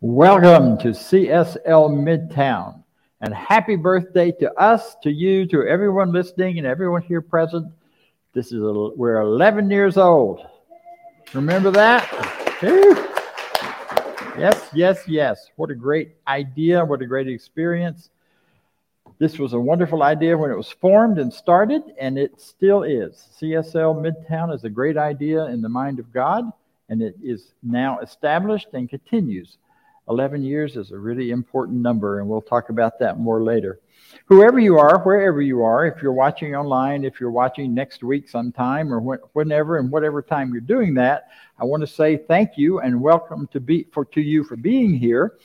Welcome 0.00 0.78
to 0.78 0.90
CSL 0.90 1.90
Midtown 1.90 2.84
and 3.20 3.34
happy 3.34 3.74
birthday 3.74 4.30
to 4.30 4.52
us, 4.54 4.94
to 5.02 5.10
you, 5.10 5.44
to 5.48 5.66
everyone 5.66 6.12
listening 6.12 6.58
and 6.58 6.64
everyone 6.68 7.02
here 7.02 7.20
present. 7.20 7.66
This 8.32 8.52
is 8.52 8.62
a, 8.62 8.72
we're 8.94 9.20
11 9.20 9.68
years 9.68 9.96
old. 9.96 10.46
Remember 11.34 11.72
that? 11.72 12.08
Yes, 14.38 14.70
yes, 14.72 15.02
yes. 15.08 15.50
What 15.56 15.72
a 15.72 15.74
great 15.74 16.14
idea. 16.28 16.84
What 16.84 17.02
a 17.02 17.06
great 17.06 17.26
experience. 17.26 18.10
This 19.18 19.36
was 19.36 19.52
a 19.52 19.58
wonderful 19.58 20.04
idea 20.04 20.38
when 20.38 20.52
it 20.52 20.56
was 20.56 20.70
formed 20.70 21.18
and 21.18 21.34
started, 21.34 21.82
and 22.00 22.16
it 22.16 22.40
still 22.40 22.84
is. 22.84 23.30
CSL 23.40 23.96
Midtown 24.00 24.54
is 24.54 24.62
a 24.62 24.70
great 24.70 24.96
idea 24.96 25.46
in 25.46 25.60
the 25.60 25.68
mind 25.68 25.98
of 25.98 26.12
God, 26.12 26.44
and 26.88 27.02
it 27.02 27.16
is 27.20 27.52
now 27.64 27.98
established 27.98 28.68
and 28.74 28.88
continues 28.88 29.58
11 30.08 30.42
years 30.42 30.76
is 30.76 30.90
a 30.90 30.98
really 30.98 31.30
important 31.30 31.78
number, 31.78 32.20
and 32.20 32.28
we'll 32.28 32.40
talk 32.40 32.70
about 32.70 32.98
that 32.98 33.18
more 33.18 33.42
later. 33.42 33.80
Whoever 34.26 34.58
you 34.58 34.78
are, 34.78 35.00
wherever 35.02 35.42
you 35.42 35.62
are, 35.62 35.86
if 35.86 36.02
you're 36.02 36.12
watching 36.12 36.56
online, 36.56 37.04
if 37.04 37.20
you're 37.20 37.30
watching 37.30 37.74
next 37.74 38.02
week 38.02 38.28
sometime, 38.28 38.92
or 38.92 39.00
whenever 39.32 39.78
and 39.78 39.90
whatever 39.90 40.22
time 40.22 40.52
you're 40.52 40.60
doing 40.60 40.94
that, 40.94 41.28
I 41.58 41.64
want 41.64 41.82
to 41.82 41.86
say 41.86 42.16
thank 42.16 42.56
you 42.56 42.80
and 42.80 43.00
welcome 43.00 43.48
to 43.48 43.60
be 43.60 43.86
for 43.92 44.04
to 44.06 44.20
you 44.20 44.44
for 44.44 44.56
being 44.56 44.94
here. 44.94 45.36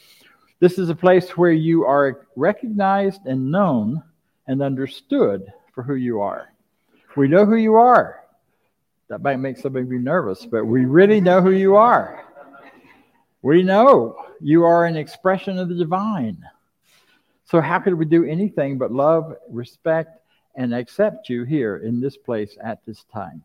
This 0.60 0.78
is 0.78 0.90
a 0.90 0.96
place 0.96 1.38
where 1.38 1.52
you 1.52 1.84
are 1.84 2.28
recognized 2.36 3.26
and 3.26 3.52
known 3.52 4.02
and 4.48 4.62
understood 4.62 5.52
for 5.74 5.84
who 5.84 5.96
you 5.96 6.22
are. 6.22 6.54
We 7.18 7.28
know 7.28 7.46
who 7.46 7.56
you 7.56 7.76
are. 7.76 8.22
That 9.10 9.22
might 9.22 9.38
make 9.38 9.58
some 9.58 9.76
of 9.76 9.92
you 9.92 10.00
nervous, 10.00 10.46
but 10.46 10.66
we 10.66 10.86
really 10.86 11.20
know 11.20 11.42
who 11.42 11.52
you 11.52 11.76
are. 11.76 12.33
We 13.44 13.62
know 13.62 14.16
you 14.40 14.64
are 14.64 14.86
an 14.86 14.96
expression 14.96 15.60
of 15.60 15.68
the 15.68 15.76
divine. 15.76 16.42
So, 17.44 17.60
how 17.60 17.78
could 17.80 17.94
we 17.94 18.06
do 18.06 18.24
anything 18.24 18.78
but 18.78 18.94
love, 18.94 19.36
respect, 19.50 20.22
and 20.56 20.74
accept 20.74 21.28
you 21.28 21.44
here 21.44 21.76
in 21.76 22.00
this 22.00 22.16
place 22.16 22.58
at 22.64 22.86
this 22.86 23.04
time? 23.12 23.44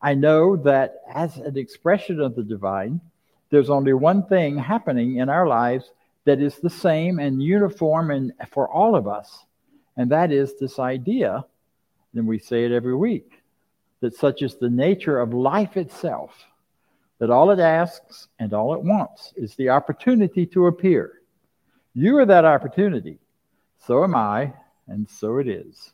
I 0.00 0.14
know 0.14 0.56
that 0.56 1.02
as 1.12 1.36
an 1.36 1.58
expression 1.58 2.22
of 2.22 2.36
the 2.36 2.42
divine, 2.42 3.02
there's 3.50 3.68
only 3.68 3.92
one 3.92 4.24
thing 4.24 4.56
happening 4.56 5.16
in 5.16 5.28
our 5.28 5.46
lives 5.46 5.92
that 6.24 6.40
is 6.40 6.56
the 6.56 6.70
same 6.70 7.18
and 7.18 7.42
uniform 7.42 8.10
and 8.10 8.32
for 8.50 8.66
all 8.66 8.96
of 8.96 9.06
us, 9.06 9.44
and 9.98 10.10
that 10.10 10.32
is 10.32 10.58
this 10.58 10.78
idea, 10.78 11.44
and 12.14 12.26
we 12.26 12.38
say 12.38 12.64
it 12.64 12.72
every 12.72 12.96
week, 12.96 13.42
that 14.00 14.16
such 14.16 14.40
is 14.40 14.56
the 14.56 14.70
nature 14.70 15.20
of 15.20 15.34
life 15.34 15.76
itself 15.76 16.32
that 17.18 17.30
all 17.30 17.50
it 17.50 17.58
asks 17.58 18.28
and 18.38 18.52
all 18.52 18.74
it 18.74 18.82
wants 18.82 19.32
is 19.36 19.54
the 19.56 19.68
opportunity 19.68 20.46
to 20.46 20.66
appear. 20.66 21.22
You 21.94 22.16
are 22.18 22.26
that 22.26 22.44
opportunity. 22.44 23.18
So 23.86 24.04
am 24.04 24.14
I, 24.14 24.52
and 24.86 25.08
so 25.08 25.38
it 25.38 25.48
is. 25.48 25.92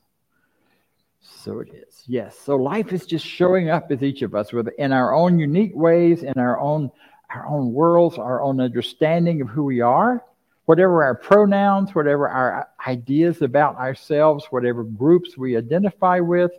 So 1.20 1.61
it 1.61 1.69
is. 1.75 2.05
Yes. 2.06 2.39
So 2.39 2.56
life 2.56 2.92
is 2.92 3.06
just 3.06 3.25
showing 3.25 3.70
up 3.70 3.91
as 3.91 4.02
each 4.02 4.22
of 4.22 4.34
us 4.34 4.52
with 4.52 4.69
in 4.78 4.92
our 4.92 5.14
own 5.14 5.39
unique 5.39 5.75
ways, 5.75 6.22
in 6.22 6.34
our 6.36 6.61
own 6.61 6.91
our 7.30 7.47
own 7.47 7.72
worlds, 7.72 8.19
our 8.19 8.42
own 8.42 8.61
understanding 8.61 9.41
of 9.41 9.48
who 9.48 9.64
we 9.64 9.80
are, 9.80 10.22
whatever 10.67 11.02
our 11.02 11.14
pronouns, 11.14 11.95
whatever 11.95 12.28
our 12.28 12.69
ideas 12.86 13.42
about 13.42 13.77
ourselves, 13.77 14.47
whatever 14.50 14.84
groups 14.84 15.36
we 15.36 15.56
identify 15.56 16.20
with, 16.20 16.52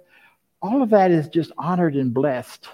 all 0.62 0.82
of 0.82 0.90
that 0.90 1.12
is 1.12 1.30
just 1.30 1.52
honored 1.58 1.96
and 1.96 2.14
blessed 2.14 2.68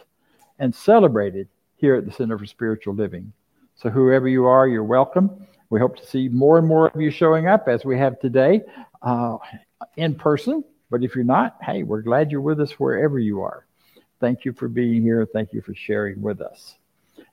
and 0.60 0.74
celebrated 0.74 1.48
here 1.82 1.96
at 1.96 2.06
the 2.06 2.12
Center 2.12 2.38
for 2.38 2.46
Spiritual 2.46 2.94
Living. 2.94 3.34
So, 3.76 3.90
whoever 3.90 4.28
you 4.28 4.46
are, 4.46 4.68
you're 4.68 4.84
welcome. 4.84 5.48
We 5.72 5.80
hope 5.80 5.98
to 5.98 6.06
see 6.06 6.30
more 6.30 6.60
and 6.60 6.68
more 6.68 6.88
of 6.88 7.02
you 7.02 7.10
showing 7.10 7.48
up 7.48 7.68
as 7.68 7.84
we 7.84 7.98
have 7.98 8.20
today 8.20 8.62
uh, 9.02 9.38
in 9.98 10.14
person. 10.14 10.64
But 10.92 11.04
if 11.04 11.16
you're 11.16 11.24
not, 11.24 11.58
hey, 11.62 11.82
we're 11.82 12.04
glad 12.04 12.32
you're 12.32 12.40
with 12.40 12.62
us 12.62 12.74
wherever 12.74 13.18
you 13.18 13.42
are. 13.42 13.66
Thank 14.20 14.46
you 14.46 14.54
for 14.54 14.68
being 14.68 15.02
here. 15.02 15.26
Thank 15.26 15.54
you 15.54 15.62
for 15.62 15.74
sharing 15.74 16.22
with 16.22 16.40
us. 16.40 16.76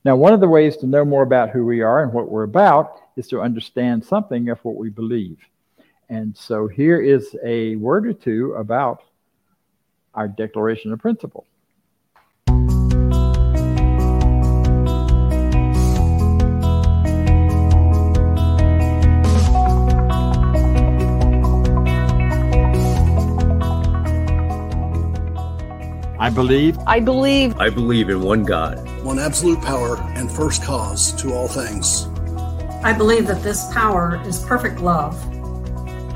Now, 0.04 0.16
one 0.16 0.32
of 0.32 0.40
the 0.40 0.48
ways 0.48 0.78
to 0.78 0.86
know 0.86 1.04
more 1.04 1.24
about 1.24 1.50
who 1.50 1.66
we 1.66 1.82
are 1.82 2.02
and 2.02 2.12
what 2.12 2.30
we're 2.30 2.44
about 2.44 3.00
is 3.16 3.28
to 3.28 3.42
understand 3.42 4.02
something 4.02 4.48
of 4.48 4.58
what 4.64 4.76
we 4.76 4.88
believe. 4.88 5.38
And 6.08 6.34
so 6.34 6.68
here 6.68 7.02
is 7.02 7.36
a 7.44 7.76
word 7.76 8.06
or 8.06 8.14
two 8.14 8.54
about 8.54 9.02
our 10.14 10.26
Declaration 10.26 10.90
of 10.92 11.00
Principle. 11.00 11.44
I 26.20 26.30
believe. 26.30 26.76
I 26.84 26.98
believe. 26.98 27.56
I 27.60 27.70
believe 27.70 28.08
in 28.08 28.20
one 28.22 28.42
God, 28.42 28.76
one 29.04 29.20
absolute 29.20 29.60
power 29.60 29.96
and 30.16 30.30
first 30.30 30.64
cause 30.64 31.12
to 31.22 31.32
all 31.32 31.46
things. 31.46 32.08
I 32.82 32.92
believe 32.92 33.28
that 33.28 33.44
this 33.44 33.72
power 33.72 34.20
is 34.26 34.40
perfect 34.40 34.80
love 34.80 35.16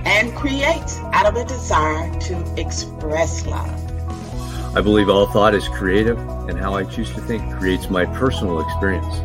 and 0.05 0.35
creates 0.35 0.99
out 1.13 1.27
of 1.27 1.37
a 1.37 1.45
desire 1.45 2.13
to 2.19 2.61
express 2.61 3.47
love. 3.47 4.77
I 4.77 4.81
believe 4.81 5.09
all 5.09 5.27
thought 5.27 5.55
is 5.55 5.69
creative, 5.69 6.19
and 6.49 6.59
how 6.59 6.75
I 6.75 6.83
choose 6.83 7.13
to 7.15 7.21
think 7.21 7.57
creates 7.57 7.89
my 7.89 8.05
personal 8.05 8.61
experience. 8.61 9.21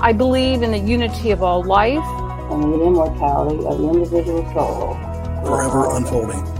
I 0.00 0.14
believe 0.14 0.62
in 0.62 0.70
the 0.70 0.78
unity 0.78 1.30
of 1.30 1.42
all 1.42 1.62
life 1.62 1.98
and 2.50 2.64
in 2.64 2.70
the 2.70 2.86
immortality 2.86 3.66
of 3.66 3.76
the 3.76 3.88
individual 3.90 4.50
soul, 4.54 4.94
forever 5.44 5.94
unfolding. 5.94 6.59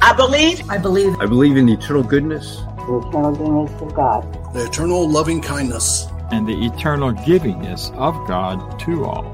I 0.00 0.12
believe. 0.12 0.70
I 0.70 0.78
believe. 0.78 1.20
I 1.20 1.26
believe 1.26 1.56
in 1.56 1.66
the 1.66 1.72
eternal 1.72 2.04
goodness. 2.04 2.58
The 2.86 3.04
eternal 3.08 3.34
goodness 3.34 3.82
of 3.82 3.94
God. 3.94 4.54
The 4.54 4.64
eternal 4.66 5.08
loving 5.08 5.42
kindness. 5.42 6.06
And 6.30 6.46
the 6.46 6.66
eternal 6.66 7.12
givingness 7.12 7.92
of 7.96 8.14
God 8.28 8.78
to 8.80 9.04
all. 9.04 9.26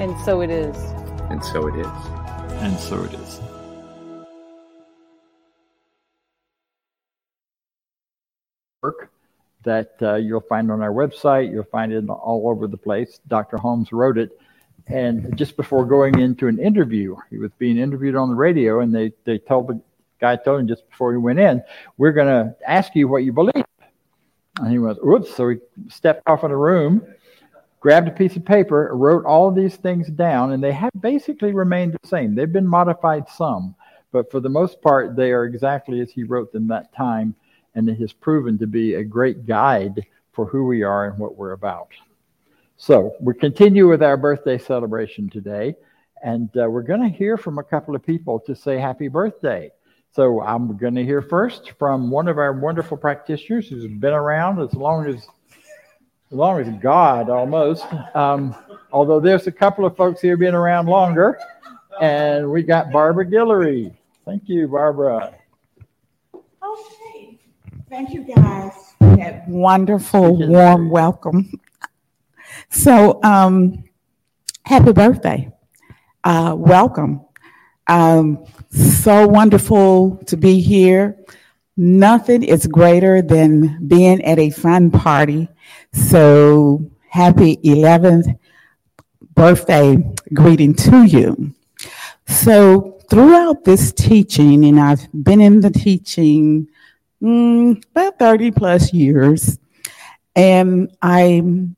And 0.00 0.16
so 0.24 0.40
it 0.40 0.50
is. 0.50 0.76
And 1.30 1.44
so 1.44 1.66
it 1.66 1.74
is. 1.74 1.86
And 2.62 2.78
so 2.78 3.02
it 3.02 3.12
is. 3.12 3.40
Work 8.82 9.10
that 9.64 9.96
uh, 10.00 10.14
you'll 10.14 10.42
find 10.42 10.70
on 10.70 10.80
our 10.80 10.92
website. 10.92 11.50
You'll 11.50 11.64
find 11.64 11.92
it 11.92 12.08
all 12.08 12.48
over 12.48 12.68
the 12.68 12.76
place. 12.76 13.18
Dr. 13.26 13.56
Holmes 13.56 13.92
wrote 13.92 14.16
it 14.16 14.38
and 14.86 15.36
just 15.36 15.56
before 15.56 15.84
going 15.84 16.18
into 16.18 16.48
an 16.48 16.58
interview, 16.58 17.16
he 17.30 17.38
was 17.38 17.50
being 17.58 17.78
interviewed 17.78 18.16
on 18.16 18.28
the 18.28 18.34
radio, 18.34 18.80
and 18.80 18.94
they, 18.94 19.12
they 19.24 19.38
told 19.38 19.68
the 19.68 19.80
guy 20.20 20.36
told 20.36 20.60
him 20.60 20.68
just 20.68 20.88
before 20.88 21.12
he 21.12 21.18
went 21.18 21.38
in, 21.38 21.62
"We're 21.98 22.12
going 22.12 22.28
to 22.28 22.54
ask 22.66 22.94
you 22.94 23.08
what 23.08 23.24
you 23.24 23.32
believe." 23.32 23.64
And 24.60 24.70
he 24.70 24.78
went, 24.78 24.98
"Oops!" 25.04 25.34
So 25.34 25.48
he 25.48 25.58
stepped 25.88 26.22
off 26.26 26.44
in 26.44 26.50
a 26.50 26.56
room, 26.56 27.04
grabbed 27.80 28.08
a 28.08 28.12
piece 28.12 28.36
of 28.36 28.44
paper, 28.44 28.90
wrote 28.94 29.24
all 29.24 29.50
these 29.50 29.76
things 29.76 30.08
down, 30.08 30.52
and 30.52 30.62
they 30.62 30.72
have 30.72 30.92
basically 31.00 31.52
remained 31.52 31.92
the 31.94 32.08
same. 32.08 32.34
They've 32.34 32.52
been 32.52 32.66
modified 32.66 33.28
some, 33.28 33.74
but 34.12 34.30
for 34.30 34.40
the 34.40 34.48
most 34.48 34.82
part, 34.82 35.16
they 35.16 35.32
are 35.32 35.44
exactly 35.44 36.00
as 36.00 36.10
he 36.10 36.24
wrote 36.24 36.52
them 36.52 36.68
that 36.68 36.92
time, 36.94 37.34
and 37.74 37.88
it 37.88 37.98
has 37.98 38.12
proven 38.12 38.58
to 38.58 38.66
be 38.66 38.94
a 38.94 39.04
great 39.04 39.46
guide 39.46 40.06
for 40.32 40.46
who 40.46 40.64
we 40.64 40.82
are 40.82 41.08
and 41.08 41.18
what 41.18 41.36
we're 41.36 41.52
about. 41.52 41.88
So 42.82 43.14
we 43.20 43.34
continue 43.34 43.88
with 43.88 44.02
our 44.02 44.16
birthday 44.16 44.58
celebration 44.58 45.30
today, 45.30 45.76
and 46.20 46.50
uh, 46.60 46.68
we're 46.68 46.82
going 46.82 47.00
to 47.02 47.16
hear 47.16 47.36
from 47.36 47.58
a 47.58 47.62
couple 47.62 47.94
of 47.94 48.04
people 48.04 48.40
to 48.40 48.56
say 48.56 48.76
happy 48.76 49.06
birthday. 49.06 49.70
So 50.10 50.42
I'm 50.42 50.76
going 50.76 50.96
to 50.96 51.04
hear 51.04 51.22
first 51.22 51.74
from 51.78 52.10
one 52.10 52.26
of 52.26 52.38
our 52.38 52.52
wonderful 52.52 52.96
practitioners 52.96 53.68
who's 53.68 53.86
been 53.86 54.12
around 54.12 54.58
as 54.58 54.74
long 54.74 55.06
as 55.06 55.14
as 55.14 56.32
long 56.32 56.60
as 56.60 56.68
God 56.82 57.30
almost. 57.30 57.86
Um, 58.16 58.52
although 58.90 59.20
there's 59.20 59.46
a 59.46 59.52
couple 59.52 59.86
of 59.86 59.96
folks 59.96 60.20
here 60.20 60.36
been 60.36 60.56
around 60.56 60.86
longer, 60.86 61.38
and 62.00 62.50
we 62.50 62.64
got 62.64 62.90
Barbara 62.90 63.26
Guillory. 63.26 63.94
Thank 64.24 64.48
you, 64.48 64.66
Barbara. 64.66 65.36
Okay, 66.34 67.38
thank 67.88 68.12
you 68.12 68.24
guys 68.24 68.72
that 68.98 69.46
wonderful 69.46 70.36
warm 70.36 70.90
welcome. 70.90 71.48
So, 72.72 73.20
um, 73.22 73.84
happy 74.64 74.92
birthday. 74.92 75.52
Uh, 76.24 76.54
welcome. 76.56 77.20
Um, 77.86 78.46
so 78.70 79.26
wonderful 79.26 80.16
to 80.26 80.38
be 80.38 80.62
here. 80.62 81.18
Nothing 81.76 82.42
is 82.42 82.66
greater 82.66 83.20
than 83.20 83.86
being 83.86 84.24
at 84.24 84.38
a 84.38 84.48
fun 84.48 84.90
party. 84.90 85.48
So, 85.92 86.90
happy 87.10 87.58
11th 87.58 88.38
birthday 89.34 89.98
greeting 90.32 90.74
to 90.76 91.04
you. 91.04 91.54
So, 92.26 92.98
throughout 93.10 93.64
this 93.64 93.92
teaching, 93.92 94.64
and 94.64 94.80
I've 94.80 95.06
been 95.12 95.42
in 95.42 95.60
the 95.60 95.70
teaching 95.70 96.68
mm, 97.22 97.84
about 97.90 98.18
30 98.18 98.50
plus 98.52 98.94
years, 98.94 99.58
and 100.34 100.90
I'm 101.02 101.76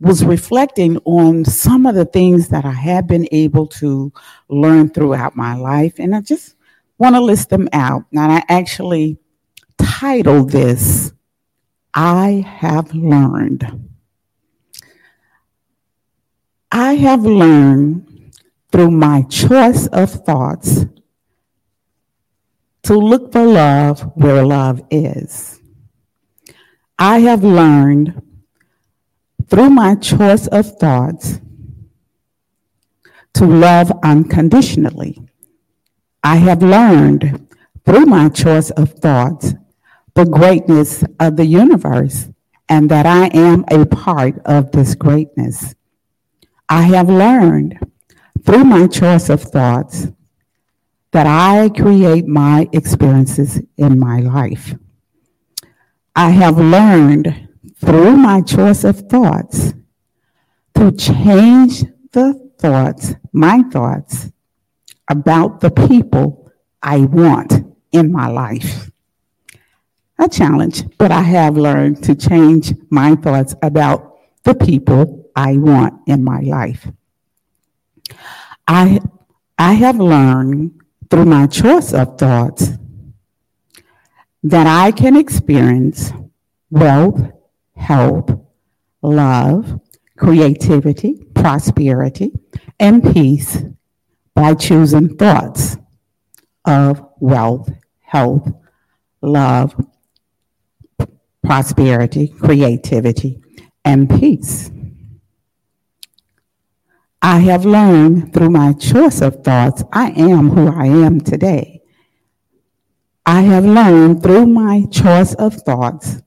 was 0.00 0.24
reflecting 0.24 0.98
on 1.04 1.44
some 1.44 1.86
of 1.86 1.94
the 1.94 2.04
things 2.04 2.48
that 2.48 2.64
I 2.64 2.72
have 2.72 3.06
been 3.06 3.26
able 3.32 3.66
to 3.68 4.12
learn 4.48 4.90
throughout 4.90 5.36
my 5.36 5.54
life, 5.54 5.94
and 5.98 6.14
I 6.14 6.20
just 6.20 6.54
want 6.98 7.14
to 7.14 7.20
list 7.20 7.50
them 7.50 7.68
out. 7.72 8.04
Now, 8.10 8.30
I 8.30 8.42
actually 8.48 9.18
titled 9.78 10.50
this, 10.50 11.12
I 11.94 12.44
Have 12.46 12.94
Learned. 12.94 13.88
I 16.70 16.94
have 16.94 17.22
learned 17.24 18.34
through 18.70 18.90
my 18.90 19.22
choice 19.22 19.86
of 19.86 20.10
thoughts 20.10 20.84
to 22.82 22.94
look 22.94 23.32
for 23.32 23.46
love 23.46 24.02
where 24.14 24.44
love 24.44 24.82
is. 24.90 25.58
I 26.98 27.20
have 27.20 27.42
learned 27.42 28.20
through 29.48 29.70
my 29.70 29.94
choice 29.94 30.46
of 30.48 30.78
thoughts 30.78 31.40
to 33.34 33.46
love 33.46 33.92
unconditionally. 34.02 35.20
I 36.24 36.36
have 36.36 36.62
learned 36.62 37.46
through 37.84 38.06
my 38.06 38.28
choice 38.28 38.70
of 38.70 38.92
thoughts 38.92 39.54
the 40.14 40.24
greatness 40.24 41.04
of 41.20 41.36
the 41.36 41.44
universe 41.46 42.28
and 42.68 42.90
that 42.90 43.06
I 43.06 43.26
am 43.28 43.64
a 43.70 43.86
part 43.86 44.38
of 44.44 44.72
this 44.72 44.94
greatness. 44.94 45.74
I 46.68 46.82
have 46.82 47.08
learned 47.08 47.78
through 48.44 48.64
my 48.64 48.86
choice 48.86 49.28
of 49.28 49.42
thoughts 49.42 50.08
that 51.12 51.26
I 51.26 51.68
create 51.68 52.26
my 52.26 52.68
experiences 52.72 53.60
in 53.76 53.98
my 53.98 54.20
life. 54.20 54.74
I 56.14 56.30
have 56.30 56.58
learned 56.58 57.45
through 57.80 58.16
my 58.16 58.40
choice 58.40 58.84
of 58.84 59.00
thoughts 59.08 59.74
to 60.74 60.92
change 60.92 61.84
the 62.12 62.50
thoughts, 62.58 63.14
my 63.32 63.62
thoughts, 63.70 64.30
about 65.08 65.60
the 65.60 65.70
people 65.70 66.50
I 66.82 67.00
want 67.00 67.52
in 67.92 68.12
my 68.12 68.28
life. 68.28 68.90
A 70.18 70.28
challenge, 70.28 70.84
but 70.96 71.10
I 71.10 71.22
have 71.22 71.56
learned 71.56 72.02
to 72.04 72.14
change 72.14 72.72
my 72.90 73.14
thoughts 73.16 73.54
about 73.62 74.16
the 74.44 74.54
people 74.54 75.30
I 75.36 75.58
want 75.58 76.00
in 76.06 76.24
my 76.24 76.40
life. 76.40 76.88
I, 78.66 79.00
I 79.58 79.74
have 79.74 79.98
learned 79.98 80.80
through 81.10 81.26
my 81.26 81.46
choice 81.46 81.92
of 81.92 82.18
thoughts 82.18 82.70
that 84.42 84.66
I 84.66 84.92
can 84.92 85.16
experience 85.16 86.12
wealth 86.70 87.20
health, 87.76 88.30
love, 89.02 89.80
creativity, 90.16 91.24
prosperity, 91.34 92.32
and 92.80 93.02
peace 93.12 93.62
by 94.34 94.54
choosing 94.54 95.16
thoughts 95.16 95.76
of 96.64 97.02
wealth, 97.18 97.70
health, 98.00 98.52
love, 99.22 99.74
prosperity, 101.42 102.28
creativity, 102.28 103.40
and 103.84 104.10
peace. 104.10 104.70
I 107.22 107.38
have 107.40 107.64
learned 107.64 108.34
through 108.34 108.50
my 108.50 108.72
choice 108.72 109.20
of 109.20 109.42
thoughts, 109.42 109.82
I 109.92 110.10
am 110.10 110.50
who 110.50 110.68
I 110.68 110.86
am 110.86 111.20
today. 111.20 111.82
I 113.24 113.42
have 113.42 113.64
learned 113.64 114.22
through 114.22 114.46
my 114.46 114.84
choice 114.90 115.34
of 115.34 115.54
thoughts 115.54 116.22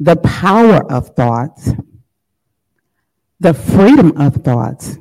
the 0.00 0.16
power 0.16 0.90
of 0.90 1.08
thoughts, 1.16 1.70
the 3.40 3.54
freedom 3.54 4.16
of 4.16 4.34
thoughts, 4.36 4.96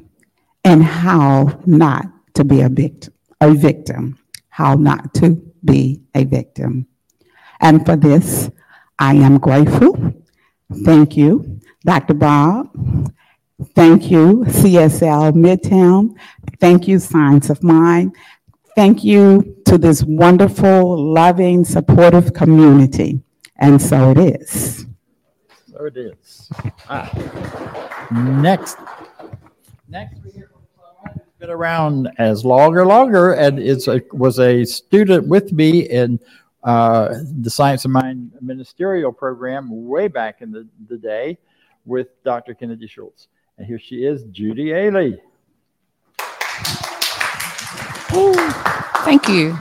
and 0.64 0.84
how 0.84 1.60
not 1.66 2.06
to 2.34 2.44
be 2.44 2.62
a 2.62 2.70
victim, 2.70 3.14
a 3.42 3.54
victim, 3.54 4.18
how 4.50 4.76
not 4.76 5.14
to 5.16 5.42
be 5.64 6.02
a 6.16 6.24
victim. 6.24 6.88
And 7.60 7.86
for 7.86 7.96
this, 7.96 8.50
I 9.00 9.16
am 9.16 9.38
grateful. 9.38 10.14
Thank 10.84 11.16
you, 11.16 11.60
Dr. 11.86 12.14
Bob. 12.14 12.70
Thank 13.76 14.12
you, 14.12 14.44
CSL 14.48 15.34
Midtown. 15.34 16.16
Thank 16.60 16.88
you, 16.88 17.00
Science 17.00 17.50
of 17.50 17.64
Mind. 17.64 18.16
Thank 18.76 19.04
you 19.04 19.58
to 19.66 19.78
this 19.78 20.04
wonderful, 20.04 21.12
loving, 21.14 21.66
supportive 21.66 22.34
community. 22.34 23.20
And 23.58 23.82
so 23.82 24.12
it 24.12 24.42
is. 24.42 24.87
So 25.78 25.86
it 25.86 25.98
is. 25.98 26.50
Ah. 26.90 27.08
Next. 28.12 28.78
Next, 29.88 30.18
we 30.24 30.32
hear 30.32 30.50
from 30.52 31.22
been 31.38 31.52
around 31.52 32.10
as 32.18 32.44
longer, 32.44 32.84
longer, 32.84 33.34
and 33.34 33.60
is 33.60 33.88
a, 33.88 34.02
was 34.12 34.40
a 34.40 34.66
student 34.66 35.28
with 35.28 35.52
me 35.52 35.82
in 35.82 36.20
uh, 36.64 37.14
the 37.42 37.50
Science 37.52 37.86
of 37.86 37.92
Mind 37.92 38.32
ministerial 38.42 39.14
program 39.14 39.88
way 39.88 40.08
back 40.08 40.42
in 40.42 40.52
the, 40.52 40.68
the 40.90 40.98
day 40.98 41.38
with 41.86 42.08
Dr. 42.24 42.56
Kennedy 42.56 42.88
Shultz. 42.88 43.28
And 43.60 43.68
here 43.68 43.78
she 43.78 43.98
is, 43.98 44.24
Judy 44.32 44.70
Ailey. 44.70 45.20
Thank 49.04 49.28
you. 49.28 49.56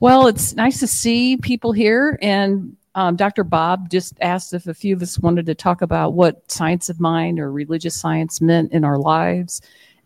Well, 0.00 0.26
it's 0.26 0.54
nice 0.54 0.80
to 0.80 0.86
see 0.86 1.38
people 1.38 1.72
here, 1.72 2.18
and 2.20 2.76
um, 2.94 3.16
Dr. 3.16 3.44
Bob 3.44 3.88
just 3.90 4.14
asked 4.20 4.52
if 4.52 4.66
a 4.66 4.74
few 4.74 4.94
of 4.94 5.02
us 5.02 5.18
wanted 5.18 5.46
to 5.46 5.54
talk 5.54 5.82
about 5.82 6.14
what 6.14 6.50
science 6.50 6.88
of 6.88 7.00
mind 7.00 7.38
or 7.38 7.52
religious 7.52 7.94
science 7.94 8.40
meant 8.40 8.72
in 8.72 8.84
our 8.84 8.98
lives 8.98 9.62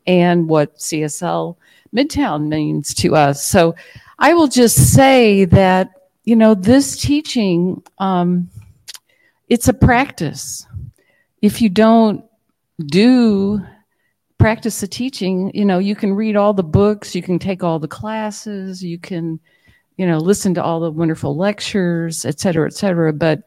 and 0.06 0.48
what 0.48 0.76
CSL 0.76 1.56
Midtown 1.94 2.48
means 2.48 2.92
to 2.94 3.14
us. 3.14 3.44
So 3.44 3.75
I 4.19 4.34
will 4.34 4.48
just 4.48 4.92
say 4.92 5.46
that, 5.46 5.90
you 6.25 6.36
know, 6.36 6.54
this 6.54 7.00
teaching, 7.00 7.82
um, 7.98 8.50
it's 9.48 9.69
a 9.69 9.75
practice. 9.75 10.66
If 11.40 11.62
you 11.62 11.69
don't 11.70 12.25
do 12.86 13.62
practice 14.38 14.81
the 14.81 14.86
teaching, 14.86 15.50
you 15.54 15.64
know, 15.64 15.78
you 15.78 15.96
can 15.96 16.12
read 16.14 16.36
all 16.36 16.52
the 16.52 16.62
books, 16.62 17.14
you 17.14 17.22
can 17.22 17.38
take 17.38 17.62
all 17.62 17.78
the 17.78 17.88
classes, 17.88 18.84
you 18.84 18.98
can 18.98 19.40
you 19.96 20.06
know, 20.06 20.19
listen 20.19 20.55
to 20.55 20.62
all 20.62 20.81
the 20.81 20.91
wonderful 20.91 21.37
lectures, 21.37 22.25
et 22.25 22.41
cetera, 22.41 22.67
et 22.67 22.75
cetera. 22.75 23.12
But 23.12 23.44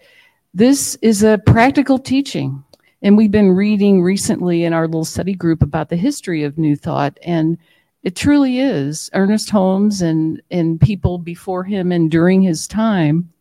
this 0.53 0.95
is 1.01 1.23
a 1.23 1.37
practical 1.45 1.99
teaching. 1.99 2.63
And 3.01 3.15
we've 3.15 3.31
been 3.31 3.51
reading 3.51 4.01
recently 4.01 4.63
in 4.63 4.73
our 4.73 4.87
little 4.87 5.05
study 5.05 5.33
group 5.33 5.61
about 5.61 5.89
the 5.89 5.95
history 5.97 6.43
of 6.43 6.57
New 6.57 6.75
Thought. 6.75 7.17
And 7.21 7.57
it 8.03 8.15
truly 8.15 8.59
is. 8.59 9.09
Ernest 9.13 9.49
Holmes 9.49 10.01
and, 10.01 10.41
and 10.49 10.79
people 10.79 11.17
before 11.17 11.63
him 11.63 11.91
and 11.91 12.09
during 12.09 12.41
his 12.41 12.67
time, 12.67 13.31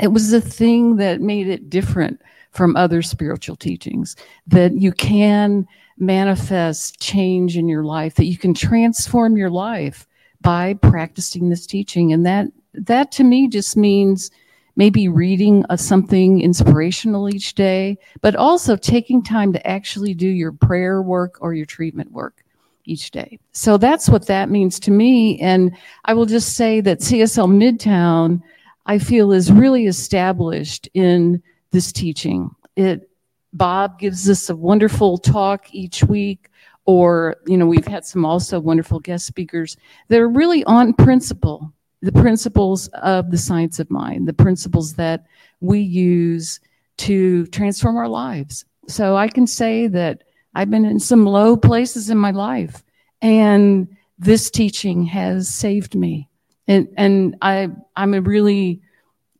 it 0.00 0.08
was 0.08 0.30
the 0.30 0.40
thing 0.40 0.96
that 0.96 1.20
made 1.20 1.48
it 1.48 1.68
different 1.68 2.20
from 2.50 2.76
other 2.76 3.02
spiritual 3.02 3.56
teachings 3.56 4.16
that 4.46 4.74
you 4.74 4.92
can 4.92 5.66
manifest 5.98 7.00
change 7.00 7.56
in 7.56 7.68
your 7.68 7.84
life, 7.84 8.14
that 8.14 8.26
you 8.26 8.38
can 8.38 8.54
transform 8.54 9.36
your 9.36 9.50
life 9.50 10.06
by 10.44 10.74
practicing 10.74 11.48
this 11.48 11.66
teaching. 11.66 12.12
And 12.12 12.24
that, 12.26 12.46
that 12.74 13.10
to 13.12 13.24
me 13.24 13.48
just 13.48 13.76
means 13.76 14.30
maybe 14.76 15.08
reading 15.08 15.64
a, 15.70 15.78
something 15.78 16.40
inspirational 16.40 17.28
each 17.28 17.54
day, 17.54 17.96
but 18.20 18.36
also 18.36 18.76
taking 18.76 19.22
time 19.22 19.52
to 19.54 19.66
actually 19.66 20.14
do 20.14 20.28
your 20.28 20.52
prayer 20.52 21.00
work 21.00 21.38
or 21.40 21.54
your 21.54 21.66
treatment 21.66 22.12
work 22.12 22.44
each 22.84 23.10
day. 23.10 23.38
So 23.52 23.78
that's 23.78 24.08
what 24.08 24.26
that 24.26 24.50
means 24.50 24.78
to 24.80 24.90
me. 24.90 25.40
And 25.40 25.74
I 26.04 26.12
will 26.12 26.26
just 26.26 26.54
say 26.54 26.82
that 26.82 27.00
CSL 27.00 27.48
Midtown, 27.48 28.42
I 28.84 28.98
feel 28.98 29.32
is 29.32 29.50
really 29.50 29.86
established 29.86 30.88
in 30.92 31.42
this 31.70 31.90
teaching. 31.90 32.54
It, 32.76 33.08
Bob 33.54 33.98
gives 33.98 34.28
us 34.28 34.50
a 34.50 34.56
wonderful 34.56 35.16
talk 35.16 35.72
each 35.72 36.04
week 36.04 36.50
or 36.86 37.36
you 37.46 37.56
know 37.56 37.66
we've 37.66 37.86
had 37.86 38.04
some 38.04 38.24
also 38.24 38.60
wonderful 38.60 39.00
guest 39.00 39.26
speakers 39.26 39.76
that 40.08 40.20
are 40.20 40.28
really 40.28 40.64
on 40.64 40.92
principle 40.92 41.72
the 42.02 42.12
principles 42.12 42.88
of 42.88 43.30
the 43.30 43.38
science 43.38 43.78
of 43.78 43.90
mind 43.90 44.28
the 44.28 44.32
principles 44.32 44.94
that 44.94 45.26
we 45.60 45.80
use 45.80 46.60
to 46.96 47.46
transform 47.46 47.96
our 47.96 48.08
lives. 48.08 48.64
So 48.88 49.16
i 49.16 49.28
can 49.28 49.46
say 49.46 49.86
that 49.88 50.22
i've 50.54 50.70
been 50.70 50.84
in 50.84 51.00
some 51.00 51.24
low 51.24 51.56
places 51.56 52.10
in 52.10 52.18
my 52.18 52.30
life 52.30 52.82
and 53.22 53.88
this 54.18 54.50
teaching 54.50 55.04
has 55.04 55.48
saved 55.48 55.94
me. 55.94 56.28
And 56.68 56.88
and 56.96 57.36
i 57.40 57.68
i'm 57.96 58.14
a 58.14 58.20
really 58.20 58.82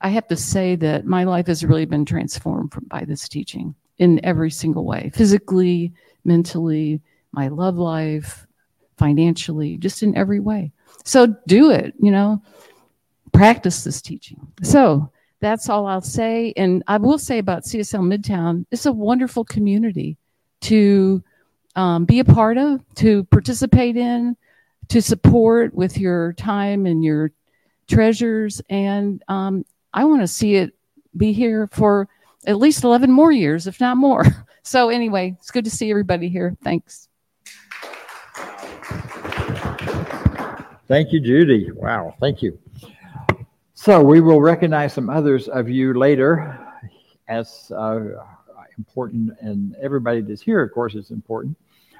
i 0.00 0.08
have 0.08 0.26
to 0.28 0.36
say 0.36 0.76
that 0.76 1.04
my 1.04 1.24
life 1.24 1.46
has 1.46 1.64
really 1.64 1.84
been 1.84 2.04
transformed 2.06 2.72
by 2.88 3.04
this 3.04 3.28
teaching 3.28 3.74
in 3.98 4.24
every 4.24 4.50
single 4.50 4.84
way 4.84 5.10
physically 5.14 5.92
mentally 6.24 7.00
my 7.34 7.48
love 7.48 7.76
life, 7.76 8.46
financially, 8.96 9.76
just 9.76 10.02
in 10.02 10.16
every 10.16 10.40
way. 10.40 10.72
So 11.04 11.36
do 11.46 11.70
it, 11.70 11.94
you 12.00 12.10
know, 12.10 12.42
practice 13.32 13.84
this 13.84 14.00
teaching. 14.00 14.40
So 14.62 15.10
that's 15.40 15.68
all 15.68 15.86
I'll 15.86 16.00
say. 16.00 16.54
And 16.56 16.82
I 16.86 16.96
will 16.96 17.18
say 17.18 17.38
about 17.38 17.64
CSL 17.64 18.00
Midtown, 18.00 18.64
it's 18.70 18.86
a 18.86 18.92
wonderful 18.92 19.44
community. 19.44 20.16
to 20.62 21.22
um, 21.76 22.04
be 22.04 22.20
a 22.20 22.24
part 22.24 22.56
of, 22.56 22.80
to 22.94 23.24
participate 23.24 23.96
in, 23.96 24.36
to 24.88 25.02
support 25.02 25.74
with 25.74 25.98
your 25.98 26.32
time 26.34 26.86
and 26.86 27.04
your 27.04 27.32
treasures. 27.88 28.62
And 28.70 29.22
um, 29.28 29.64
I 29.92 30.04
want 30.04 30.22
to 30.22 30.28
see 30.28 30.54
it 30.54 30.74
be 31.16 31.32
here 31.32 31.68
for 31.72 32.08
at 32.46 32.58
least 32.58 32.84
11 32.84 33.10
more 33.10 33.32
years, 33.32 33.66
if 33.66 33.80
not 33.80 33.96
more. 33.96 34.24
So, 34.66 34.88
anyway, 34.88 35.36
it's 35.38 35.50
good 35.50 35.66
to 35.66 35.70
see 35.70 35.90
everybody 35.90 36.30
here. 36.30 36.56
Thanks. 36.64 37.10
Thank 40.86 41.12
you, 41.12 41.20
Judy. 41.20 41.70
Wow, 41.72 42.14
thank 42.20 42.42
you. 42.42 42.58
So, 43.72 44.02
we 44.02 44.20
will 44.20 44.40
recognize 44.40 44.92
some 44.92 45.08
others 45.08 45.48
of 45.48 45.68
you 45.68 45.94
later 45.94 46.60
as 47.26 47.72
uh, 47.74 48.00
important, 48.76 49.32
and 49.40 49.74
everybody 49.82 50.20
that's 50.20 50.42
here, 50.42 50.62
of 50.62 50.72
course, 50.72 50.94
is 50.94 51.10
important. 51.10 51.56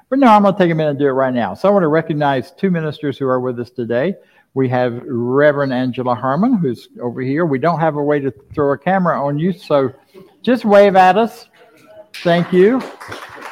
But 0.09 0.19
no, 0.19 0.27
I'm 0.27 0.43
going 0.43 0.53
to 0.53 0.59
take 0.59 0.71
a 0.71 0.75
minute 0.75 0.91
and 0.91 0.99
do 0.99 1.07
it 1.07 1.11
right 1.11 1.33
now. 1.33 1.55
So, 1.55 1.67
I 1.67 1.71
want 1.71 1.83
to 1.83 1.87
recognize 1.87 2.51
two 2.51 2.69
ministers 2.69 3.17
who 3.17 3.27
are 3.27 3.39
with 3.39 3.59
us 3.59 3.71
today. 3.71 4.15
We 4.53 4.69
have 4.69 5.01
Reverend 5.03 5.73
Angela 5.73 6.13
Harmon, 6.13 6.53
who's 6.53 6.87
over 7.01 7.21
here. 7.21 7.45
We 7.45 7.59
don't 7.59 7.79
have 7.79 7.95
a 7.95 8.03
way 8.03 8.19
to 8.19 8.31
throw 8.53 8.71
a 8.71 8.77
camera 8.77 9.21
on 9.21 9.39
you, 9.39 9.51
so 9.51 9.91
just 10.43 10.63
wave 10.63 10.95
at 10.95 11.17
us. 11.17 11.49
Thank 12.23 12.53
you. 12.53 12.81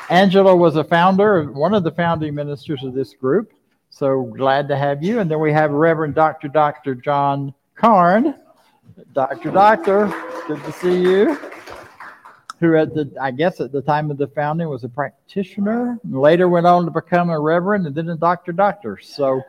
Angela 0.10 0.56
was 0.56 0.76
a 0.76 0.84
founder, 0.84 1.52
one 1.52 1.74
of 1.74 1.84
the 1.84 1.92
founding 1.92 2.36
ministers 2.36 2.84
of 2.84 2.94
this 2.94 3.16
group. 3.16 3.52
So 3.96 4.24
glad 4.24 4.68
to 4.70 4.76
have 4.76 5.04
you. 5.04 5.20
And 5.20 5.30
then 5.30 5.40
we 5.40 5.54
have 5.54 5.70
Reverend 5.70 6.16
Dr. 6.16 6.48
Dr. 6.48 6.96
John 6.96 7.54
Carn. 7.76 8.34
Dr. 9.14 9.52
Doctor, 9.52 10.12
good 10.48 10.64
to 10.64 10.72
see 10.72 11.00
you. 11.00 11.38
Who 12.60 12.76
at 12.76 12.96
the 12.96 13.12
I 13.22 13.30
guess 13.30 13.62
at 13.62 13.72
the 13.72 13.84
time 13.84 14.10
of 14.10 14.18
the 14.18 14.28
founding 14.30 14.68
was 14.68 14.84
a 14.84 14.90
practitioner, 14.90 16.00
later 16.10 16.50
went 16.50 16.66
on 16.66 16.86
to 16.86 16.92
become 16.92 17.30
a 17.30 17.40
reverend 17.40 17.86
and 17.86 17.94
then 17.94 18.10
a 18.10 18.16
doctor 18.16 18.52
doctor. 18.52 18.98
So 19.00 19.44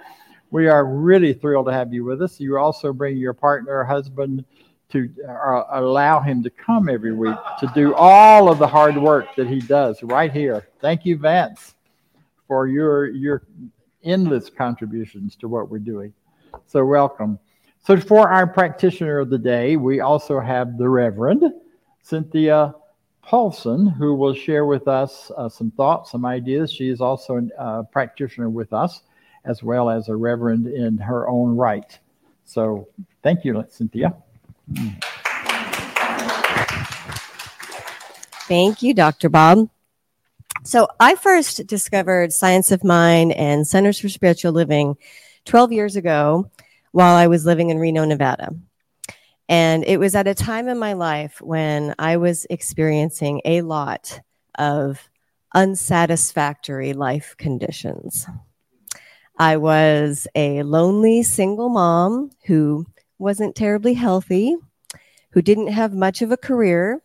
we 0.50 0.68
are 0.68 0.84
really 0.84 1.32
thrilled 1.32 1.66
to 1.66 1.72
have 1.72 1.94
you 1.94 2.04
with 2.04 2.20
us. 2.20 2.38
You 2.38 2.58
also 2.58 2.92
bring 2.92 3.16
your 3.16 3.32
partner, 3.32 3.82
husband, 3.82 4.44
to 4.90 5.08
uh, 5.26 5.64
allow 5.70 6.20
him 6.20 6.42
to 6.42 6.50
come 6.50 6.90
every 6.90 7.14
week 7.14 7.36
to 7.60 7.70
do 7.74 7.94
all 7.94 8.50
of 8.50 8.58
the 8.58 8.68
hard 8.68 8.98
work 8.98 9.34
that 9.36 9.46
he 9.46 9.60
does 9.60 10.02
right 10.02 10.32
here. 10.32 10.68
Thank 10.80 11.06
you, 11.06 11.16
Vance, 11.16 11.76
for 12.46 12.66
your 12.66 13.06
your 13.06 13.42
endless 14.04 14.50
contributions 14.50 15.36
to 15.36 15.48
what 15.48 15.70
we're 15.70 15.78
doing. 15.78 16.12
So 16.66 16.84
welcome. 16.84 17.38
So 17.82 17.98
for 17.98 18.30
our 18.30 18.46
practitioner 18.46 19.18
of 19.18 19.30
the 19.30 19.38
day, 19.38 19.76
we 19.76 20.00
also 20.00 20.40
have 20.40 20.78
the 20.78 20.88
Reverend 20.88 21.44
Cynthia 22.02 22.74
Paulson, 23.22 23.86
who 23.86 24.14
will 24.14 24.34
share 24.34 24.66
with 24.66 24.88
us 24.88 25.30
uh, 25.36 25.48
some 25.48 25.70
thoughts, 25.70 26.10
some 26.10 26.24
ideas. 26.24 26.72
She 26.72 26.88
is 26.88 27.00
also 27.00 27.36
a 27.36 27.60
uh, 27.60 27.82
practitioner 27.84 28.50
with 28.50 28.72
us 28.72 29.02
as 29.44 29.62
well 29.62 29.90
as 29.90 30.08
a 30.08 30.16
reverend 30.16 30.66
in 30.66 30.98
her 30.98 31.28
own 31.28 31.56
right. 31.56 31.98
So 32.44 32.88
thank 33.22 33.44
you, 33.44 33.64
Cynthia. 33.68 34.14
Thank 38.46 38.82
you, 38.82 38.94
Dr. 38.94 39.28
Bob. 39.28 39.68
So 40.66 40.88
I 40.98 41.14
first 41.14 41.66
discovered 41.66 42.32
Science 42.32 42.72
of 42.72 42.82
Mind 42.82 43.32
and 43.32 43.66
Centers 43.66 44.00
for 44.00 44.08
Spiritual 44.08 44.52
Living 44.52 44.96
12 45.44 45.72
years 45.72 45.94
ago 45.94 46.50
while 46.90 47.16
I 47.16 47.26
was 47.26 47.44
living 47.44 47.68
in 47.68 47.78
Reno, 47.78 48.06
Nevada. 48.06 48.48
And 49.46 49.84
it 49.84 49.98
was 49.98 50.14
at 50.14 50.26
a 50.26 50.34
time 50.34 50.68
in 50.68 50.78
my 50.78 50.94
life 50.94 51.38
when 51.42 51.94
I 51.98 52.16
was 52.16 52.46
experiencing 52.48 53.42
a 53.44 53.60
lot 53.60 54.18
of 54.58 55.06
unsatisfactory 55.54 56.94
life 56.94 57.34
conditions. 57.36 58.26
I 59.38 59.58
was 59.58 60.26
a 60.34 60.62
lonely 60.62 61.24
single 61.24 61.68
mom 61.68 62.30
who 62.46 62.86
wasn't 63.18 63.54
terribly 63.54 63.92
healthy, 63.92 64.56
who 65.32 65.42
didn't 65.42 65.66
have 65.66 65.92
much 65.92 66.22
of 66.22 66.32
a 66.32 66.38
career, 66.38 67.02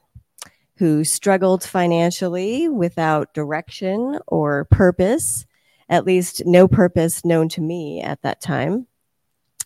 who 0.80 1.04
struggled 1.04 1.62
financially 1.62 2.70
without 2.70 3.34
direction 3.34 4.18
or 4.28 4.64
purpose, 4.72 5.46
at 5.90 6.06
least 6.06 6.42
no 6.46 6.70
purpose 6.70 7.26
known 7.26 7.50
to 7.50 7.60
me 7.60 8.02
at 8.02 8.22
that 8.22 8.40
time. 8.40 8.88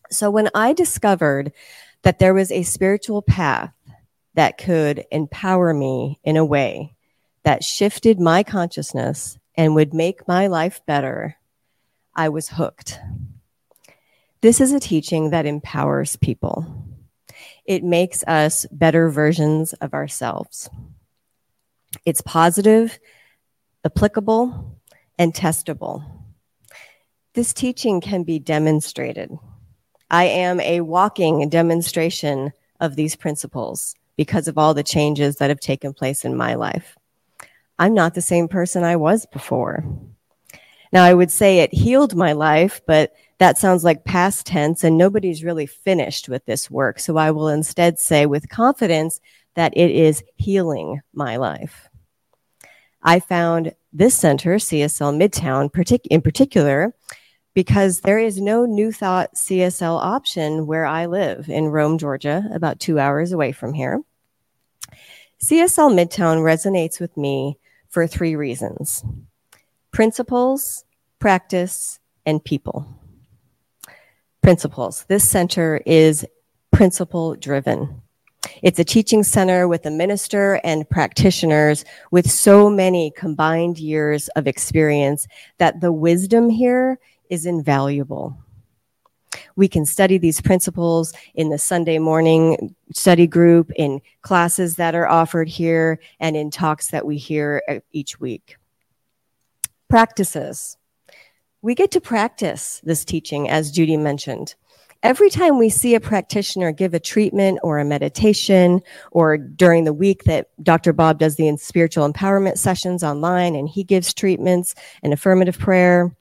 So 0.09 0.31
when 0.31 0.49
I 0.55 0.73
discovered 0.73 1.53
that 2.01 2.17
there 2.17 2.33
was 2.33 2.51
a 2.51 2.63
spiritual 2.63 3.21
path 3.21 3.71
that 4.33 4.57
could 4.57 5.05
empower 5.11 5.71
me 5.71 6.19
in 6.23 6.35
a 6.35 6.43
way 6.43 6.95
that 7.43 7.63
shifted 7.63 8.19
my 8.19 8.41
consciousness 8.41 9.37
and 9.55 9.75
would 9.75 9.93
make 9.93 10.27
my 10.27 10.47
life 10.47 10.81
better, 10.87 11.35
I 12.15 12.29
was 12.29 12.49
hooked. 12.49 12.99
This 14.41 14.59
is 14.59 14.71
a 14.71 14.79
teaching 14.79 15.29
that 15.29 15.45
empowers 15.45 16.15
people. 16.15 16.65
It 17.65 17.83
makes 17.83 18.23
us 18.23 18.65
better 18.71 19.11
versions 19.11 19.73
of 19.73 19.93
ourselves. 19.93 20.71
It's 22.05 22.21
positive, 22.21 22.99
applicable, 23.85 24.79
and 25.17 25.33
testable. 25.33 26.03
This 27.33 27.53
teaching 27.53 28.01
can 28.01 28.23
be 28.23 28.39
demonstrated. 28.39 29.31
I 30.11 30.25
am 30.25 30.59
a 30.59 30.81
walking 30.81 31.49
demonstration 31.49 32.53
of 32.79 32.95
these 32.95 33.15
principles 33.15 33.95
because 34.15 34.47
of 34.47 34.57
all 34.57 34.73
the 34.73 34.83
changes 34.83 35.37
that 35.37 35.49
have 35.49 35.59
taken 35.59 35.93
place 35.93 36.25
in 36.25 36.37
my 36.37 36.53
life. 36.55 36.95
I'm 37.79 37.93
not 37.93 38.13
the 38.13 38.21
same 38.21 38.47
person 38.47 38.83
I 38.83 38.95
was 38.97 39.25
before. 39.25 39.83
Now, 40.91 41.03
I 41.03 41.15
would 41.15 41.31
say 41.31 41.59
it 41.59 41.73
healed 41.73 42.15
my 42.15 42.33
life, 42.33 42.81
but 42.85 43.13
that 43.39 43.57
sounds 43.57 43.83
like 43.83 44.05
past 44.05 44.45
tense, 44.45 44.83
and 44.83 44.95
nobody's 44.95 45.43
really 45.43 45.65
finished 45.65 46.29
with 46.29 46.45
this 46.45 46.69
work. 46.69 46.99
So 46.99 47.17
I 47.17 47.31
will 47.31 47.47
instead 47.47 47.97
say 47.97 48.27
with 48.27 48.47
confidence 48.49 49.19
that 49.55 49.75
it 49.75 49.91
is 49.91 50.23
healing 50.35 51.01
my 51.13 51.37
life. 51.37 51.89
I 53.01 53.19
found 53.19 53.73
this 53.91 54.15
center, 54.15 54.55
CSL 54.55 55.17
Midtown, 55.17 55.69
in 56.09 56.21
particular, 56.21 56.95
because 57.53 58.01
there 58.01 58.17
is 58.17 58.41
no 58.41 58.65
New 58.65 58.91
Thought 58.91 59.35
CSL 59.35 60.01
option 60.01 60.65
where 60.65 60.85
I 60.85 61.05
live 61.05 61.49
in 61.49 61.67
Rome, 61.67 61.97
Georgia, 61.97 62.43
about 62.53 62.79
two 62.79 62.97
hours 62.97 63.31
away 63.31 63.51
from 63.51 63.73
here. 63.73 64.01
CSL 65.43 65.93
Midtown 65.93 66.37
resonates 66.37 66.99
with 66.99 67.15
me 67.17 67.57
for 67.89 68.07
three 68.07 68.35
reasons 68.35 69.03
principles, 69.91 70.85
practice, 71.19 71.99
and 72.25 72.43
people. 72.43 72.87
Principles. 74.41 75.05
This 75.07 75.27
center 75.27 75.81
is 75.85 76.25
principle 76.71 77.35
driven. 77.35 78.02
It's 78.63 78.79
a 78.79 78.85
teaching 78.85 79.23
center 79.23 79.67
with 79.67 79.85
a 79.85 79.91
minister 79.91 80.61
and 80.63 80.89
practitioners 80.89 81.83
with 82.11 82.31
so 82.31 82.69
many 82.69 83.11
combined 83.11 83.77
years 83.77 84.29
of 84.29 84.47
experience 84.47 85.27
that 85.57 85.81
the 85.81 85.91
wisdom 85.91 86.49
here 86.49 86.97
is 87.29 87.45
invaluable. 87.45 88.37
We 89.57 89.67
can 89.67 89.85
study 89.85 90.17
these 90.17 90.39
principles 90.39 91.13
in 91.35 91.49
the 91.49 91.57
Sunday 91.57 91.99
morning 91.99 92.73
study 92.93 93.27
group, 93.27 93.69
in 93.75 93.99
classes 94.21 94.77
that 94.77 94.95
are 94.95 95.09
offered 95.09 95.49
here, 95.49 95.99
and 96.21 96.37
in 96.37 96.49
talks 96.49 96.87
that 96.91 97.05
we 97.05 97.17
hear 97.17 97.61
uh, 97.67 97.79
each 97.91 98.21
week. 98.21 98.55
Practices. 99.89 100.77
We 101.61 101.75
get 101.75 101.91
to 101.91 101.99
practice 101.99 102.79
this 102.85 103.03
teaching, 103.03 103.49
as 103.49 103.71
Judy 103.71 103.97
mentioned 103.97 104.55
every 105.03 105.29
time 105.29 105.59
we 105.59 105.69
see 105.69 105.93
a 105.93 105.99
practitioner 105.99 106.71
give 106.71 106.93
a 106.93 106.99
treatment 106.99 107.59
or 107.61 107.77
a 107.77 107.85
meditation, 107.85 108.81
or 109.11 109.37
during 109.37 109.83
the 109.83 109.93
week 109.93 110.23
that 110.23 110.47
Dr. 110.63 110.93
Bob 110.93 111.19
does 111.19 111.35
the 111.35 111.55
spiritual 111.57 112.11
empowerment 112.11 112.57
sessions 112.57 113.03
online 113.03 113.55
and 113.55 113.69
he 113.69 113.83
gives 113.83 114.13
treatments 114.13 114.73
and 115.03 115.13
affirmative 115.13 115.59
prayer, 115.59 116.15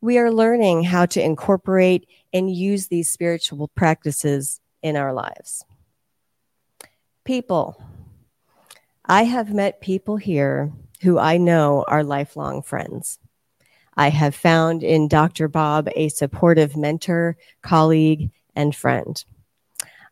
we 0.00 0.18
are 0.18 0.32
learning 0.32 0.82
how 0.82 1.06
to 1.06 1.22
incorporate 1.22 2.08
and 2.32 2.54
use 2.54 2.88
these 2.88 3.08
spiritual 3.08 3.68
practices 3.68 4.60
in 4.82 4.96
our 4.96 5.12
lives. 5.12 5.64
People. 7.24 7.80
I 9.06 9.24
have 9.24 9.52
met 9.52 9.80
people 9.80 10.16
here 10.16 10.72
who 11.02 11.18
I 11.18 11.36
know 11.36 11.84
are 11.88 12.02
lifelong 12.02 12.62
friends. 12.62 13.18
I 13.96 14.08
have 14.08 14.34
found 14.34 14.82
in 14.82 15.08
Dr. 15.08 15.48
Bob 15.48 15.88
a 15.94 16.08
supportive 16.08 16.76
mentor, 16.76 17.36
colleague, 17.62 18.30
and 18.56 18.74
friend. 18.74 19.24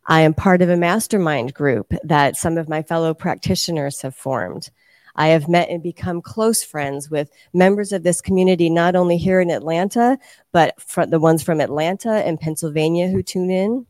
I 0.06 0.22
am 0.22 0.34
part 0.34 0.62
of 0.62 0.68
a 0.68 0.76
mastermind 0.76 1.54
group 1.54 1.92
that 2.02 2.36
some 2.36 2.58
of 2.58 2.68
my 2.68 2.82
fellow 2.82 3.14
practitioners 3.14 4.00
have 4.02 4.14
formed. 4.14 4.70
I 5.14 5.28
have 5.28 5.48
met 5.48 5.68
and 5.68 5.82
become 5.82 6.22
close 6.22 6.62
friends 6.62 7.10
with 7.10 7.30
members 7.52 7.92
of 7.92 8.02
this 8.02 8.20
community, 8.20 8.70
not 8.70 8.96
only 8.96 9.18
here 9.18 9.40
in 9.40 9.50
Atlanta, 9.50 10.18
but 10.52 10.74
the 11.08 11.20
ones 11.20 11.42
from 11.42 11.60
Atlanta 11.60 12.26
and 12.26 12.40
Pennsylvania 12.40 13.08
who 13.08 13.22
tune 13.22 13.50
in. 13.50 13.86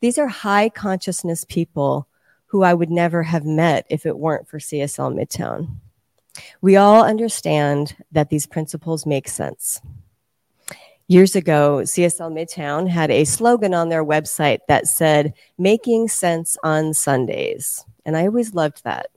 These 0.00 0.18
are 0.18 0.28
high 0.28 0.68
consciousness 0.70 1.44
people 1.44 2.08
who 2.46 2.62
I 2.62 2.72
would 2.72 2.90
never 2.90 3.22
have 3.22 3.44
met 3.44 3.86
if 3.90 4.06
it 4.06 4.18
weren't 4.18 4.48
for 4.48 4.58
CSL 4.58 5.14
Midtown. 5.14 5.76
We 6.60 6.76
all 6.76 7.04
understand 7.04 7.96
that 8.12 8.30
these 8.30 8.46
principles 8.46 9.06
make 9.06 9.28
sense. 9.28 9.80
Years 11.06 11.34
ago, 11.34 11.80
CSL 11.84 12.32
Midtown 12.32 12.86
had 12.86 13.10
a 13.10 13.24
slogan 13.24 13.72
on 13.72 13.88
their 13.88 14.04
website 14.04 14.58
that 14.68 14.86
said, 14.86 15.32
Making 15.56 16.08
Sense 16.08 16.58
on 16.62 16.92
Sundays. 16.92 17.84
And 18.04 18.16
I 18.16 18.26
always 18.26 18.52
loved 18.52 18.84
that 18.84 19.08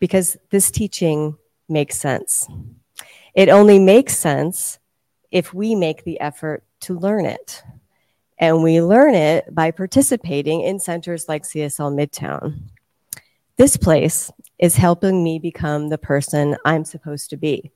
because 0.00 0.36
this 0.50 0.70
teaching 0.70 1.36
makes 1.68 1.96
sense. 1.96 2.48
It 3.34 3.48
only 3.48 3.78
makes 3.78 4.16
sense 4.16 4.78
if 5.30 5.54
we 5.54 5.74
make 5.74 6.04
the 6.04 6.18
effort 6.20 6.64
to 6.80 6.98
learn 6.98 7.26
it. 7.26 7.62
And 8.38 8.62
we 8.62 8.82
learn 8.82 9.14
it 9.14 9.54
by 9.54 9.70
participating 9.70 10.62
in 10.62 10.78
centers 10.78 11.28
like 11.28 11.44
CSL 11.44 11.94
Midtown. 11.94 12.62
This 13.56 13.78
place 13.78 14.30
is 14.58 14.76
helping 14.76 15.24
me 15.24 15.38
become 15.38 15.88
the 15.88 15.96
person 15.96 16.56
I'm 16.66 16.84
supposed 16.84 17.30
to 17.30 17.38
be, 17.38 17.72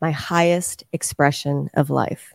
my 0.00 0.10
highest 0.10 0.84
expression 0.92 1.70
of 1.72 1.88
life. 1.88 2.34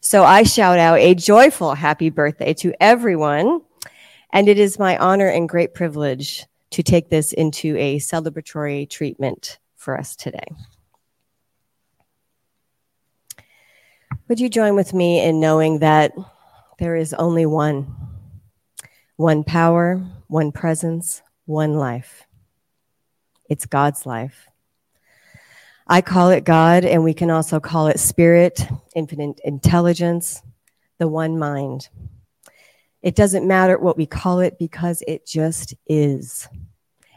So 0.00 0.24
I 0.24 0.42
shout 0.42 0.78
out 0.78 0.98
a 0.98 1.14
joyful 1.14 1.74
happy 1.74 2.08
birthday 2.08 2.54
to 2.54 2.72
everyone. 2.80 3.60
And 4.32 4.48
it 4.48 4.58
is 4.58 4.78
my 4.78 4.96
honor 4.96 5.28
and 5.28 5.46
great 5.46 5.74
privilege 5.74 6.46
to 6.70 6.82
take 6.82 7.10
this 7.10 7.34
into 7.34 7.76
a 7.76 7.98
celebratory 7.98 8.88
treatment 8.88 9.58
for 9.76 9.98
us 9.98 10.16
today. 10.16 10.46
Would 14.28 14.40
you 14.40 14.48
join 14.48 14.74
with 14.74 14.94
me 14.94 15.22
in 15.22 15.38
knowing 15.38 15.80
that 15.80 16.12
there 16.78 16.96
is 16.96 17.12
only 17.14 17.44
one, 17.44 17.94
one 19.16 19.44
power, 19.44 20.02
one 20.28 20.50
presence, 20.50 21.22
one 21.46 21.74
life? 21.74 22.24
It's 23.48 23.66
God's 23.66 24.04
life. 24.04 24.46
I 25.88 26.00
call 26.00 26.30
it 26.30 26.44
God, 26.44 26.84
and 26.84 27.04
we 27.04 27.14
can 27.14 27.30
also 27.30 27.60
call 27.60 27.86
it 27.86 28.00
spirit, 28.00 28.66
infinite 28.94 29.40
intelligence, 29.44 30.42
the 30.98 31.08
one 31.08 31.38
mind. 31.38 31.88
It 33.02 33.14
doesn't 33.14 33.46
matter 33.46 33.78
what 33.78 33.96
we 33.96 34.04
call 34.04 34.40
it 34.40 34.58
because 34.58 35.02
it 35.06 35.24
just 35.24 35.74
is. 35.86 36.48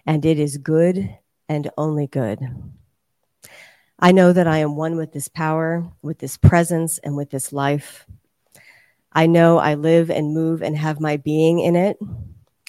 And 0.05 0.23
it 0.23 0.37
is 0.37 0.57
good 0.57 1.17
and 1.47 1.69
only 1.77 2.05
good. 2.05 2.39
I 3.97 4.11
know 4.11 4.31
that 4.31 4.47
I 4.47 4.59
am 4.59 4.75
one 4.75 4.95
with 4.95 5.11
this 5.11 5.27
power, 5.27 5.91
with 6.03 6.19
this 6.19 6.37
presence, 6.37 6.99
and 6.99 7.17
with 7.17 7.31
this 7.31 7.51
life. 7.51 8.05
I 9.11 9.25
know 9.25 9.57
I 9.57 9.73
live 9.73 10.11
and 10.11 10.33
move 10.33 10.61
and 10.61 10.77
have 10.77 11.01
my 11.01 11.17
being 11.17 11.59
in 11.59 11.75
it. 11.75 11.97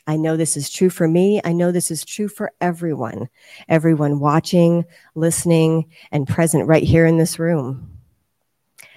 I 0.06 0.16
know 0.16 0.36
this 0.36 0.56
is 0.56 0.70
true 0.70 0.90
for 0.90 1.06
me. 1.06 1.40
I 1.44 1.52
know 1.52 1.72
this 1.72 1.90
is 1.90 2.04
true 2.04 2.28
for 2.28 2.52
everyone, 2.60 3.28
everyone 3.68 4.18
watching, 4.20 4.84
listening, 5.14 5.90
and 6.10 6.26
present 6.26 6.66
right 6.66 6.82
here 6.82 7.06
in 7.06 7.18
this 7.18 7.38
room. 7.38 7.98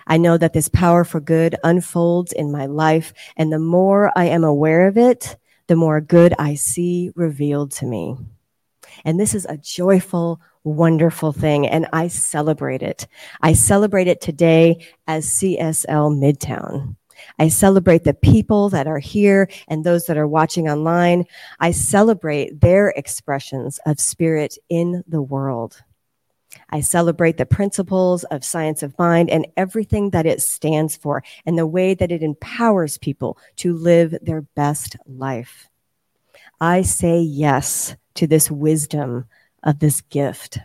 I 0.08 0.18
know 0.18 0.38
that 0.38 0.54
this 0.54 0.70
power 0.70 1.04
for 1.04 1.20
good 1.20 1.56
unfolds 1.64 2.34
in 2.34 2.52
my 2.52 2.66
life, 2.66 3.14
and 3.38 3.52
the 3.52 3.60
more 3.60 4.12
I 4.16 4.26
am 4.26 4.44
aware 4.44 4.88
of 4.88 4.98
it, 4.98 5.38
the 5.68 5.76
more 5.76 6.02
good 6.02 6.34
I 6.38 6.56
see 6.56 7.12
revealed 7.16 7.72
to 7.74 7.86
me. 7.86 8.18
And 9.06 9.20
this 9.20 9.34
is 9.34 9.46
a 9.46 9.58
joyful, 9.58 10.42
wonderful 10.64 11.32
thing, 11.32 11.68
and 11.68 11.88
I 11.94 12.08
celebrate 12.10 12.82
it. 12.82 13.08
I 13.42 13.54
celebrate 13.54 14.08
it 14.08 14.22
today 14.22 14.86
as 15.08 15.26
CSL 15.26 16.12
Midtown. 16.20 16.96
I 17.40 17.48
celebrate 17.48 18.04
the 18.04 18.14
people 18.14 18.70
that 18.70 18.88
are 18.88 19.00
here 19.00 19.50
and 19.68 19.84
those 19.84 20.06
that 20.06 20.18
are 20.18 20.28
watching 20.28 20.70
online. 20.70 21.26
I 21.60 21.72
celebrate 21.72 22.62
their 22.62 22.90
expressions 22.90 23.80
of 23.86 24.00
spirit 24.00 24.58
in 24.70 25.04
the 25.08 25.22
world. 25.22 25.82
I 26.70 26.82
celebrate 26.82 27.38
the 27.38 27.46
principles 27.46 28.24
of 28.26 28.44
science 28.44 28.84
of 28.84 28.98
mind 29.00 29.30
and 29.30 29.48
everything 29.58 30.12
that 30.12 30.26
it 30.26 30.42
stands 30.42 30.96
for 30.96 31.24
and 31.46 31.58
the 31.58 31.68
way 31.68 31.94
that 31.94 32.12
it 32.12 32.24
empowers 32.24 32.98
people 32.98 33.38
to 33.58 33.74
live 33.74 34.16
their 34.22 34.42
best 34.42 34.96
life. 35.08 35.70
I 36.62 36.84
say 36.84 37.20
yes 37.20 37.96
to 38.16 38.28
this 38.28 38.50
wisdom 38.50 39.26
of 39.64 39.80
this 39.80 40.02
gift. 40.02 40.60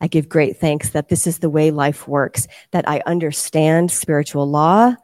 I 0.00 0.06
give 0.06 0.28
great 0.28 0.58
thanks 0.58 0.90
that 0.90 1.08
this 1.08 1.26
is 1.26 1.38
the 1.38 1.50
way 1.50 1.70
life 1.70 2.06
works, 2.06 2.46
that 2.70 2.88
I 2.88 3.02
understand 3.04 3.90
spiritual 3.90 4.48
law, 4.48 4.94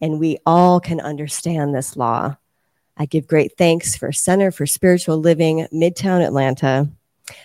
and 0.00 0.20
we 0.20 0.38
all 0.46 0.80
can 0.80 1.00
understand 1.00 1.74
this 1.74 1.96
law. 1.96 2.36
I 2.96 3.06
give 3.06 3.26
great 3.26 3.56
thanks 3.58 3.96
for 3.96 4.12
Center 4.12 4.50
for 4.50 4.66
Spiritual 4.66 5.18
Living, 5.18 5.66
Midtown 5.72 6.24
Atlanta. 6.24 6.88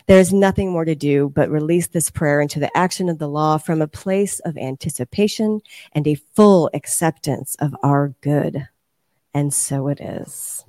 There 0.07 0.19
is 0.19 0.31
nothing 0.31 0.71
more 0.71 0.85
to 0.85 0.95
do 0.95 1.29
but 1.29 1.49
release 1.49 1.87
this 1.87 2.09
prayer 2.09 2.39
into 2.39 2.59
the 2.59 2.75
action 2.77 3.09
of 3.09 3.19
the 3.19 3.27
law 3.27 3.57
from 3.57 3.81
a 3.81 3.87
place 3.87 4.39
of 4.41 4.57
anticipation 4.57 5.61
and 5.93 6.07
a 6.07 6.15
full 6.15 6.69
acceptance 6.73 7.55
of 7.59 7.75
our 7.83 8.13
good. 8.21 8.67
And 9.33 9.53
so 9.53 9.87
it 9.87 9.99
is. 9.99 10.63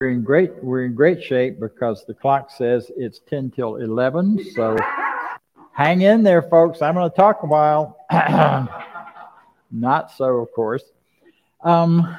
We're 0.00 0.10
in 0.10 0.22
great 0.22 0.62
we're 0.62 0.84
in 0.84 0.94
great 0.94 1.24
shape 1.24 1.58
because 1.58 2.04
the 2.06 2.14
clock 2.14 2.52
says 2.52 2.88
it's 2.96 3.18
10 3.28 3.50
till 3.50 3.76
11. 3.76 4.52
So 4.54 4.76
hang 5.78 6.00
in 6.00 6.24
there, 6.24 6.42
folks. 6.42 6.82
I'm 6.82 6.94
going 6.94 7.08
to 7.08 7.16
talk 7.16 7.44
a 7.44 7.46
while. 7.46 7.96
Not 9.70 10.10
so, 10.10 10.38
of 10.38 10.52
course. 10.52 10.82
Um, 11.62 12.18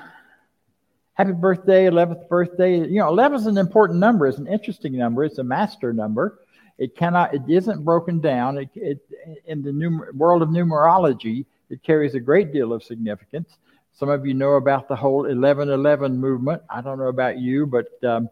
happy 1.13 1.33
birthday, 1.33 1.85
11th 1.85 2.29
birthday. 2.29 2.79
You 2.79 2.99
know, 2.99 3.09
11 3.09 3.41
is 3.41 3.47
an 3.47 3.57
important 3.57 3.99
number. 3.99 4.27
It's 4.27 4.37
an 4.37 4.47
interesting 4.47 4.97
number. 4.97 5.25
It's 5.25 5.39
a 5.39 5.43
master 5.43 5.91
number. 5.91 6.39
It 6.77 6.95
cannot. 6.95 7.33
It 7.33 7.41
isn't 7.49 7.83
broken 7.83 8.21
down. 8.21 8.57
It, 8.59 8.69
it 8.75 9.01
in 9.45 9.61
the 9.61 9.71
numer- 9.71 10.13
world 10.13 10.41
of 10.41 10.47
numerology, 10.49 11.45
it 11.69 11.83
carries 11.83 12.15
a 12.15 12.21
great 12.21 12.53
deal 12.53 12.71
of 12.71 12.81
significance. 12.81 13.57
Some 13.91 14.07
of 14.07 14.25
you 14.25 14.33
know 14.33 14.53
about 14.53 14.87
the 14.87 14.95
whole 14.95 15.23
1111 15.23 16.17
movement. 16.17 16.61
I 16.69 16.79
don't 16.79 16.97
know 16.97 17.07
about 17.07 17.39
you, 17.39 17.65
but 17.65 18.01
um, 18.05 18.29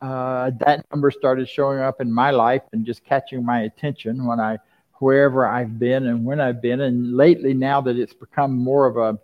uh, 0.00 0.50
that 0.60 0.84
number 0.92 1.10
started 1.10 1.48
showing 1.48 1.78
up 1.78 2.00
in 2.00 2.12
my 2.12 2.30
life 2.30 2.62
and 2.72 2.84
just 2.84 3.04
catching 3.04 3.44
my 3.44 3.62
attention 3.62 4.26
when 4.26 4.40
I, 4.40 4.58
wherever 4.94 5.46
I've 5.46 5.78
been 5.78 6.06
and 6.06 6.24
when 6.24 6.40
I've 6.40 6.60
been. 6.60 6.80
And 6.82 7.16
lately, 7.16 7.54
now 7.54 7.80
that 7.82 7.98
it's 7.98 8.14
become 8.14 8.52
more 8.52 8.86
of 8.86 8.96
a 8.96 9.18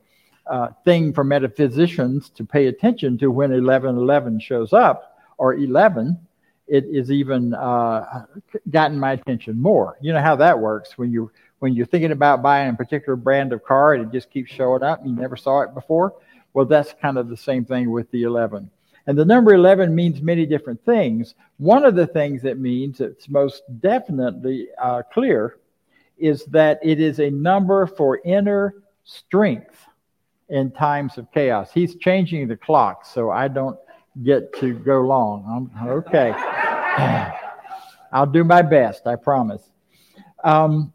uh, 0.51 0.69
thing 0.85 1.13
for 1.13 1.23
metaphysicians 1.23 2.31
to 2.31 2.45
pay 2.45 2.67
attention 2.67 3.19
to 3.19 3.31
when 3.31 3.51
1111 3.51 4.41
shows 4.41 4.73
up 4.73 5.19
or 5.39 5.55
11, 5.55 6.19
it 6.67 6.85
is 6.85 7.11
even 7.11 7.53
uh, 7.55 8.25
gotten 8.71 8.99
my 8.99 9.13
attention 9.13 9.61
more. 9.61 9.97
You 10.01 10.13
know 10.13 10.21
how 10.21 10.37
that 10.37 10.59
works 10.59 10.97
when 10.97 11.11
you 11.13 11.31
when 11.59 11.75
you're 11.75 11.87
thinking 11.87 12.13
about 12.13 12.43
buying 12.43 12.71
a 12.71 12.77
particular 12.77 13.17
brand 13.17 13.53
of 13.53 13.63
car 13.65 13.95
and 13.95 14.07
it 14.07 14.13
just 14.13 14.31
keeps 14.31 14.51
showing 14.51 14.83
up, 14.83 15.01
and 15.01 15.11
you 15.11 15.17
never 15.17 15.37
saw 15.37 15.61
it 15.61 15.75
before. 15.75 16.15
Well, 16.55 16.65
that's 16.65 16.95
kind 17.03 17.19
of 17.19 17.29
the 17.29 17.37
same 17.37 17.65
thing 17.65 17.91
with 17.91 18.11
the 18.11 18.23
11. 18.23 18.71
And 19.11 19.19
the 19.19 19.25
number 19.25 19.53
11 19.55 19.93
means 19.93 20.23
many 20.23 20.47
different 20.47 20.85
things. 20.85 21.35
One 21.57 21.85
of 21.85 21.97
the 21.97 22.07
things 22.07 22.45
it 22.45 22.61
means 22.61 22.99
that's 22.99 23.29
most 23.29 23.65
definitely 23.81 24.69
uh, 24.81 25.03
clear 25.13 25.57
is 26.17 26.45
that 26.45 26.79
it 26.81 27.01
is 27.01 27.19
a 27.19 27.29
number 27.29 27.89
for 27.89 28.21
inner 28.25 28.73
strength 29.03 29.85
in 30.49 30.71
times 30.71 31.19
of 31.19 31.27
chaos. 31.33 31.73
He's 31.73 31.97
changing 31.97 32.47
the 32.47 32.57
clock, 32.57 33.05
so 33.05 33.33
I 33.33 33.49
don't 33.49 33.77
get 34.23 34.55
to 34.61 34.75
go 34.75 35.01
long. 35.01 35.71
I'm, 35.75 35.89
okay. 35.89 36.31
I'll 38.13 38.27
do 38.27 38.45
my 38.45 38.63
best, 38.63 39.09
I 39.09 39.17
promise. 39.17 39.73
Um, 40.45 40.93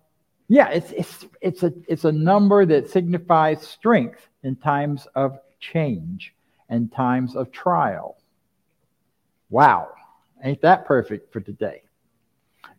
yeah, 0.47 0.69
it's 0.69 0.91
it's 0.91 1.25
it's 1.41 1.63
a 1.63 1.73
it's 1.89 2.06
a 2.06 2.13
number 2.13 2.65
that 2.65 2.89
signifies 2.89 3.62
strength 3.62 4.25
in 4.41 4.56
times 4.56 5.06
of 5.15 5.38
change 5.60 6.34
and 6.69 6.91
times 6.91 7.36
of 7.36 7.51
trial. 7.51 8.17
Wow, 9.49 9.89
ain't 10.43 10.62
that 10.62 10.86
perfect 10.86 11.32
for 11.32 11.39
today? 11.39 11.84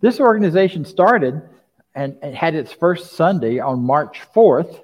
This 0.00 0.20
organization 0.20 0.84
started 0.84 1.42
and, 1.94 2.16
and 2.22 2.34
had 2.34 2.54
its 2.54 2.72
first 2.72 3.12
Sunday 3.12 3.58
on 3.58 3.82
March 3.82 4.20
4th, 4.34 4.80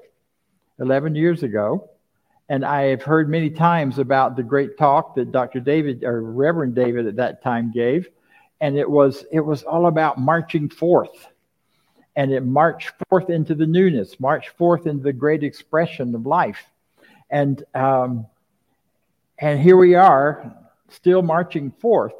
11 0.78 1.14
years 1.14 1.42
ago. 1.42 1.90
And 2.48 2.64
I 2.64 2.82
have 2.88 3.02
heard 3.02 3.28
many 3.28 3.50
times 3.50 3.98
about 3.98 4.36
the 4.36 4.42
great 4.42 4.76
talk 4.76 5.14
that 5.14 5.32
Dr. 5.32 5.60
David 5.60 6.04
or 6.04 6.22
Reverend 6.22 6.74
David 6.74 7.06
at 7.06 7.16
that 7.16 7.42
time 7.42 7.70
gave. 7.72 8.08
And 8.60 8.76
it 8.76 8.88
was 8.88 9.24
it 9.32 9.40
was 9.40 9.62
all 9.62 9.86
about 9.86 10.18
marching 10.18 10.68
forth 10.68 11.28
and 12.14 12.30
it 12.30 12.44
marched 12.44 12.92
forth 13.08 13.30
into 13.30 13.54
the 13.54 13.66
newness, 13.66 14.20
marched 14.20 14.50
forth 14.50 14.86
into 14.86 15.02
the 15.02 15.12
great 15.12 15.42
expression 15.42 16.14
of 16.14 16.26
life. 16.26 16.64
And, 17.30 17.64
um, 17.74 18.26
and 19.42 19.60
here 19.60 19.76
we 19.76 19.96
are, 19.96 20.54
still 20.88 21.20
marching 21.20 21.72
forth. 21.72 22.14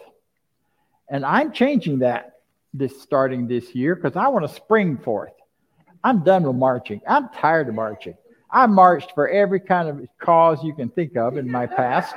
And 1.09 1.25
I'm 1.25 1.53
changing 1.53 2.01
that 2.01 2.41
this 2.75 3.01
starting 3.01 3.47
this 3.47 3.77
year 3.77 3.95
because 3.95 4.17
I 4.17 4.27
want 4.27 4.47
to 4.47 4.53
spring 4.53 4.99
forth. 4.99 5.33
I'm 6.03 6.25
done 6.25 6.43
with 6.43 6.57
marching. 6.57 7.01
I'm 7.07 7.29
tired 7.29 7.69
of 7.69 7.75
marching. 7.75 8.17
I 8.51 8.67
marched 8.67 9.13
for 9.15 9.29
every 9.29 9.61
kind 9.61 9.89
of 9.89 10.05
cause 10.19 10.65
you 10.65 10.75
can 10.75 10.89
think 10.89 11.17
of 11.17 11.37
in 11.37 11.49
my 11.49 11.65
past. 11.65 12.17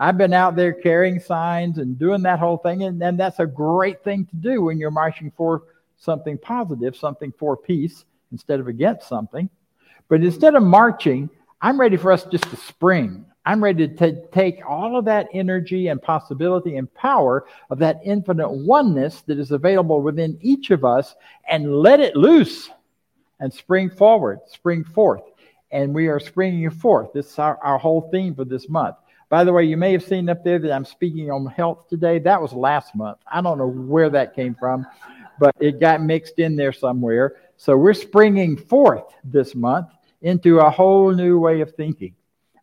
I've 0.00 0.18
been 0.18 0.32
out 0.32 0.56
there 0.56 0.72
carrying 0.72 1.20
signs 1.20 1.78
and 1.78 1.96
doing 1.96 2.22
that 2.22 2.40
whole 2.40 2.56
thing, 2.56 2.82
and, 2.82 3.00
and 3.00 3.18
that's 3.18 3.38
a 3.38 3.46
great 3.46 4.02
thing 4.02 4.26
to 4.26 4.36
do 4.36 4.62
when 4.62 4.76
you're 4.76 4.90
marching 4.90 5.30
for 5.36 5.62
something 5.98 6.36
positive, 6.36 6.96
something 6.96 7.32
for 7.38 7.56
peace 7.56 8.04
instead 8.32 8.58
of 8.58 8.66
against 8.66 9.08
something. 9.08 9.48
But 10.08 10.24
instead 10.24 10.56
of 10.56 10.64
marching, 10.64 11.30
I'm 11.60 11.78
ready 11.78 11.96
for 11.96 12.10
us 12.10 12.24
just 12.24 12.50
to 12.50 12.56
spring. 12.56 13.24
I'm 13.44 13.62
ready 13.62 13.88
to 13.88 14.26
take 14.28 14.60
all 14.68 14.96
of 14.96 15.04
that 15.06 15.28
energy 15.32 15.88
and 15.88 16.00
possibility 16.00 16.76
and 16.76 16.92
power 16.94 17.44
of 17.70 17.78
that 17.80 18.00
infinite 18.04 18.50
oneness 18.50 19.22
that 19.22 19.38
is 19.38 19.50
available 19.50 20.00
within 20.00 20.38
each 20.40 20.70
of 20.70 20.84
us 20.84 21.16
and 21.48 21.74
let 21.74 21.98
it 21.98 22.14
loose 22.14 22.70
and 23.40 23.52
spring 23.52 23.90
forward, 23.90 24.40
spring 24.46 24.84
forth. 24.84 25.22
And 25.72 25.92
we 25.92 26.06
are 26.06 26.20
springing 26.20 26.70
forth. 26.70 27.12
This 27.12 27.32
is 27.32 27.38
our, 27.38 27.58
our 27.62 27.78
whole 27.78 28.08
theme 28.12 28.34
for 28.34 28.44
this 28.44 28.68
month. 28.68 28.96
By 29.28 29.42
the 29.42 29.52
way, 29.52 29.64
you 29.64 29.78
may 29.78 29.92
have 29.92 30.04
seen 30.04 30.28
up 30.28 30.44
there 30.44 30.58
that 30.58 30.70
I'm 30.70 30.84
speaking 30.84 31.30
on 31.30 31.46
health 31.46 31.88
today. 31.88 32.18
That 32.18 32.40
was 32.40 32.52
last 32.52 32.94
month. 32.94 33.18
I 33.26 33.40
don't 33.40 33.56
know 33.58 33.66
where 33.66 34.10
that 34.10 34.36
came 34.36 34.54
from, 34.54 34.86
but 35.40 35.56
it 35.58 35.80
got 35.80 36.02
mixed 36.02 36.38
in 36.38 36.54
there 36.54 36.72
somewhere. 36.72 37.36
So 37.56 37.76
we're 37.76 37.94
springing 37.94 38.56
forth 38.56 39.14
this 39.24 39.54
month 39.54 39.88
into 40.20 40.58
a 40.58 40.70
whole 40.70 41.10
new 41.12 41.38
way 41.38 41.62
of 41.62 41.74
thinking, 41.74 42.14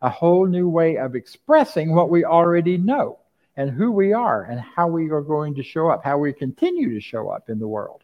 a 0.02 0.10
whole 0.10 0.46
new 0.46 0.70
way 0.70 0.98
of 0.98 1.16
expressing 1.16 1.94
what 1.94 2.10
we 2.10 2.24
already 2.24 2.78
know 2.78 3.20
and 3.58 3.70
who 3.70 3.92
we 3.92 4.14
are 4.14 4.44
and 4.44 4.60
how 4.60 4.88
we 4.88 5.10
are 5.10 5.22
going 5.22 5.56
to 5.56 5.64
show 5.64 5.90
up, 5.90 6.04
how 6.04 6.18
we 6.18 6.32
continue 6.32 6.94
to 6.94 7.02
show 7.02 7.30
up 7.30 7.50
in 7.50 7.60
the 7.60 7.68
world. 7.68 8.02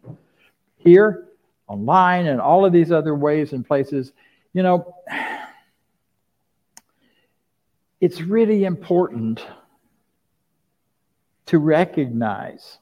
Here, 0.77 1.27
online, 1.67 2.27
and 2.27 2.41
all 2.41 2.65
of 2.65 2.73
these 2.73 2.91
other 2.91 3.15
ways 3.15 3.53
and 3.53 3.65
places, 3.65 4.11
you 4.53 4.63
know 4.63 4.95
it's 8.05 8.21
really 8.21 8.65
important 8.65 9.43
to 11.47 11.57
recognize 11.57 12.77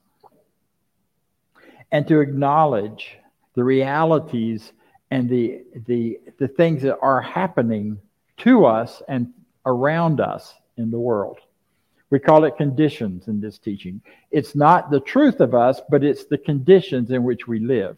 and 1.91 2.05
to 2.07 2.19
acknowledge 2.19 3.17
the 3.55 3.63
realities 3.63 4.73
and 5.11 5.29
the, 5.29 5.61
the, 5.85 6.19
the 6.39 6.47
things 6.47 6.81
that 6.81 6.97
are 6.99 7.21
happening 7.21 7.99
to 8.43 8.65
us 8.65 9.01
and 9.07 9.31
around 9.65 10.19
us 10.19 10.53
in 10.77 10.91
the 10.91 10.99
world. 10.99 11.39
We 12.09 12.19
call 12.19 12.43
it 12.43 12.57
conditions 12.57 13.27
in 13.27 13.41
this 13.41 13.57
teaching. 13.57 14.01
It's 14.31 14.55
not 14.55 14.91
the 14.91 14.99
truth 14.99 15.39
of 15.39 15.55
us, 15.55 15.81
but 15.89 16.03
it's 16.03 16.25
the 16.25 16.37
conditions 16.37 17.11
in 17.11 17.23
which 17.23 17.47
we 17.47 17.59
live. 17.59 17.97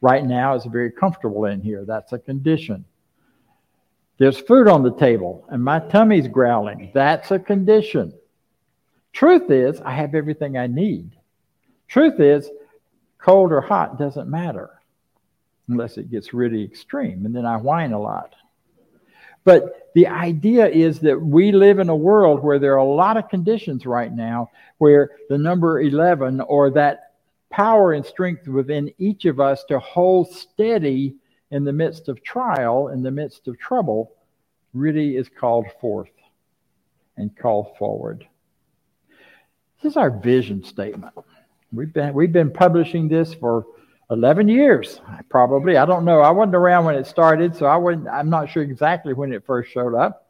Right 0.00 0.24
now, 0.24 0.54
it's 0.54 0.66
very 0.66 0.90
comfortable 0.90 1.46
in 1.46 1.62
here. 1.62 1.84
That's 1.86 2.12
a 2.12 2.18
condition. 2.18 2.84
There's 4.18 4.38
food 4.38 4.68
on 4.68 4.82
the 4.82 4.94
table 4.94 5.46
and 5.48 5.64
my 5.64 5.78
tummy's 5.78 6.28
growling. 6.28 6.90
That's 6.92 7.30
a 7.30 7.38
condition. 7.38 8.12
Truth 9.12 9.50
is, 9.50 9.80
I 9.80 9.94
have 9.94 10.14
everything 10.14 10.58
I 10.58 10.66
need. 10.66 11.12
Truth 11.88 12.20
is, 12.20 12.50
cold 13.18 13.52
or 13.52 13.60
hot 13.60 13.98
doesn't 13.98 14.28
matter 14.28 14.70
unless 15.68 15.96
it 15.96 16.10
gets 16.10 16.34
really 16.34 16.62
extreme, 16.62 17.24
and 17.24 17.34
then 17.34 17.46
I 17.46 17.56
whine 17.56 17.92
a 17.92 17.98
lot. 17.98 18.34
But 19.44 19.90
the 19.94 20.08
idea 20.08 20.66
is 20.66 21.00
that 21.00 21.20
we 21.20 21.52
live 21.52 21.78
in 21.78 21.88
a 21.88 21.96
world 21.96 22.42
where 22.42 22.58
there 22.58 22.72
are 22.74 22.78
a 22.78 22.84
lot 22.84 23.16
of 23.16 23.28
conditions 23.28 23.86
right 23.86 24.12
now 24.12 24.50
where 24.78 25.10
the 25.28 25.38
number 25.38 25.80
11 25.80 26.40
or 26.40 26.70
that 26.70 27.12
power 27.50 27.92
and 27.92 28.04
strength 28.04 28.48
within 28.48 28.92
each 28.98 29.26
of 29.26 29.38
us 29.38 29.64
to 29.64 29.78
hold 29.78 30.32
steady 30.32 31.14
in 31.50 31.64
the 31.64 31.72
midst 31.72 32.08
of 32.08 32.22
trial, 32.22 32.88
in 32.88 33.02
the 33.02 33.10
midst 33.10 33.46
of 33.46 33.58
trouble, 33.58 34.12
really 34.72 35.16
is 35.16 35.28
called 35.28 35.66
forth 35.80 36.10
and 37.16 37.36
called 37.36 37.76
forward. 37.78 38.26
This 39.80 39.92
is 39.92 39.96
our 39.96 40.10
vision 40.10 40.64
statement. 40.64 41.14
We've 41.72 41.92
been, 41.92 42.14
we've 42.14 42.32
been 42.32 42.50
publishing 42.50 43.06
this 43.08 43.34
for 43.34 43.66
11 44.10 44.48
years, 44.48 45.00
probably. 45.28 45.76
I 45.76 45.86
don't 45.86 46.04
know. 46.04 46.20
I 46.20 46.30
wasn't 46.30 46.56
around 46.56 46.84
when 46.84 46.94
it 46.94 47.06
started, 47.06 47.56
so 47.56 47.66
I 47.66 47.76
wouldn't, 47.76 48.08
I'm 48.08 48.30
not 48.30 48.50
sure 48.50 48.62
exactly 48.62 49.14
when 49.14 49.32
it 49.32 49.46
first 49.46 49.72
showed 49.72 49.94
up. 49.94 50.28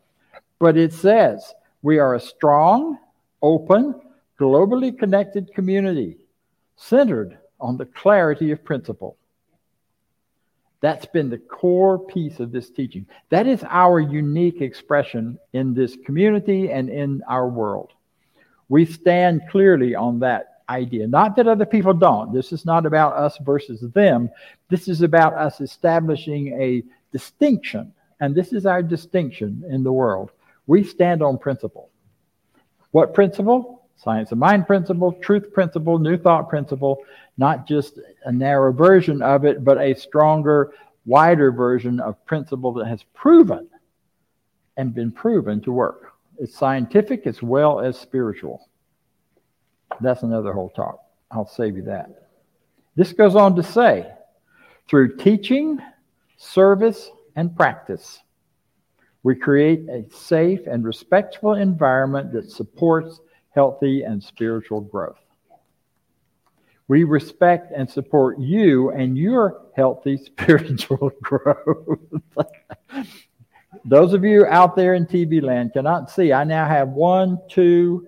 But 0.59 0.77
it 0.77 0.93
says 0.93 1.53
we 1.83 1.99
are 1.99 2.15
a 2.15 2.21
strong, 2.21 2.99
open, 3.43 4.01
globally 4.41 4.97
connected 4.97 5.53
community 5.55 6.19
centered 6.77 7.39
on 7.61 7.77
the 7.77 7.87
clarity 7.87 8.51
of 8.51 8.65
principle. 8.65 9.17
That's 10.81 11.07
been 11.07 11.31
the 11.31 11.39
core 11.39 11.99
piece 11.99 12.41
of 12.41 12.53
this 12.53 12.69
teaching. 12.69 13.07
That 13.31 13.47
is 13.47 13.65
our 13.69 14.01
unique 14.01 14.61
expression 14.61 15.39
in 15.53 15.73
this 15.73 15.97
community 16.05 16.71
and 16.71 16.91
in 16.91 17.23
our 17.29 17.49
world. 17.49 17.93
We 18.69 18.85
stand 18.85 19.43
clearly 19.51 19.95
on 19.95 20.21
that 20.21 20.54
idea. 20.68 21.07
Not 21.07 21.37
that 21.37 21.48
other 21.48 21.66
people 21.66 21.94
don't. 21.94 22.33
This 22.33 22.53
is 22.53 22.64
not 22.64 22.87
about 22.87 23.14
us 23.14 23.38
versus 23.38 23.81
them. 23.92 24.31
This 24.68 24.88
is 24.88 25.03
about 25.03 25.35
us 25.35 25.61
establishing 25.61 26.48
a 26.61 26.83
distinction. 27.12 27.92
And 28.20 28.35
this 28.35 28.53
is 28.53 28.66
our 28.66 28.83
distinction 28.83 29.64
in 29.68 29.83
the 29.83 29.92
world. 29.92 30.31
We 30.66 30.85
stand 30.85 31.22
on 31.22 31.38
principle. 31.38 31.90
What 32.92 33.14
principle? 33.14 33.83
Science 33.96 34.33
of 34.33 34.38
mind 34.38 34.66
principle, 34.66 35.12
truth 35.12 35.53
principle, 35.53 35.98
new 35.98 36.16
thought 36.16 36.48
principle, 36.48 36.98
not 37.38 37.66
just 37.66 37.98
a 38.24 38.33
narrow 38.33 38.72
version 38.72 39.22
of 39.22 39.44
it, 39.44 39.64
but 39.64 39.79
a 39.79 39.94
stronger, 39.94 40.72
wider 41.07 41.53
version 41.53 42.00
of 42.00 42.22
principle 42.27 42.72
that 42.72 42.87
has 42.87 43.03
proven 43.14 43.68
and 44.77 44.94
been 44.94 45.12
proven 45.12 45.61
to 45.62 45.72
work. 45.72 46.12
It's 46.38 46.57
scientific 46.57 47.27
as 47.27 47.42
well 47.42 47.81
as 47.81 47.98
spiritual. 47.98 48.68
That's 50.00 50.22
another 50.22 50.52
whole 50.52 50.70
talk. 50.70 51.00
I'll 51.30 51.48
save 51.48 51.76
you 51.76 51.83
that. 51.83 52.28
This 52.96 53.12
goes 53.12 53.35
on 53.35 53.57
to 53.57 53.62
say 53.62 54.11
through 54.88 55.16
teaching, 55.16 55.80
service, 56.37 57.11
and 57.37 57.54
practice, 57.57 58.20
we 59.22 59.35
create 59.35 59.88
a 59.88 60.04
safe 60.14 60.66
and 60.66 60.85
respectful 60.85 61.54
environment 61.54 62.33
that 62.33 62.50
supports 62.50 63.20
healthy 63.50 64.02
and 64.02 64.22
spiritual 64.22 64.83
growth. 64.83 65.18
We 66.88 67.04
respect 67.04 67.72
and 67.74 67.88
support 67.88 68.38
you 68.38 68.90
and 68.90 69.16
your 69.16 69.62
healthy 69.74 70.18
spiritual 70.24 71.11
growth. 71.22 71.98
Those 73.87 74.12
of 74.12 74.24
you 74.24 74.46
out 74.46 74.76
there 74.76 74.94
in 74.94 75.07
TV 75.07 75.42
land 75.42 75.72
cannot 75.72 76.11
see. 76.11 76.33
I 76.33 76.44
now 76.44 76.66
have 76.66 76.88
one, 76.90 77.38
two, 77.48 78.07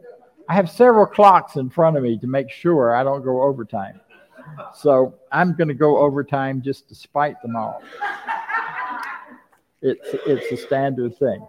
I 0.49 0.55
have 0.55 0.71
several 0.71 1.07
clocks 1.07 1.57
in 1.57 1.71
front 1.71 1.97
of 1.97 2.03
me 2.03 2.19
to 2.19 2.27
make 2.27 2.51
sure 2.51 2.95
I 2.95 3.03
don't 3.03 3.25
go 3.25 3.43
overtime. 3.43 4.01
So 4.75 5.15
I'm 5.33 5.55
going 5.55 5.69
to 5.69 5.75
go 5.75 5.99
overtime 5.99 6.63
just 6.63 6.89
to 6.89 6.95
spite 6.95 7.41
them 7.43 7.57
all. 7.57 7.83
It's, 9.83 10.09
it's 10.27 10.53
a 10.53 10.67
standard 10.67 11.19
thing. 11.19 11.47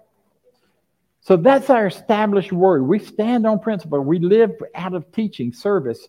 So 1.21 1.35
that's 1.37 1.69
our 1.69 1.87
established 1.87 2.53
word. 2.53 2.83
We 2.83 2.99
stand 2.99 3.45
on 3.45 3.59
principle. 3.59 3.99
We 3.99 4.19
live 4.19 4.51
out 4.75 4.93
of 4.93 5.11
teaching, 5.11 5.51
service, 5.53 6.07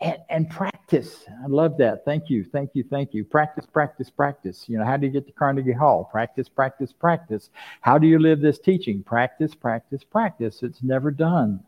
and, 0.00 0.18
and, 0.30 0.50
practice. 0.50 1.24
I 1.28 1.46
love 1.46 1.76
that. 1.78 2.04
Thank 2.04 2.28
you, 2.28 2.44
thank 2.44 2.70
you, 2.74 2.84
thank 2.88 3.14
you. 3.14 3.24
Practice, 3.24 3.66
practice, 3.66 4.10
practice. 4.10 4.64
You 4.68 4.78
know, 4.78 4.84
how 4.84 4.96
do 4.96 5.06
you 5.06 5.12
get 5.12 5.26
to 5.26 5.32
Carnegie 5.32 5.72
Hall? 5.72 6.08
Practice, 6.10 6.48
practice, 6.48 6.92
practice. 6.92 7.50
How 7.80 7.98
do 7.98 8.06
you 8.06 8.18
live 8.18 8.40
this 8.40 8.58
teaching? 8.58 9.02
Practice, 9.02 9.54
practice, 9.54 10.02
practice. 10.04 10.62
It's 10.62 10.82
never 10.82 11.10
done. 11.10 11.60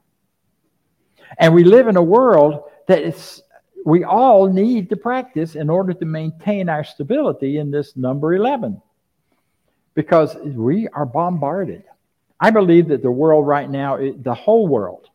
And 1.38 1.54
we 1.54 1.64
live 1.64 1.88
in 1.88 1.96
a 1.96 2.02
world 2.02 2.64
that 2.86 3.02
is, 3.02 3.42
we 3.84 4.04
all 4.04 4.48
need 4.48 4.88
to 4.90 4.96
practice 4.96 5.54
in 5.54 5.68
order 5.70 5.92
to 5.92 6.04
maintain 6.04 6.68
our 6.68 6.84
stability 6.84 7.58
in 7.58 7.70
this 7.70 7.96
number 7.96 8.34
11 8.34 8.80
because 9.94 10.34
we 10.36 10.88
are 10.88 11.06
bombarded. 11.06 11.84
I 12.40 12.50
believe 12.50 12.88
that 12.88 13.02
the 13.02 13.10
world 13.10 13.46
right 13.46 13.70
now, 13.70 13.96
the 13.96 14.34
whole 14.34 14.66
world, 14.66 15.08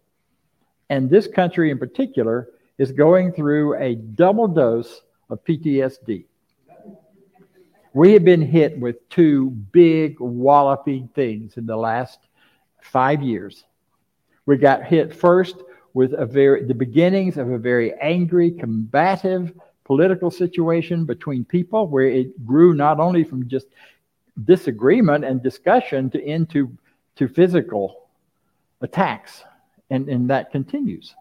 and 0.90 1.10
this 1.10 1.28
country 1.28 1.70
in 1.70 1.78
particular, 1.78 2.50
is 2.78 2.92
going 2.92 3.34
through 3.34 3.76
a 3.76 3.96
double 3.96 4.48
dose 4.48 5.02
of 5.30 5.44
PTSD. 5.44 6.26
We 7.94 8.14
have 8.14 8.24
been 8.24 8.42
hit 8.42 8.80
with 8.80 9.08
two 9.10 9.50
big 9.50 10.20
walloping 10.20 11.10
things 11.14 11.58
in 11.58 11.66
the 11.66 11.76
last 11.76 12.20
five 12.82 13.22
years. 13.22 13.64
We 14.46 14.58
got 14.58 14.86
hit 14.86 15.14
first 15.14 15.56
with 15.94 16.14
a 16.14 16.26
very 16.26 16.66
the 16.66 16.74
beginnings 16.74 17.38
of 17.38 17.50
a 17.50 17.58
very 17.58 17.94
angry, 18.00 18.52
combative 18.52 19.54
political 19.84 20.30
situation 20.30 21.06
between 21.06 21.44
people, 21.44 21.88
where 21.88 22.08
it 22.08 22.46
grew 22.46 22.74
not 22.74 23.00
only 23.00 23.24
from 23.24 23.48
just 23.48 23.68
disagreement 24.46 25.26
and 25.26 25.42
discussion 25.42 26.10
to 26.12 26.24
into 26.24 26.78
to 27.16 27.28
physical 27.28 28.08
attacks, 28.82 29.44
and, 29.90 30.08
and 30.08 30.30
that 30.30 30.52
continues. 30.52 31.16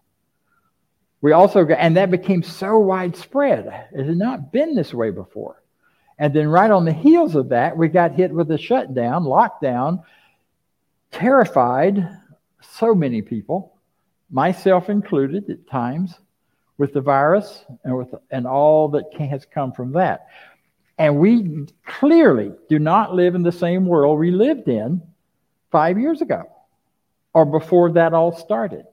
We 1.21 1.33
also 1.33 1.65
got, 1.65 1.79
and 1.79 1.97
that 1.97 2.11
became 2.11 2.43
so 2.43 2.77
widespread. 2.79 3.87
It 3.91 4.05
had 4.05 4.17
not 4.17 4.51
been 4.51 4.75
this 4.75 4.93
way 4.93 5.11
before. 5.11 5.61
And 6.17 6.33
then 6.33 6.47
right 6.47 6.71
on 6.71 6.85
the 6.85 6.93
heels 6.93 7.35
of 7.35 7.49
that, 7.49 7.75
we 7.75 7.87
got 7.87 8.13
hit 8.13 8.31
with 8.31 8.51
a 8.51 8.57
shutdown, 8.57 9.23
lockdown, 9.23 10.03
terrified 11.11 12.09
so 12.61 12.93
many 12.93 13.21
people, 13.21 13.73
myself 14.31 14.89
included 14.89 15.49
at 15.49 15.67
times, 15.67 16.15
with 16.79 16.93
the 16.93 17.01
virus 17.01 17.65
and 17.83 17.95
with 17.95 18.15
and 18.31 18.47
all 18.47 18.87
that 18.87 19.13
has 19.19 19.45
come 19.45 19.71
from 19.73 19.91
that. 19.91 20.27
And 20.97 21.17
we 21.17 21.67
clearly 21.85 22.53
do 22.69 22.79
not 22.79 23.13
live 23.13 23.35
in 23.35 23.43
the 23.43 23.51
same 23.51 23.85
world 23.85 24.17
we 24.17 24.31
lived 24.31 24.67
in 24.67 25.01
five 25.71 25.99
years 25.99 26.21
ago 26.21 26.49
or 27.33 27.45
before 27.45 27.91
that 27.91 28.13
all 28.13 28.35
started. 28.35 28.85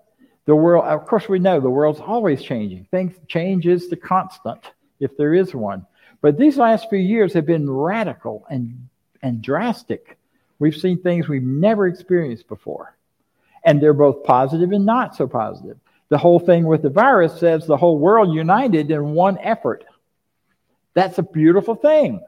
The 0.45 0.55
world, 0.55 0.85
of 0.85 1.07
course, 1.07 1.29
we 1.29 1.39
know 1.39 1.59
the 1.59 1.71
world's 1.71 2.01
always 2.01 2.43
changing. 2.43 2.87
Things 2.91 3.17
change 3.27 3.67
is 3.67 3.89
the 3.89 3.97
constant, 3.97 4.73
if 5.01 5.17
there 5.17 5.35
is 5.35 5.55
one. 5.55 5.87
But 6.21 6.39
these 6.39 6.57
last 6.57 6.89
few 6.91 6.99
years 6.99 7.33
have 7.33 7.47
been 7.47 7.69
radical 7.71 8.47
and, 8.49 8.89
and 9.23 9.43
drastic. 9.43 10.17
We've 10.59 10.77
seen 10.77 11.03
things 11.03 11.29
we've 11.29 11.43
never 11.43 11.87
experienced 11.87 12.49
before. 12.49 12.97
And 13.67 13.83
they're 13.83 13.93
both 13.93 14.25
positive 14.25 14.73
and 14.73 14.87
not 14.87 15.15
so 15.15 15.27
positive. 15.27 15.77
The 16.09 16.17
whole 16.19 16.39
thing 16.39 16.65
with 16.67 16.83
the 16.83 16.89
virus 16.89 17.39
says 17.39 17.67
the 17.67 17.77
whole 17.77 17.99
world 17.99 18.33
united 18.33 18.91
in 18.91 19.13
one 19.13 19.39
effort. 19.39 19.85
That's 20.95 21.19
a 21.19 21.23
beautiful 21.23 21.75
thing. 21.75 22.21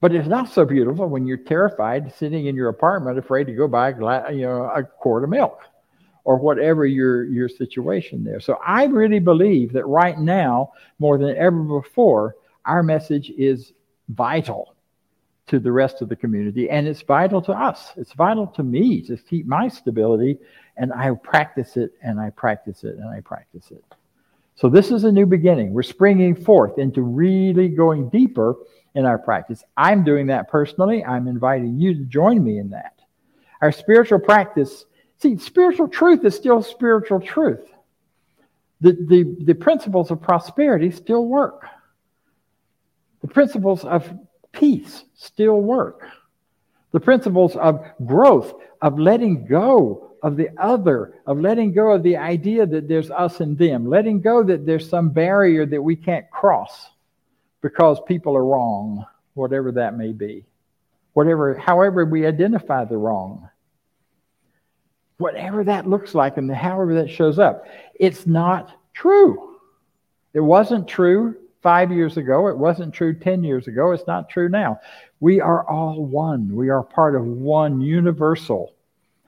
But 0.00 0.14
it's 0.14 0.28
not 0.28 0.48
so 0.48 0.64
beautiful 0.64 1.08
when 1.08 1.26
you're 1.26 1.36
terrified 1.36 2.14
sitting 2.14 2.46
in 2.46 2.54
your 2.54 2.68
apartment, 2.68 3.18
afraid 3.18 3.48
to 3.48 3.54
go 3.54 3.66
buy 3.66 3.90
you 4.30 4.42
know, 4.42 4.64
a 4.64 4.84
quart 4.84 5.24
of 5.24 5.30
milk 5.30 5.60
or 6.24 6.38
whatever 6.38 6.86
your, 6.86 7.24
your 7.24 7.48
situation 7.48 8.24
there. 8.24 8.40
So 8.40 8.58
I 8.66 8.84
really 8.84 9.18
believe 9.18 9.72
that 9.72 9.86
right 9.86 10.18
now, 10.18 10.72
more 10.98 11.18
than 11.18 11.36
ever 11.36 11.62
before, 11.62 12.36
our 12.64 12.82
message 12.82 13.30
is 13.30 13.72
vital 14.08 14.73
to 15.46 15.58
the 15.58 15.70
rest 15.70 16.00
of 16.00 16.08
the 16.08 16.16
community 16.16 16.70
and 16.70 16.86
it's 16.86 17.02
vital 17.02 17.42
to 17.42 17.52
us. 17.52 17.92
It's 17.96 18.12
vital 18.14 18.46
to 18.48 18.62
me 18.62 19.02
to 19.02 19.16
keep 19.16 19.46
my 19.46 19.68
stability 19.68 20.38
and 20.76 20.92
I 20.92 21.14
practice 21.14 21.76
it 21.76 21.92
and 22.02 22.18
I 22.18 22.30
practice 22.30 22.84
it 22.84 22.96
and 22.96 23.08
I 23.08 23.20
practice 23.20 23.70
it. 23.70 23.84
So 24.56 24.68
this 24.68 24.90
is 24.90 25.04
a 25.04 25.12
new 25.12 25.26
beginning. 25.26 25.72
We're 25.72 25.82
springing 25.82 26.34
forth 26.34 26.78
into 26.78 27.02
really 27.02 27.68
going 27.68 28.08
deeper 28.08 28.56
in 28.94 29.04
our 29.04 29.18
practice. 29.18 29.64
I'm 29.76 30.04
doing 30.04 30.28
that 30.28 30.48
personally. 30.48 31.04
I'm 31.04 31.26
inviting 31.26 31.78
you 31.78 31.94
to 31.94 32.04
join 32.04 32.42
me 32.42 32.58
in 32.58 32.70
that. 32.70 33.00
Our 33.60 33.72
spiritual 33.72 34.20
practice, 34.20 34.86
see, 35.18 35.36
spiritual 35.36 35.88
truth 35.88 36.24
is 36.24 36.34
still 36.34 36.62
spiritual 36.62 37.20
truth. 37.20 37.66
The, 38.80 38.92
the, 38.92 39.36
the 39.44 39.54
principles 39.54 40.10
of 40.10 40.22
prosperity 40.22 40.90
still 40.90 41.26
work. 41.26 41.66
The 43.22 43.28
principles 43.28 43.84
of 43.84 44.08
peace 44.54 45.04
still 45.14 45.60
work. 45.60 46.08
The 46.92 47.00
principles 47.00 47.56
of 47.56 47.84
growth, 48.06 48.54
of 48.80 48.98
letting 48.98 49.46
go 49.46 50.12
of 50.22 50.36
the 50.36 50.48
other, 50.58 51.20
of 51.26 51.40
letting 51.40 51.72
go 51.72 51.90
of 51.90 52.02
the 52.02 52.16
idea 52.16 52.64
that 52.66 52.88
there's 52.88 53.10
us 53.10 53.40
and 53.40 53.58
them, 53.58 53.88
letting 53.88 54.20
go 54.20 54.42
that 54.42 54.64
there's 54.64 54.88
some 54.88 55.10
barrier 55.10 55.66
that 55.66 55.82
we 55.82 55.96
can't 55.96 56.30
cross 56.30 56.90
because 57.60 58.00
people 58.06 58.36
are 58.36 58.44
wrong, 58.44 59.04
whatever 59.34 59.72
that 59.72 59.96
may 59.96 60.12
be. 60.12 60.46
Whatever, 61.12 61.54
however 61.54 62.04
we 62.04 62.26
identify 62.26 62.84
the 62.84 62.96
wrong. 62.96 63.48
Whatever 65.18 65.62
that 65.64 65.88
looks 65.88 66.14
like 66.14 66.38
and 66.38 66.50
however 66.50 66.94
that 66.94 67.10
shows 67.10 67.38
up, 67.38 67.66
it's 67.94 68.26
not 68.26 68.70
true. 68.94 69.58
It 70.32 70.40
wasn't 70.40 70.88
true 70.88 71.36
five 71.64 71.90
years 71.90 72.16
ago. 72.16 72.46
It 72.46 72.56
wasn't 72.56 72.94
true 72.94 73.12
10 73.12 73.42
years 73.42 73.66
ago. 73.66 73.90
It's 73.90 74.06
not 74.06 74.28
true 74.28 74.48
now. 74.48 74.78
We 75.18 75.40
are 75.40 75.68
all 75.68 76.04
one. 76.06 76.54
We 76.54 76.68
are 76.68 76.84
part 76.84 77.16
of 77.16 77.26
one 77.26 77.80
universal 77.80 78.72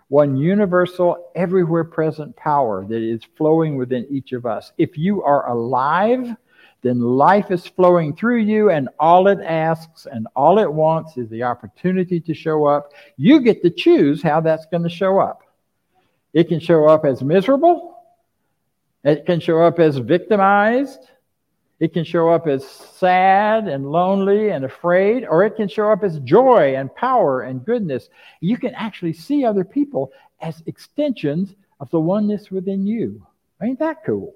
one 0.08 0.36
universal, 0.36 1.30
everywhere 1.34 1.84
present 1.84 2.36
power 2.36 2.84
that 2.86 3.02
is 3.02 3.22
flowing 3.36 3.76
within 3.76 4.06
each 4.08 4.32
of 4.32 4.46
us. 4.46 4.72
If 4.78 4.96
you 4.96 5.22
are 5.22 5.48
alive, 5.48 6.36
then 6.82 7.00
life 7.00 7.50
is 7.50 7.66
flowing 7.66 8.14
through 8.14 8.38
you, 8.38 8.70
and 8.70 8.88
all 9.00 9.26
it 9.26 9.40
asks 9.40 10.06
and 10.06 10.28
all 10.36 10.58
it 10.58 10.72
wants 10.72 11.16
is 11.16 11.28
the 11.28 11.42
opportunity 11.42 12.20
to 12.20 12.34
show 12.34 12.66
up. 12.66 12.92
You 13.16 13.40
get 13.40 13.62
to 13.62 13.70
choose 13.70 14.22
how 14.22 14.40
that's 14.40 14.66
going 14.66 14.84
to 14.84 14.88
show 14.88 15.18
up. 15.18 15.42
It 16.32 16.48
can 16.48 16.60
show 16.60 16.86
up 16.86 17.04
as 17.04 17.22
miserable, 17.22 17.98
it 19.02 19.26
can 19.26 19.40
show 19.40 19.62
up 19.62 19.80
as 19.80 19.96
victimized, 19.96 21.00
it 21.78 21.92
can 21.92 22.04
show 22.04 22.30
up 22.30 22.46
as 22.46 22.66
sad 22.66 23.68
and 23.68 23.90
lonely 23.90 24.50
and 24.50 24.64
afraid, 24.64 25.24
or 25.24 25.44
it 25.44 25.56
can 25.56 25.68
show 25.68 25.90
up 25.90 26.02
as 26.02 26.18
joy 26.20 26.74
and 26.76 26.94
power 26.94 27.42
and 27.42 27.64
goodness. 27.64 28.08
You 28.40 28.56
can 28.56 28.74
actually 28.74 29.12
see 29.12 29.44
other 29.44 29.64
people 29.64 30.12
as 30.40 30.62
extensions 30.66 31.54
of 31.80 31.90
the 31.90 32.00
oneness 32.00 32.50
within 32.50 32.86
you. 32.86 33.26
Ain't 33.62 33.78
that 33.80 34.04
cool? 34.04 34.34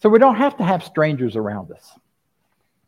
So 0.00 0.08
we 0.10 0.18
don't 0.18 0.36
have 0.36 0.56
to 0.58 0.64
have 0.64 0.84
strangers 0.84 1.34
around 1.34 1.72
us. 1.72 1.98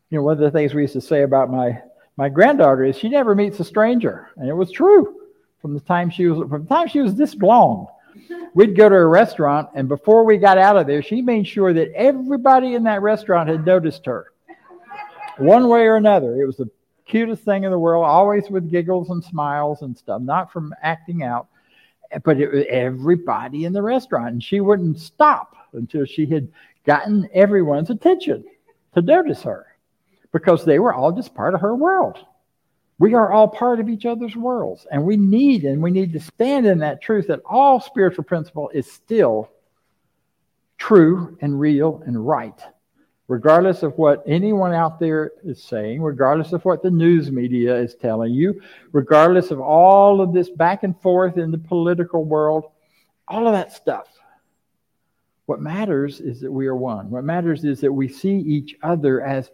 You 0.09 0.19
know, 0.19 0.23
one 0.23 0.33
of 0.33 0.39
the 0.39 0.51
things 0.51 0.73
we 0.73 0.83
used 0.83 0.93
to 0.93 1.01
say 1.01 1.23
about 1.23 1.49
my, 1.49 1.81
my 2.15 2.29
granddaughter 2.29 2.83
is 2.83 2.95
she 2.95 3.09
never 3.09 3.33
meets 3.33 3.59
a 3.59 3.63
stranger. 3.63 4.29
And 4.37 4.47
it 4.47 4.53
was 4.53 4.71
true 4.71 5.15
from 5.61 5.73
the 5.73 5.79
time 5.79 6.09
she 6.09 6.27
was 6.27 6.47
from 6.47 6.63
the 6.63 6.69
time 6.69 6.87
she 6.87 7.01
was 7.01 7.15
this 7.15 7.35
long 7.35 7.87
we'd 8.53 8.75
go 8.75 8.89
to 8.89 8.95
a 8.95 9.05
restaurant, 9.05 9.69
and 9.75 9.87
before 9.87 10.23
we 10.23 10.37
got 10.37 10.57
out 10.57 10.77
of 10.77 10.87
there, 10.87 11.01
she 11.01 11.21
made 11.21 11.47
sure 11.47 11.73
that 11.73 11.91
everybody 11.93 12.75
in 12.75 12.83
that 12.83 13.01
restaurant 13.01 13.49
had 13.49 13.65
noticed 13.65 14.05
her. 14.05 14.27
One 15.37 15.67
way 15.67 15.81
or 15.81 15.95
another. 15.95 16.41
It 16.41 16.45
was 16.45 16.57
the 16.57 16.69
cutest 17.05 17.43
thing 17.43 17.63
in 17.63 17.71
the 17.71 17.79
world, 17.79 18.05
always 18.05 18.49
with 18.49 18.71
giggles 18.71 19.09
and 19.09 19.23
smiles 19.23 19.81
and 19.81 19.97
stuff, 19.97 20.21
not 20.21 20.51
from 20.51 20.73
acting 20.81 21.23
out, 21.23 21.47
but 22.23 22.39
it 22.39 22.51
was 22.51 22.65
everybody 22.69 23.65
in 23.65 23.73
the 23.73 23.81
restaurant. 23.81 24.29
And 24.29 24.43
she 24.43 24.59
wouldn't 24.59 24.99
stop 24.99 25.55
until 25.73 26.05
she 26.05 26.25
had 26.25 26.47
gotten 26.85 27.29
everyone's 27.33 27.89
attention 27.89 28.45
to 28.95 29.01
notice 29.01 29.43
her 29.43 29.67
because 30.31 30.65
they 30.65 30.79
were 30.79 30.93
all 30.93 31.11
just 31.11 31.35
part 31.35 31.53
of 31.53 31.61
her 31.61 31.75
world. 31.75 32.17
We 32.99 33.13
are 33.13 33.31
all 33.31 33.47
part 33.47 33.79
of 33.79 33.89
each 33.89 34.05
other's 34.05 34.35
worlds, 34.35 34.87
and 34.91 35.03
we 35.03 35.17
need 35.17 35.65
and 35.65 35.81
we 35.81 35.91
need 35.91 36.13
to 36.13 36.19
stand 36.19 36.65
in 36.65 36.79
that 36.79 37.01
truth 37.01 37.27
that 37.27 37.41
all 37.45 37.79
spiritual 37.79 38.23
principle 38.23 38.69
is 38.73 38.91
still 38.91 39.49
true 40.77 41.37
and 41.41 41.59
real 41.59 42.01
and 42.05 42.27
right, 42.27 42.59
regardless 43.27 43.83
of 43.83 43.97
what 43.97 44.23
anyone 44.25 44.73
out 44.73 44.99
there 44.99 45.31
is 45.43 45.61
saying, 45.61 46.01
regardless 46.01 46.53
of 46.53 46.65
what 46.65 46.81
the 46.81 46.89
news 46.89 47.31
media 47.31 47.75
is 47.75 47.93
telling 47.95 48.33
you, 48.33 48.59
regardless 48.93 49.51
of 49.51 49.59
all 49.59 50.19
of 50.19 50.33
this 50.33 50.49
back 50.49 50.83
and 50.83 50.99
forth 51.01 51.37
in 51.37 51.51
the 51.51 51.57
political 51.57 52.23
world, 52.25 52.65
all 53.27 53.45
of 53.45 53.53
that 53.53 53.73
stuff. 53.73 54.07
What 55.45 55.61
matters 55.61 56.19
is 56.19 56.41
that 56.41 56.51
we 56.51 56.67
are 56.67 56.75
one. 56.75 57.09
What 57.09 57.23
matters 57.23 57.63
is 57.63 57.79
that 57.81 57.93
we 57.93 58.07
see 58.07 58.37
each 58.37 58.75
other 58.83 59.21
as 59.21 59.49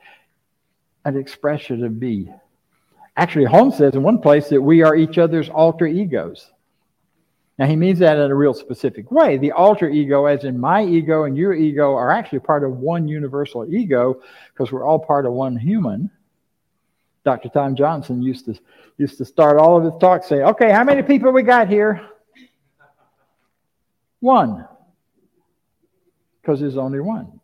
an 1.05 1.17
expression 1.17 1.83
of 1.83 1.93
me, 1.93 2.33
Actually, 3.15 3.45
Holmes 3.45 3.77
says 3.77 3.93
in 3.93 4.03
one 4.03 4.19
place 4.19 4.49
that 4.49 4.61
we 4.61 4.81
are 4.81 4.95
each 4.95 5.17
other's 5.17 5.49
alter 5.49 5.85
egos. 5.85 6.51
Now, 7.59 7.67
he 7.67 7.75
means 7.75 7.99
that 7.99 8.17
in 8.17 8.31
a 8.31 8.35
real 8.35 8.55
specific 8.55 9.11
way. 9.11 9.37
The 9.37 9.51
alter 9.51 9.87
ego, 9.87 10.25
as 10.25 10.43
in 10.43 10.59
my 10.59 10.83
ego 10.83 11.25
and 11.25 11.37
your 11.37 11.53
ego, 11.53 11.93
are 11.93 12.09
actually 12.09 12.39
part 12.39 12.63
of 12.63 12.77
one 12.77 13.07
universal 13.07 13.71
ego 13.71 14.21
because 14.51 14.71
we're 14.71 14.85
all 14.85 14.97
part 14.97 15.27
of 15.27 15.33
one 15.33 15.55
human. 15.55 16.09
Dr. 17.23 17.49
Tom 17.49 17.75
Johnson 17.75 18.23
used 18.23 18.45
to, 18.45 18.59
used 18.97 19.19
to 19.19 19.25
start 19.25 19.57
all 19.57 19.77
of 19.77 19.83
his 19.83 19.93
talks 20.01 20.27
saying, 20.27 20.41
Okay, 20.41 20.71
how 20.71 20.83
many 20.83 21.03
people 21.03 21.31
we 21.31 21.43
got 21.43 21.69
here? 21.69 22.01
One. 24.19 24.67
Because 26.41 26.59
there's 26.59 26.77
only 26.77 26.99
one. 27.01 27.39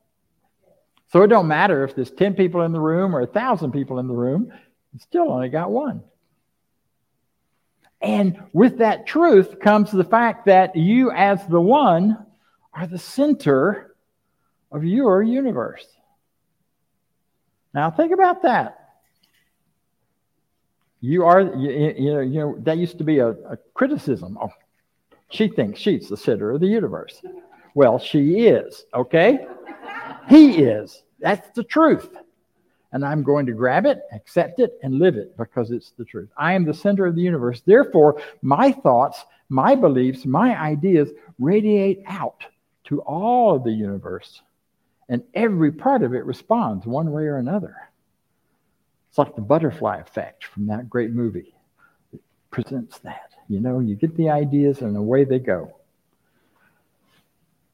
So 1.11 1.21
it 1.21 1.27
don't 1.27 1.47
matter 1.47 1.83
if 1.83 1.95
there's 1.95 2.11
10 2.11 2.33
people 2.33 2.63
in 2.63 2.71
the 2.71 2.79
room 2.79 3.15
or 3.15 3.21
1,000 3.21 3.71
people 3.71 3.99
in 3.99 4.07
the 4.07 4.13
room 4.13 4.51
still 4.97 5.31
only 5.31 5.49
got 5.49 5.71
one. 5.71 6.03
And 8.01 8.41
with 8.53 8.77
that 8.79 9.05
truth 9.05 9.59
comes 9.59 9.91
the 9.91 10.03
fact 10.03 10.45
that 10.45 10.75
you, 10.75 11.11
as 11.11 11.45
the 11.47 11.61
one, 11.61 12.25
are 12.73 12.87
the 12.87 12.97
center 12.97 13.95
of 14.71 14.83
your 14.83 15.21
universe. 15.21 15.85
Now, 17.73 17.91
think 17.91 18.13
about 18.13 18.41
that. 18.43 18.75
You 21.01 21.25
are, 21.25 21.41
you, 21.41 21.93
you 21.97 22.13
know, 22.13 22.19
you 22.19 22.39
know, 22.39 22.55
that 22.59 22.77
used 22.77 22.97
to 22.97 23.03
be 23.03 23.19
a, 23.19 23.29
a 23.29 23.57
criticism. 23.73 24.37
Oh, 24.41 24.51
she 25.29 25.47
thinks 25.47 25.79
she's 25.79 26.09
the 26.09 26.17
center 26.17 26.51
of 26.51 26.61
the 26.61 26.67
universe. 26.67 27.21
Well, 27.75 27.99
she 27.99 28.47
is, 28.47 28.85
okay? 28.93 29.47
He 30.27 30.63
is. 30.63 31.03
That's 31.19 31.49
the 31.51 31.63
truth 31.63 32.09
and 32.91 33.05
I'm 33.05 33.23
going 33.23 33.45
to 33.45 33.53
grab 33.53 33.85
it, 33.85 34.01
accept 34.13 34.59
it, 34.59 34.79
and 34.81 34.99
live 34.99 35.15
it 35.15 35.37
because 35.37 35.71
it's 35.71 35.91
the 35.91 36.05
truth. 36.05 36.29
I 36.37 36.53
am 36.53 36.65
the 36.65 36.73
center 36.73 37.05
of 37.05 37.15
the 37.15 37.21
universe. 37.21 37.61
Therefore, 37.65 38.21
my 38.41 38.71
thoughts, 38.71 39.23
my 39.49 39.75
beliefs, 39.75 40.25
my 40.25 40.59
ideas 40.59 41.09
radiate 41.37 42.03
out 42.07 42.43
to 42.85 43.01
all 43.01 43.55
of 43.55 43.63
the 43.63 43.71
universe, 43.71 44.41
and 45.07 45.23
every 45.33 45.71
part 45.71 46.03
of 46.03 46.13
it 46.13 46.25
responds 46.25 46.85
one 46.85 47.11
way 47.11 47.23
or 47.23 47.37
another. 47.37 47.75
It's 49.09 49.17
like 49.17 49.35
the 49.35 49.41
butterfly 49.41 49.97
effect 49.97 50.45
from 50.45 50.67
that 50.67 50.89
great 50.89 51.11
movie. 51.11 51.55
It 52.13 52.21
presents 52.51 52.99
that. 52.99 53.31
You 53.47 53.59
know, 53.59 53.79
you 53.79 53.95
get 53.95 54.15
the 54.15 54.29
ideas 54.29 54.81
and 54.81 54.95
away 54.95 55.23
they 55.23 55.39
go. 55.39 55.75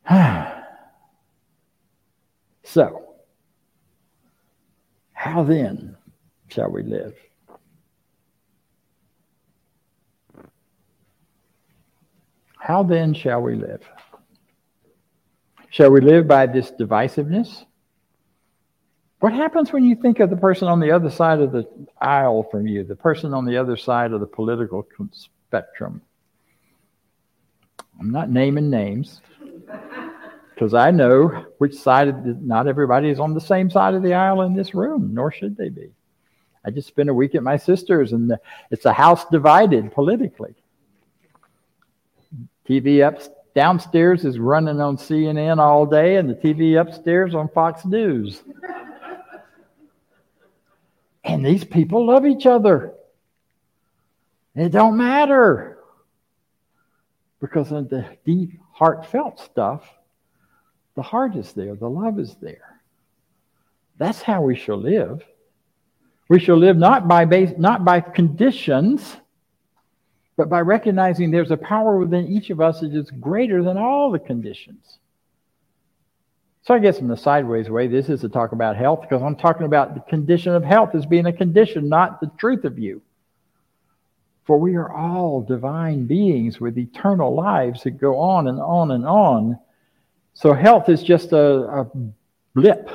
so, 2.63 3.14
how 5.25 5.41
then 5.41 5.97
shall 6.49 6.69
we 6.69 6.83
live? 6.83 7.15
How 12.59 12.83
then 12.83 13.15
shall 13.15 13.41
we 13.41 13.55
live? 13.55 13.81
Shall 15.71 15.89
we 15.89 16.01
live 16.01 16.27
by 16.27 16.45
this 16.45 16.71
divisiveness? 16.71 17.65
What 19.19 19.33
happens 19.33 19.73
when 19.73 19.83
you 19.83 19.95
think 19.95 20.19
of 20.19 20.29
the 20.29 20.37
person 20.37 20.67
on 20.67 20.79
the 20.79 20.91
other 20.91 21.09
side 21.09 21.41
of 21.41 21.51
the 21.51 21.65
aisle 21.99 22.43
from 22.43 22.67
you, 22.67 22.83
the 22.83 22.95
person 22.95 23.33
on 23.33 23.45
the 23.45 23.57
other 23.57 23.77
side 23.77 24.11
of 24.11 24.19
the 24.19 24.27
political 24.27 24.87
spectrum? 25.11 26.03
I'm 27.99 28.11
not 28.11 28.29
naming 28.29 28.69
names 28.69 29.21
because 30.55 30.73
I 30.73 30.89
know 30.89 31.45
which 31.57 31.75
side, 31.75 32.07
of 32.07 32.23
the, 32.23 32.37
not 32.41 32.67
everybody 32.67 33.09
is 33.09 33.19
on 33.19 33.33
the 33.33 33.41
same 33.41 33.69
side 33.69 33.93
of 33.93 34.01
the 34.01 34.13
aisle 34.13 34.41
in 34.43 34.53
this 34.53 34.73
room, 34.73 35.13
nor 35.13 35.29
should 35.29 35.57
they 35.57 35.67
be. 35.67 35.91
I 36.65 36.71
just 36.71 36.87
spent 36.87 37.09
a 37.09 37.13
week 37.13 37.35
at 37.35 37.43
my 37.43 37.57
sister's, 37.57 38.13
and 38.13 38.31
it's 38.71 38.85
a 38.85 38.93
house 38.93 39.25
divided 39.25 39.91
politically. 39.91 40.55
TV 42.67 43.05
up 43.05 43.21
downstairs 43.53 44.23
is 44.23 44.39
running 44.39 44.79
on 44.79 44.95
CNN 44.95 45.57
all 45.57 45.85
day, 45.85 46.15
and 46.15 46.29
the 46.29 46.35
TV 46.35 46.79
upstairs 46.79 47.35
on 47.35 47.49
Fox 47.49 47.83
News. 47.85 48.41
and 51.25 51.45
these 51.45 51.65
people 51.65 52.05
love 52.05 52.25
each 52.25 52.45
other. 52.45 52.93
It 54.55 54.69
don't 54.69 54.95
matter 54.95 55.79
because 57.41 57.73
of 57.73 57.89
the 57.89 58.05
deep, 58.25 58.57
heartfelt 58.71 59.41
stuff. 59.41 59.83
The 60.95 61.01
heart 61.01 61.35
is 61.35 61.53
there, 61.53 61.75
the 61.75 61.89
love 61.89 62.19
is 62.19 62.35
there. 62.41 62.81
That's 63.97 64.21
how 64.21 64.41
we 64.41 64.55
shall 64.55 64.77
live. 64.77 65.23
We 66.27 66.39
shall 66.39 66.57
live 66.57 66.77
not 66.77 67.07
by 67.07 67.25
base, 67.25 67.53
not 67.57 67.85
by 67.85 68.01
conditions 68.01 69.17
but 70.37 70.49
by 70.49 70.61
recognizing 70.61 71.31
there's 71.31 71.51
a 71.51 71.57
power 71.57 71.97
within 71.97 72.27
each 72.27 72.49
of 72.49 72.59
us 72.59 72.81
that 72.81 72.93
is 72.93 73.09
greater 73.11 73.63
than 73.63 73.77
all 73.77 74.11
the 74.11 74.19
conditions. 74.19 74.99
So 76.63 76.73
I 76.73 76.79
guess 76.79 76.99
in 76.99 77.07
the 77.07 77.15
sideways 77.15 77.69
way, 77.69 77.87
this 77.87 78.09
is 78.09 78.21
to 78.21 78.29
talk 78.29 78.51
about 78.51 78.75
health 78.75 79.01
because 79.01 79.21
I'm 79.21 79.35
talking 79.35 79.65
about 79.65 79.93
the 79.93 80.01
condition 80.01 80.53
of 80.53 80.63
health 80.63 80.95
as 80.95 81.05
being 81.05 81.27
a 81.27 81.33
condition, 81.33 81.87
not 81.87 82.19
the 82.19 82.31
truth 82.37 82.65
of 82.65 82.79
you. 82.79 83.01
For 84.45 84.57
we 84.57 84.75
are 84.75 84.91
all 84.91 85.41
divine 85.41 86.05
beings 86.05 86.59
with 86.59 86.77
eternal 86.77 87.33
lives 87.33 87.83
that 87.83 87.91
go 87.91 88.19
on 88.19 88.47
and 88.47 88.59
on 88.59 88.91
and 88.91 89.05
on. 89.05 89.59
So 90.35 90.53
health 90.53 90.89
is 90.89 91.01
just 91.01 91.31
a, 91.31 91.81
a 91.81 91.87
blip, 92.53 92.89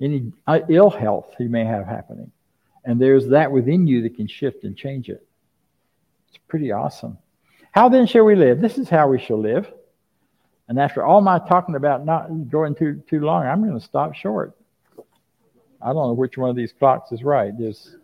any 0.00 0.30
uh, 0.46 0.60
ill 0.68 0.90
health 0.90 1.34
you 1.38 1.48
may 1.48 1.64
have 1.64 1.86
happening. 1.86 2.30
And 2.84 3.00
there's 3.00 3.26
that 3.28 3.50
within 3.50 3.86
you 3.86 4.02
that 4.02 4.14
can 4.14 4.28
shift 4.28 4.64
and 4.64 4.76
change 4.76 5.08
it. 5.08 5.26
It's 6.28 6.38
pretty 6.48 6.70
awesome. 6.70 7.18
How 7.72 7.88
then 7.88 8.06
shall 8.06 8.24
we 8.24 8.34
live? 8.34 8.60
This 8.60 8.76
is 8.76 8.88
how 8.88 9.08
we 9.08 9.18
shall 9.18 9.40
live. 9.40 9.72
And 10.68 10.78
after 10.78 11.02
all 11.02 11.22
my 11.22 11.38
talking 11.38 11.76
about 11.76 12.04
not 12.04 12.50
going 12.50 12.74
too 12.74 13.02
too 13.08 13.20
long, 13.20 13.46
I'm 13.46 13.62
going 13.62 13.78
to 13.78 13.84
stop 13.84 14.14
short. 14.14 14.54
I 15.82 15.86
don't 15.86 15.96
know 15.96 16.12
which 16.12 16.36
one 16.36 16.50
of 16.50 16.56
these 16.56 16.72
clocks 16.72 17.10
is 17.10 17.24
right. 17.24 17.56
There's 17.58 17.96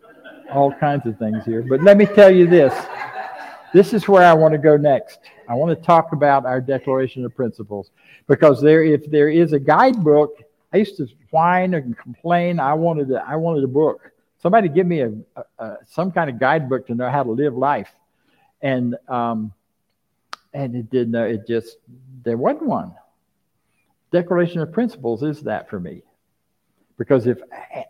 all 0.51 0.73
kinds 0.73 1.05
of 1.05 1.17
things 1.19 1.45
here. 1.45 1.61
But 1.61 1.83
let 1.83 1.95
me 1.95 2.05
tell 2.05 2.31
you 2.31 2.47
this. 2.47 2.73
This 3.71 3.93
is 3.93 4.07
where 4.07 4.23
I 4.23 4.33
want 4.33 4.53
to 4.53 4.57
go 4.57 4.77
next. 4.77 5.19
I 5.47 5.55
want 5.55 5.77
to 5.77 5.85
talk 5.85 6.11
about 6.13 6.45
our 6.45 6.59
Declaration 6.59 7.25
of 7.25 7.35
Principles. 7.35 7.91
Because 8.27 8.61
there 8.61 8.83
if 8.83 9.09
there 9.09 9.29
is 9.29 9.53
a 9.53 9.59
guidebook, 9.59 10.41
I 10.73 10.77
used 10.77 10.97
to 10.97 11.07
whine 11.31 11.73
and 11.73 11.97
complain. 11.97 12.59
I 12.59 12.73
wanted 12.73 13.11
a, 13.11 13.23
I 13.27 13.35
wanted 13.35 13.63
a 13.63 13.67
book. 13.67 14.11
Somebody 14.39 14.69
give 14.69 14.85
me 14.85 15.01
a, 15.01 15.13
a, 15.35 15.43
a 15.59 15.77
some 15.85 16.11
kind 16.11 16.29
of 16.29 16.39
guidebook 16.39 16.87
to 16.87 16.95
know 16.95 17.09
how 17.09 17.23
to 17.23 17.31
live 17.31 17.55
life 17.55 17.89
and 18.61 18.95
um, 19.07 19.53
and 20.53 20.75
it 20.75 20.89
didn't. 20.89 21.15
Uh, 21.15 21.23
it 21.23 21.47
just 21.47 21.77
there 22.23 22.37
wasn't 22.37 22.65
one. 22.65 22.93
Declaration 24.11 24.61
of 24.61 24.71
Principles 24.71 25.23
is 25.23 25.41
that 25.43 25.69
for 25.69 25.79
me, 25.79 26.01
because 26.97 27.27
if 27.27 27.39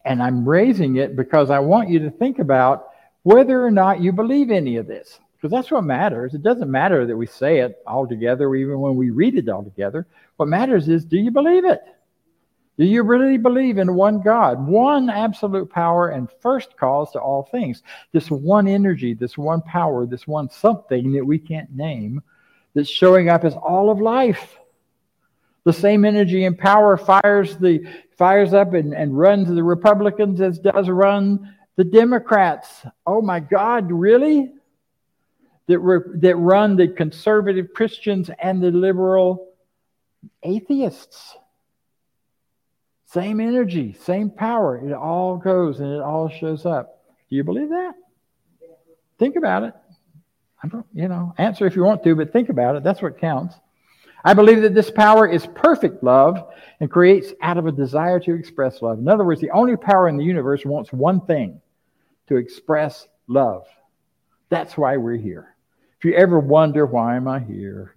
and 0.06 0.22
I'm 0.22 0.48
raising 0.48 0.98
it 0.98 1.16
because 1.16 1.50
I 1.50 1.60
want 1.60 1.90
you 1.90 2.00
to 2.00 2.12
think 2.12 2.40
about 2.40 2.90
whether 3.24 3.64
or 3.64 3.72
not 3.72 4.02
you 4.02 4.12
believe 4.12 4.52
any 4.52 4.78
of 4.78 4.88
this, 4.88 5.20
because 5.38 5.52
that's 5.52 5.72
what 5.72 5.84
matters. 5.84 6.34
It 6.34 6.42
doesn't 6.42 6.70
matter 6.70 7.06
that 7.06 7.16
we 7.16 7.28
say 7.28 7.60
it 7.60 7.78
all 7.86 8.08
together, 8.08 8.54
even 8.56 8.80
when 8.80 8.96
we 8.96 9.12
read 9.12 9.38
it 9.38 9.50
all 9.50 9.64
together. 9.64 10.08
What 10.38 10.50
matters 10.50 10.90
is, 10.90 11.06
do 11.06 11.18
you 11.18 11.30
believe 11.30 11.64
it? 11.64 11.82
Do 12.78 12.86
you 12.86 13.04
really 13.04 13.38
believe 13.38 13.78
in 13.78 13.96
one 13.96 14.22
God, 14.22 14.66
one 14.68 15.10
absolute 15.10 15.70
power 15.70 16.10
and 16.10 16.30
first 16.42 16.78
cause 16.78 17.12
to 17.12 17.20
all 17.20 17.44
things? 17.44 17.82
This 18.12 18.30
one 18.30 18.68
energy, 18.68 19.14
this 19.14 19.38
one 19.38 19.62
power, 19.62 20.06
this 20.06 20.28
one 20.28 20.50
something 20.50 21.12
that 21.14 21.26
we 21.26 21.40
can't 21.40 21.76
name 21.76 22.22
that's 22.76 22.90
showing 22.90 23.30
up 23.30 23.44
as 23.44 23.56
all 23.56 23.90
of 23.90 24.00
life. 24.00 24.58
The 25.64 25.74
same 25.74 26.06
energy 26.06 26.46
and 26.46 26.58
power 26.58 26.98
fires 26.98 27.58
the 27.58 27.86
fires 28.16 28.54
up 28.54 28.74
and, 28.74 28.94
and 28.94 29.18
runs 29.18 29.48
the 29.48 29.64
Republicans 29.64 30.40
as 30.40 30.60
does 30.60 30.88
run 30.88 31.56
the 31.78 31.84
Democrats. 31.84 32.86
Oh 33.06 33.22
my 33.22 33.40
God, 33.40 33.92
really? 33.92 34.54
That, 35.68 35.80
re, 35.80 36.00
that 36.22 36.36
run 36.38 36.78
the 36.78 36.88
conservative 36.88 37.74
Christians 37.74 38.30
and 38.40 38.62
the 38.62 38.72
liberal 38.72 39.50
atheists. 40.42 41.36
Same 43.08 43.40
energy, 43.40 43.98
same 44.02 44.30
power. 44.30 44.78
It 44.78 44.94
all 44.94 45.38
goes 45.38 45.80
and 45.80 45.94
it 45.94 46.02
all 46.02 46.30
shows 46.30 46.66
up. 46.66 47.04
Do 47.30 47.36
you 47.36 47.44
believe 47.44 47.70
that? 47.70 47.94
Think 49.20 49.36
about 49.36 49.64
it. 49.64 49.74
I 50.64 50.68
don't, 50.68 50.86
you 50.94 51.08
know, 51.08 51.34
answer 51.38 51.66
if 51.66 51.76
you 51.76 51.84
want 51.84 52.04
to, 52.04 52.16
but 52.16 52.34
think 52.34 52.50
about 52.50 52.76
it. 52.76 52.84
That's 52.84 53.02
what 53.02 53.20
counts. 53.20 53.56
I 54.24 54.34
believe 54.34 54.62
that 54.64 54.74
this 54.74 54.92
power 54.92 55.28
is 55.28 55.48
perfect 55.56 56.04
love 56.04 56.52
and 56.80 56.90
creates 56.90 57.34
out 57.42 57.58
of 57.58 57.66
a 57.66 57.72
desire 57.72 58.20
to 58.22 58.34
express 58.34 58.82
love. 58.82 59.00
In 59.00 59.08
other 59.08 59.24
words, 59.24 59.40
the 59.40 59.52
only 59.52 59.78
power 59.78 60.08
in 60.08 60.18
the 60.18 60.24
universe 60.24 60.66
wants 60.66 60.92
one 60.92 61.22
thing 61.22 61.62
to 62.28 62.36
express 62.36 63.08
love. 63.28 63.66
That's 64.50 64.78
why 64.78 64.98
we're 64.98 65.18
here. 65.18 65.56
If 66.00 66.06
you 66.06 66.14
ever 66.14 66.40
wonder, 66.40 66.86
why 66.86 67.16
am 67.16 67.28
I 67.28 67.40
here? 67.40 67.96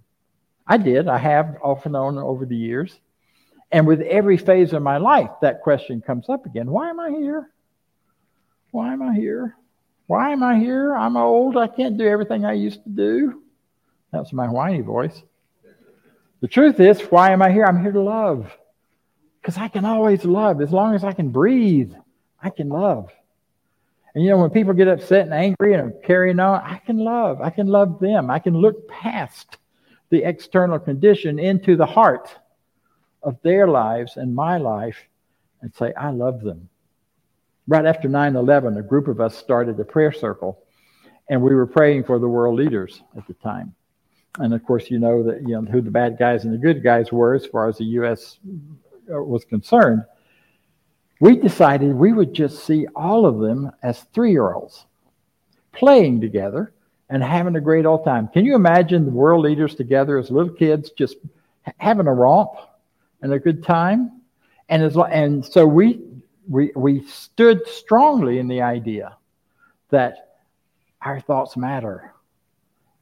I 0.65 0.77
did. 0.77 1.07
I 1.07 1.17
have 1.17 1.57
off 1.61 1.85
and 1.85 1.95
on 1.95 2.17
over 2.17 2.45
the 2.45 2.55
years. 2.55 2.99
And 3.71 3.87
with 3.87 4.01
every 4.01 4.37
phase 4.37 4.73
of 4.73 4.81
my 4.81 4.97
life, 4.97 5.29
that 5.41 5.61
question 5.61 6.01
comes 6.01 6.29
up 6.29 6.45
again 6.45 6.69
Why 6.69 6.89
am 6.89 6.99
I 6.99 7.09
here? 7.09 7.49
Why 8.71 8.93
am 8.93 9.01
I 9.01 9.13
here? 9.13 9.55
Why 10.07 10.31
am 10.31 10.43
I 10.43 10.59
here? 10.59 10.95
I'm 10.95 11.15
old. 11.15 11.57
I 11.57 11.67
can't 11.67 11.97
do 11.97 12.07
everything 12.07 12.45
I 12.45 12.53
used 12.53 12.83
to 12.83 12.89
do. 12.89 13.43
That's 14.11 14.33
my 14.33 14.47
whiny 14.47 14.81
voice. 14.81 15.21
The 16.41 16.47
truth 16.47 16.79
is, 16.79 16.99
why 17.01 17.31
am 17.31 17.41
I 17.41 17.51
here? 17.51 17.65
I'm 17.65 17.81
here 17.81 17.91
to 17.91 18.01
love. 18.01 18.51
Because 19.41 19.57
I 19.57 19.67
can 19.67 19.85
always 19.85 20.25
love. 20.25 20.59
As 20.61 20.71
long 20.71 20.95
as 20.95 21.03
I 21.03 21.13
can 21.13 21.29
breathe, 21.29 21.93
I 22.41 22.49
can 22.49 22.69
love. 22.69 23.11
And 24.13 24.23
you 24.23 24.29
know, 24.29 24.37
when 24.37 24.49
people 24.49 24.73
get 24.73 24.87
upset 24.87 25.25
and 25.25 25.33
angry 25.33 25.73
and 25.73 25.83
are 25.83 25.99
carrying 26.03 26.39
on, 26.39 26.61
I 26.63 26.77
can 26.77 26.97
love. 26.97 27.41
I 27.41 27.49
can 27.49 27.67
love 27.67 27.99
them. 27.99 28.29
I 28.29 28.39
can 28.39 28.55
look 28.55 28.87
past 28.89 29.57
the 30.09 30.23
external 30.23 30.79
condition 30.79 31.39
into 31.39 31.75
the 31.75 31.85
heart 31.85 32.29
of 33.23 33.37
their 33.41 33.67
lives 33.67 34.17
and 34.17 34.35
my 34.35 34.57
life 34.57 34.97
and 35.61 35.73
say, 35.73 35.93
I 35.93 36.11
love 36.11 36.41
them. 36.41 36.69
Right 37.67 37.85
after 37.85 38.09
9 38.09 38.35
11, 38.35 38.77
a 38.77 38.81
group 38.81 39.07
of 39.07 39.21
us 39.21 39.37
started 39.37 39.79
a 39.79 39.85
prayer 39.85 40.11
circle, 40.11 40.63
and 41.29 41.41
we 41.41 41.55
were 41.55 41.67
praying 41.67 42.03
for 42.03 42.19
the 42.19 42.27
world 42.27 42.57
leaders 42.57 43.01
at 43.15 43.25
the 43.27 43.33
time. 43.35 43.73
And 44.39 44.53
of 44.53 44.65
course, 44.65 44.89
you 44.89 44.99
know 44.99 45.23
that 45.23 45.41
you 45.41 45.49
know 45.49 45.61
who 45.61 45.81
the 45.81 45.91
bad 45.91 46.17
guys 46.17 46.43
and 46.43 46.53
the 46.53 46.57
good 46.57 46.83
guys 46.83 47.11
were 47.11 47.33
as 47.33 47.45
far 47.45 47.69
as 47.69 47.77
the 47.77 47.85
U.S. 47.85 48.39
Uh, 49.13 49.21
was 49.21 49.45
concerned. 49.45 50.03
We 51.21 51.37
decided 51.37 51.93
we 51.93 52.11
would 52.11 52.33
just 52.33 52.65
see 52.65 52.87
all 52.95 53.25
of 53.25 53.39
them 53.39 53.71
as 53.81 54.01
three 54.13 54.31
year 54.31 54.51
olds 54.51 54.85
playing 55.71 56.19
together 56.19 56.73
and 57.09 57.23
having 57.23 57.55
a 57.55 57.61
great 57.61 57.85
old 57.85 58.03
time. 58.03 58.27
Can 58.27 58.43
you 58.43 58.55
imagine 58.55 59.05
the 59.05 59.11
world 59.11 59.45
leaders 59.45 59.75
together 59.75 60.17
as 60.17 60.29
little 60.29 60.53
kids 60.53 60.89
just 60.91 61.15
having 61.77 62.07
a 62.07 62.13
romp? 62.13 62.51
and 63.21 63.33
a 63.33 63.39
good 63.39 63.63
time. 63.63 64.21
And 64.69 64.83
as 64.83 64.97
and 64.97 65.45
so 65.45 65.65
we 65.65 66.01
we 66.47 66.71
we 66.75 67.03
stood 67.05 67.67
strongly 67.67 68.39
in 68.39 68.47
the 68.47 68.61
idea 68.61 69.17
that 69.89 70.37
our 71.01 71.19
thoughts 71.19 71.57
matter. 71.57 72.13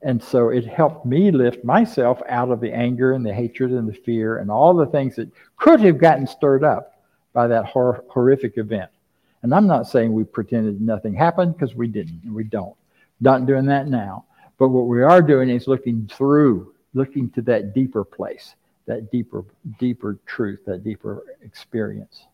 And 0.01 0.23
so 0.23 0.49
it 0.49 0.65
helped 0.65 1.05
me 1.05 1.29
lift 1.29 1.63
myself 1.65 2.21
out 2.29 2.51
of 2.51 2.61
the 2.61 2.71
anger 2.71 3.13
and 3.13 3.25
the 3.25 3.33
hatred 3.33 3.71
and 3.71 3.87
the 3.87 3.93
fear 3.93 4.37
and 4.37 4.49
all 4.49 4.73
the 4.73 4.85
things 4.85 5.17
that 5.17 5.29
could 5.57 5.81
have 5.81 5.97
gotten 5.97 6.25
stirred 6.25 6.63
up 6.63 6.98
by 7.39 7.47
that 7.47 7.63
hor- 7.63 8.03
horrific 8.09 8.57
event. 8.57 8.91
And 9.43 9.55
I'm 9.55 9.65
not 9.65 9.87
saying 9.87 10.11
we 10.11 10.25
pretended 10.25 10.81
nothing 10.81 11.13
happened 11.13 11.53
because 11.53 11.73
we 11.73 11.87
didn't 11.87 12.19
and 12.25 12.35
we 12.35 12.43
don't. 12.43 12.75
Not 13.21 13.45
doing 13.45 13.65
that 13.67 13.87
now. 13.87 14.25
But 14.57 14.67
what 14.69 14.87
we 14.87 15.03
are 15.03 15.21
doing 15.21 15.49
is 15.49 15.65
looking 15.65 16.09
through, 16.11 16.73
looking 16.93 17.29
to 17.29 17.41
that 17.43 17.73
deeper 17.73 18.03
place, 18.03 18.55
that 18.87 19.09
deeper, 19.09 19.45
deeper 19.79 20.17
truth, 20.25 20.59
that 20.65 20.83
deeper 20.83 21.23
experience. 21.41 22.25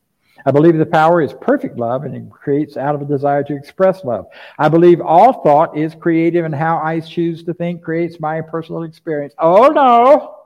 I 0.44 0.50
believe 0.50 0.76
the 0.76 0.88
power 0.88 1.22
is 1.22 1.34
perfect 1.34 1.78
love 1.78 2.06
and 2.06 2.16
it 2.16 2.28
creates 2.32 2.76
out 2.76 2.96
of 2.96 3.02
a 3.04 3.06
desire 3.06 3.44
to 3.44 3.56
express 3.56 4.04
love. 4.04 4.26
I 4.58 4.70
believe 4.70 5.02
all 5.02 5.44
thought 5.44 5.78
is 5.78 5.94
creative 5.94 6.46
and 6.46 6.56
how 6.56 6.80
I 6.80 7.00
choose 7.00 7.44
to 7.44 7.54
think 7.54 7.84
creates 7.84 8.20
my 8.20 8.42
personal 8.42 8.82
experience. 8.82 9.36
Oh 9.38 9.68
no! 9.68 10.38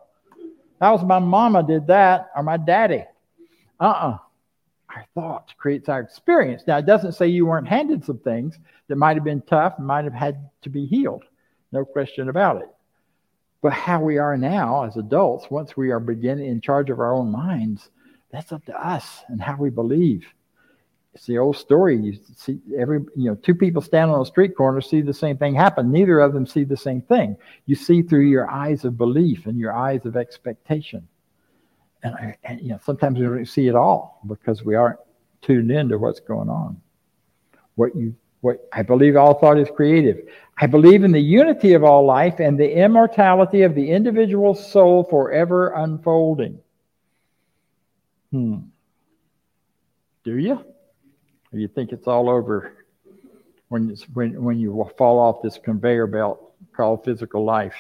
That 0.82 0.90
was 0.90 1.06
my 1.06 1.20
mama 1.20 1.64
did 1.64 1.88
that 1.88 2.30
or 2.36 2.44
my 2.44 2.58
daddy. 2.58 3.06
Uh-uh. 3.80 4.18
Our 4.96 5.06
thoughts 5.14 5.54
creates 5.58 5.88
our 5.88 6.00
experience. 6.00 6.64
Now 6.66 6.78
it 6.78 6.86
doesn't 6.86 7.14
say 7.14 7.28
you 7.28 7.46
weren't 7.46 7.68
handed 7.68 8.04
some 8.04 8.20
things 8.20 8.58
that 8.88 8.96
might 8.96 9.18
have 9.18 9.24
been 9.24 9.42
tough 9.42 9.76
and 9.78 9.86
might 9.86 10.04
have 10.04 10.14
had 10.14 10.50
to 10.64 10.70
be 10.70 10.86
healed. 10.86 11.24
No 11.72 11.86
question 11.86 12.30
about 12.30 12.62
it. 12.62 12.70
But 13.62 13.74
how 13.74 14.02
we 14.02 14.18
are 14.18 14.38
now 14.38 14.86
as 14.86 14.98
adults, 14.98 15.52
once 15.52 15.76
we 15.76 15.92
are 15.92 16.00
beginning 16.00 16.48
in 16.48 16.62
charge 16.62 16.90
of 16.90 17.00
our 17.00 17.14
own 17.14 17.32
minds, 17.32 17.90
that's 18.32 18.52
up 18.52 18.66
to 18.66 18.88
us 18.88 19.24
and 19.28 19.42
how 19.42 19.58
we 19.58 19.70
believe. 19.70 20.26
It's 21.14 21.26
the 21.26 21.40
old 21.40 21.58
story. 21.58 21.98
You 21.98 22.18
see 22.36 22.60
every 22.78 23.00
you 23.16 23.30
know, 23.30 23.36
two 23.36 23.56
people 23.56 23.82
stand 23.82 24.12
on 24.12 24.22
a 24.22 24.26
street 24.26 24.56
corner, 24.56 24.80
see 24.80 25.02
the 25.02 25.14
same 25.14 25.38
thing 25.38 25.56
happen. 25.56 25.92
Neither 25.92 26.20
of 26.20 26.34
them 26.34 26.46
see 26.46 26.64
the 26.64 26.78
same 26.78 27.02
thing. 27.02 27.36
You 27.66 27.76
see 27.76 28.02
through 28.02 28.28
your 28.28 28.50
eyes 28.50 28.86
of 28.86 28.98
belief 28.98 29.46
and 29.46 29.58
your 29.58 29.74
eyes 29.74 30.06
of 30.06 30.16
expectation. 30.16 31.08
And, 32.04 32.36
and 32.44 32.62
you 32.62 32.70
know, 32.70 32.80
sometimes 32.84 33.20
we 33.20 33.26
don't 33.26 33.46
see 33.46 33.68
it 33.68 33.76
all 33.76 34.22
because 34.28 34.64
we 34.64 34.76
aren't 34.76 35.00
tuned 35.42 35.72
into 35.72 35.98
what's 35.98 36.20
going 36.20 36.50
on. 36.50 36.82
What 37.76 37.96
you 37.96 38.16
what 38.42 38.68
I 38.72 38.84
believe 38.84 39.18
all 39.18 39.34
thought 39.34 39.60
is 39.60 39.68
creative. 39.76 40.18
I 40.58 40.68
believe 40.68 41.04
in 41.04 41.12
the 41.12 41.20
unity 41.20 41.74
of 41.74 41.84
all 41.84 42.06
life 42.06 42.40
and 42.40 42.58
the 42.58 42.72
immortality 42.72 43.64
of 43.64 43.76
the 43.76 43.92
individual 43.92 44.56
soul 44.56 45.04
forever 45.04 45.74
unfolding. 45.76 46.60
Hmm. 48.32 48.58
Do 50.24 50.38
you? 50.38 50.64
Or 51.52 51.60
you 51.60 51.68
think 51.68 51.92
it's 51.92 52.08
all 52.08 52.30
over 52.30 52.74
when, 53.70 53.90
it's, 53.90 54.04
when, 54.14 54.42
when 54.42 54.60
you 54.60 54.90
fall 54.98 55.20
off 55.20 55.42
this 55.42 55.58
conveyor 55.58 56.08
belt 56.08 56.54
called 56.74 57.04
physical 57.04 57.44
life? 57.44 57.76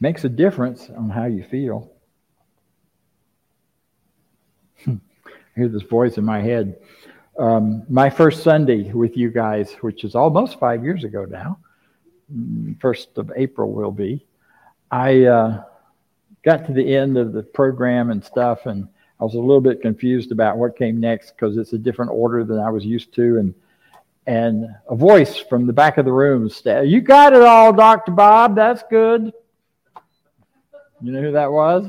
Makes 0.00 0.24
a 0.24 0.28
difference 0.28 0.88
on 0.96 1.10
how 1.10 1.24
you 1.24 1.42
feel. 1.44 1.90
I 4.86 4.98
hear 5.56 5.68
this 5.68 5.82
voice 5.82 6.18
in 6.18 6.24
my 6.24 6.40
head. 6.40 6.78
Um, 7.38 7.84
my 7.88 8.10
first 8.10 8.42
Sunday 8.42 8.92
with 8.92 9.16
you 9.16 9.30
guys, 9.30 9.72
which 9.80 10.04
is 10.04 10.14
almost 10.14 10.58
five 10.58 10.84
years 10.84 11.04
ago 11.04 11.24
now, 11.24 11.58
mm, 12.32 12.80
first 12.80 13.16
of 13.16 13.30
April 13.36 13.72
will 13.72 13.92
be, 13.92 14.24
I 14.90 15.24
uh, 15.24 15.62
got 16.44 16.66
to 16.66 16.72
the 16.72 16.96
end 16.96 17.16
of 17.16 17.32
the 17.32 17.42
program 17.42 18.10
and 18.10 18.24
stuff, 18.24 18.66
and 18.66 18.88
I 19.20 19.24
was 19.24 19.34
a 19.34 19.40
little 19.40 19.60
bit 19.60 19.82
confused 19.82 20.32
about 20.32 20.58
what 20.58 20.76
came 20.76 20.98
next 20.98 21.32
because 21.32 21.56
it's 21.56 21.72
a 21.72 21.78
different 21.78 22.10
order 22.12 22.44
than 22.44 22.58
I 22.58 22.70
was 22.70 22.84
used 22.84 23.12
to, 23.14 23.38
and 23.38 23.54
and 24.26 24.66
a 24.88 24.94
voice 24.94 25.38
from 25.38 25.66
the 25.66 25.72
back 25.72 25.98
of 25.98 26.04
the 26.04 26.12
room 26.12 26.48
said, 26.48 26.88
"You 26.88 27.00
got 27.00 27.32
it 27.32 27.42
all, 27.42 27.72
Doctor 27.72 28.12
Bob. 28.12 28.54
That's 28.54 28.82
good." 28.90 29.32
You 31.00 31.12
know 31.12 31.22
who 31.22 31.32
that 31.32 31.50
was? 31.50 31.86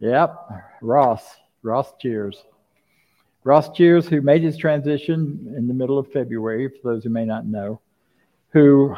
Yep, 0.00 0.48
Ross. 0.82 1.22
Ross 1.62 1.92
Cheers. 2.00 2.44
Ross 3.44 3.70
Cheers, 3.72 4.06
who 4.06 4.20
made 4.20 4.42
his 4.42 4.56
transition 4.56 5.54
in 5.56 5.66
the 5.66 5.74
middle 5.74 5.98
of 5.98 6.10
February, 6.12 6.68
for 6.68 6.92
those 6.94 7.04
who 7.04 7.10
may 7.10 7.24
not 7.24 7.46
know, 7.46 7.80
who 8.50 8.94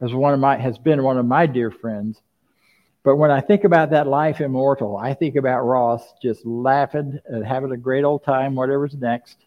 is 0.00 0.12
one 0.12 0.34
of 0.34 0.40
my 0.40 0.56
has 0.56 0.78
been 0.78 1.02
one 1.02 1.18
of 1.18 1.26
my 1.26 1.46
dear 1.46 1.70
friends 1.70 2.22
but 3.02 3.16
when 3.16 3.30
I 3.30 3.40
think 3.40 3.64
about 3.64 3.90
that 3.90 4.06
life 4.06 4.40
immortal, 4.40 4.96
I 4.96 5.14
think 5.14 5.36
about 5.36 5.62
Ross 5.62 6.02
just 6.22 6.44
laughing 6.44 7.18
and 7.26 7.44
having 7.44 7.72
a 7.72 7.76
great 7.76 8.04
old 8.04 8.24
time, 8.24 8.54
whatever's 8.54 8.94
next. 8.94 9.38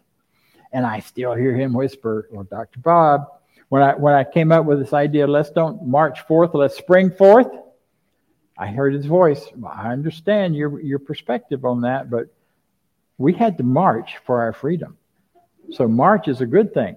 And 0.72 0.84
I 0.84 0.98
still 1.00 1.34
hear 1.34 1.54
him 1.54 1.72
whisper, 1.72 2.28
Well, 2.32 2.44
Dr. 2.44 2.80
Bob, 2.80 3.28
when 3.68 3.80
I 3.80 3.94
when 3.94 4.12
I 4.12 4.24
came 4.24 4.50
up 4.50 4.64
with 4.64 4.80
this 4.80 4.92
idea, 4.92 5.26
let's 5.26 5.50
don't 5.50 5.86
march 5.86 6.20
forth, 6.22 6.50
let's 6.54 6.76
spring 6.76 7.12
forth. 7.12 7.46
I 8.56 8.68
heard 8.68 8.94
his 8.94 9.06
voice. 9.06 9.44
I 9.68 9.92
understand 9.92 10.54
your 10.54 10.80
your 10.80 10.98
perspective 10.98 11.64
on 11.64 11.82
that, 11.82 12.10
but 12.10 12.26
we 13.18 13.32
had 13.32 13.58
to 13.58 13.64
march 13.64 14.16
for 14.24 14.40
our 14.40 14.52
freedom. 14.52 14.96
So 15.72 15.88
march 15.88 16.28
is 16.28 16.40
a 16.40 16.46
good 16.46 16.74
thing. 16.74 16.96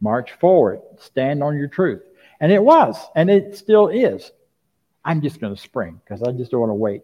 March 0.00 0.32
forward, 0.32 0.80
stand 0.98 1.42
on 1.42 1.56
your 1.56 1.68
truth. 1.68 2.02
And 2.40 2.52
it 2.52 2.62
was, 2.62 2.96
and 3.16 3.30
it 3.30 3.56
still 3.56 3.88
is. 3.88 4.30
I'm 5.04 5.22
just 5.22 5.40
going 5.40 5.54
to 5.54 5.60
spring 5.60 6.00
because 6.04 6.22
I 6.22 6.32
just 6.32 6.50
don't 6.50 6.60
want 6.60 6.70
to 6.70 6.74
wait. 6.74 7.02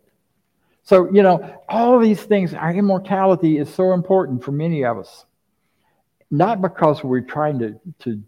So, 0.85 1.11
you 1.11 1.23
know, 1.23 1.63
all 1.69 1.99
these 1.99 2.23
things, 2.23 2.53
our 2.55 2.73
immortality 2.73 3.59
is 3.59 3.73
so 3.73 3.95
important 3.95 4.45
for 4.45 4.53
many 4.53 4.85
of 4.85 4.99
us. 4.99 5.25
Not 6.31 6.61
because 6.61 7.03
we're 7.03 7.23
trying 7.23 7.59
to, 7.61 7.81
to 8.01 8.23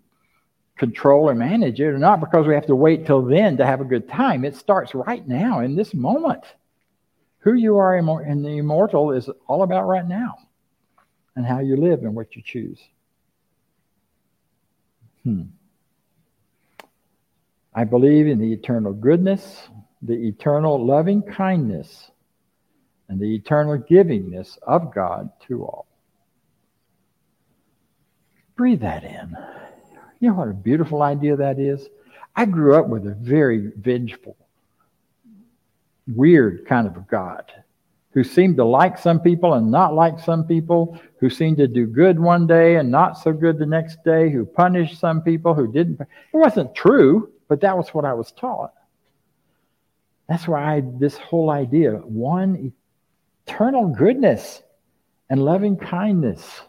control 0.77 1.29
or 1.29 1.35
manage 1.35 1.81
it, 1.81 1.87
or 1.87 1.99
not 1.99 2.21
because 2.21 2.47
we 2.47 2.55
have 2.55 2.67
to 2.67 2.77
wait 2.77 3.07
till 3.07 3.23
then 3.23 3.57
to 3.57 3.67
have 3.67 3.81
a 3.81 3.85
good 3.85 4.09
time. 4.09 4.45
It 4.45 4.57
starts 4.57 4.95
right 4.95 5.27
now 5.27 5.61
in 5.61 5.75
this 5.75 5.95
moment. 5.95 6.45
Who 7.41 7.55
you 7.55 7.79
are 7.79 7.97
in 7.97 8.43
the 8.43 8.59
immortal 8.59 9.13
is 9.13 9.31
all 9.47 9.63
about 9.63 9.87
right 9.87 10.07
now 10.07 10.37
and 11.37 11.47
how 11.47 11.61
you 11.61 11.77
live 11.77 12.01
and 12.03 12.15
what 12.15 12.35
you 12.35 12.43
choose. 12.45 12.81
Hmm. 15.23 15.43
I 17.75 17.85
believe 17.85 18.27
in 18.27 18.39
the 18.39 18.53
eternal 18.53 18.93
goodness, 18.93 19.69
the 20.03 20.29
eternal 20.29 20.85
loving 20.85 21.23
kindness, 21.23 22.11
and 23.09 23.21
the 23.21 23.35
eternal 23.35 23.79
givingness 23.79 24.59
of 24.63 24.95
God 24.95 25.31
to 25.47 25.65
all. 25.65 25.87
Breathe 28.57 28.81
that 28.81 29.05
in. 29.05 29.37
You 30.21 30.29
know 30.29 30.35
what 30.35 30.49
a 30.49 30.55
beautiful 30.55 31.03
idea 31.03 31.37
that 31.37 31.59
is? 31.59 31.89
I 32.35 32.45
grew 32.45 32.75
up 32.75 32.89
with 32.89 33.07
a 33.07 33.15
very 33.15 33.73
vengeful, 33.77 34.37
weird 36.07 36.67
kind 36.67 36.87
of 36.87 36.97
a 36.97 37.07
God 37.11 37.51
who 38.13 38.25
seemed 38.25 38.57
to 38.57 38.65
like 38.65 38.97
some 38.97 39.21
people 39.21 39.55
and 39.55 39.71
not 39.71 39.95
like 39.95 40.19
some 40.19 40.47
people, 40.47 40.99
who 41.21 41.29
seemed 41.29 41.59
to 41.59 41.69
do 41.69 41.87
good 41.87 42.19
one 42.19 42.47
day 42.47 42.77
and 42.77 42.91
not 42.91 43.19
so 43.19 43.31
good 43.31 43.59
the 43.59 43.67
next 43.67 44.03
day, 44.05 44.31
who 44.31 44.47
punished 44.47 44.99
some 44.99 45.21
people 45.21 45.53
who 45.53 45.71
didn't. 45.71 46.01
It 46.01 46.09
wasn't 46.33 46.75
true. 46.75 47.31
But 47.49 47.61
that 47.61 47.77
was 47.77 47.91
what 47.91 48.05
I 48.05 48.13
was 48.13 48.33
taught. 48.33 48.73
That's 50.29 50.49
why 50.49 50.77
I, 50.77 50.83
this 50.99 51.17
whole 51.17 51.51
idea 51.51 51.93
one 51.93 52.73
eternal 53.47 53.89
goodness 53.89 54.63
and 55.31 55.45
loving 55.45 55.77
kindness 55.77 56.63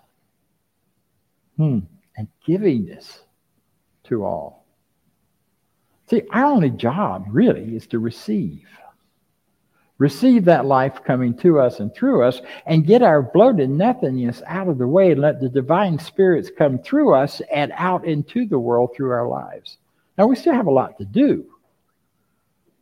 hmm, 1.58 1.80
and 2.16 2.28
givingness 2.48 3.22
to 4.08 4.26
all. 4.26 4.66
See, 6.10 6.24
our 6.32 6.45
only 6.45 6.70
job 6.70 7.26
really 7.30 7.76
is 7.76 7.88
to 7.88 7.99
receive. 7.99 8.66
Receive 9.97 10.45
that 10.45 10.66
life 10.66 11.03
coming 11.03 11.36
to 11.39 11.60
us 11.60 11.80
and 11.80 11.93
through 11.93 12.24
us 12.24 12.41
and 12.68 12.86
get 12.86 13.01
our 13.01 13.22
bloated 13.22 13.70
nothingness 13.70 14.43
out 14.45 14.68
of 14.68 14.78
the 14.78 14.88
way 14.88 15.12
and 15.12 15.22
let 15.22 15.41
the 15.41 15.49
divine 15.49 15.97
spirits 15.97 16.51
come 16.55 16.78
through 16.78 17.16
us 17.16 17.41
and 17.51 17.72
out 17.76 18.05
into 18.05 18.45
the 18.45 18.60
world 18.60 18.91
through 18.95 19.12
our 19.12 19.28
lives. 19.28 19.78
Now, 20.18 20.28
we 20.28 20.36
still 20.36 20.53
have 20.53 20.68
a 20.68 20.72
lot 20.72 20.97
to 20.99 21.05
do. 21.05 21.45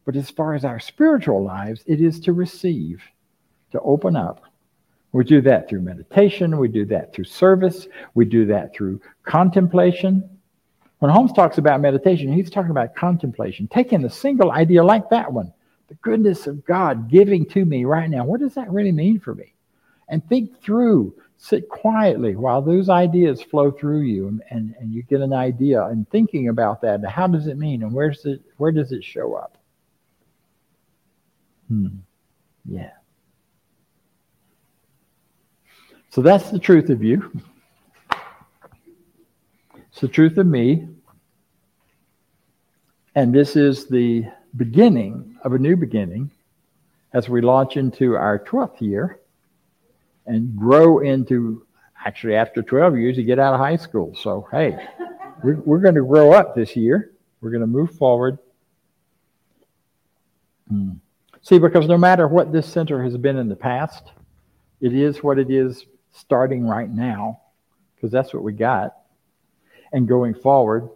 But 0.06 0.16
as 0.16 0.30
far 0.30 0.54
as 0.54 0.66
our 0.66 0.80
spiritual 0.80 1.44
lives, 1.44 1.84
it 1.88 2.02
is 2.02 2.20
to 2.22 2.34
receive, 2.34 3.02
to 3.72 3.80
open 3.82 4.16
up. 4.16 4.44
We 5.14 5.24
do 5.24 5.42
that 5.42 5.70
through 5.70 5.82
meditation. 5.82 6.58
We 6.58 6.68
do 6.68 6.86
that 6.88 7.14
through 7.14 7.24
service. 7.24 7.88
We 8.14 8.26
do 8.26 8.46
that 8.48 8.76
through 8.76 9.02
contemplation. 9.24 10.30
When 11.06 11.14
Holmes 11.14 11.34
talks 11.34 11.60
about 11.60 11.82
meditation, 11.82 12.34
he's 12.34 12.50
talking 12.50 12.72
about 12.72 12.96
contemplation, 12.96 13.68
taking 13.68 14.04
a 14.06 14.10
single 14.10 14.52
idea 14.52 14.84
like 14.84 15.08
that 15.12 15.32
one, 15.32 15.54
the 15.88 15.94
goodness 16.02 16.48
of 16.48 16.66
God 16.66 17.12
giving 17.12 17.46
to 17.50 17.64
me 17.64 17.86
right 17.86 18.10
now. 18.10 18.26
What 18.26 18.40
does 18.40 18.56
that 18.56 18.72
really 18.72 18.92
mean 18.92 19.20
for 19.20 19.36
me? 19.36 19.54
And 20.10 20.28
think 20.28 20.60
through 20.64 21.14
sit 21.38 21.70
quietly 21.70 22.36
while 22.36 22.60
those 22.60 22.90
ideas 22.90 23.44
flow 23.44 23.70
through 23.70 24.02
you 24.02 24.28
and, 24.28 24.42
and, 24.50 24.76
and 24.80 24.92
you 24.92 25.04
get 25.04 25.22
an 25.22 25.32
idea 25.32 25.86
and 25.86 26.10
thinking 26.10 26.50
about 26.50 26.82
that. 26.82 26.96
And 26.96 27.06
how 27.06 27.28
does 27.28 27.46
it 27.46 27.60
mean 27.60 27.84
and 27.84 27.94
where's 27.94 28.26
it 28.26 28.42
where 28.58 28.72
does 28.72 28.92
it 28.92 29.04
show 29.04 29.36
up? 29.36 29.60
Hmm. 31.68 31.98
Yeah. 32.68 32.94
So 36.10 36.24
that's 36.24 36.50
the 36.50 36.58
truth 36.58 36.90
of 36.90 37.04
you. 37.04 37.32
It's 39.92 40.02
the 40.02 40.08
truth 40.08 40.40
of 40.40 40.48
me 40.48 40.90
and 43.16 43.34
this 43.34 43.56
is 43.56 43.88
the 43.88 44.26
beginning 44.56 45.38
of 45.44 45.54
a 45.54 45.58
new 45.58 45.76
beginning 45.76 46.32
as 47.14 47.30
we 47.30 47.42
launch 47.42 47.78
into 47.78 48.16
our 48.16 48.40
12th 48.40 48.82
year 48.82 49.20
and 50.26 50.56
grow 50.56 51.00
into 51.00 51.66
actually, 52.06 52.36
after 52.36 52.62
12 52.62 52.98
years, 52.98 53.18
you 53.18 53.24
get 53.24 53.40
out 53.40 53.54
of 53.54 53.60
high 53.60 53.76
school. 53.76 54.16
So, 54.16 54.48
hey, 54.52 54.78
we're, 55.44 55.56
we're 55.62 55.80
going 55.80 55.96
to 55.96 56.04
grow 56.04 56.34
up 56.34 56.56
this 56.56 56.76
year. 56.76 57.12
We're 57.42 57.50
going 57.50 57.62
to 57.62 57.68
move 57.68 57.92
forward. 57.92 58.38
Hmm. 60.70 60.94
See, 61.42 61.60
because 61.60 61.88
no 61.88 61.98
matter 61.98 62.28
what 62.28 62.52
this 62.52 62.68
center 62.68 63.04
has 63.04 63.18
been 63.18 63.38
in 63.38 63.50
the 63.50 63.56
past, 63.56 64.12
it 64.82 64.94
is 64.94 65.24
what 65.24 65.40
it 65.40 65.50
is 65.50 65.86
starting 66.12 66.66
right 66.66 66.90
now, 66.90 67.42
because 67.96 68.12
that's 68.12 68.34
what 68.34 68.44
we 68.44 68.54
got, 68.54 68.96
and 69.92 70.08
going 70.08 70.34
forward. 70.34 70.90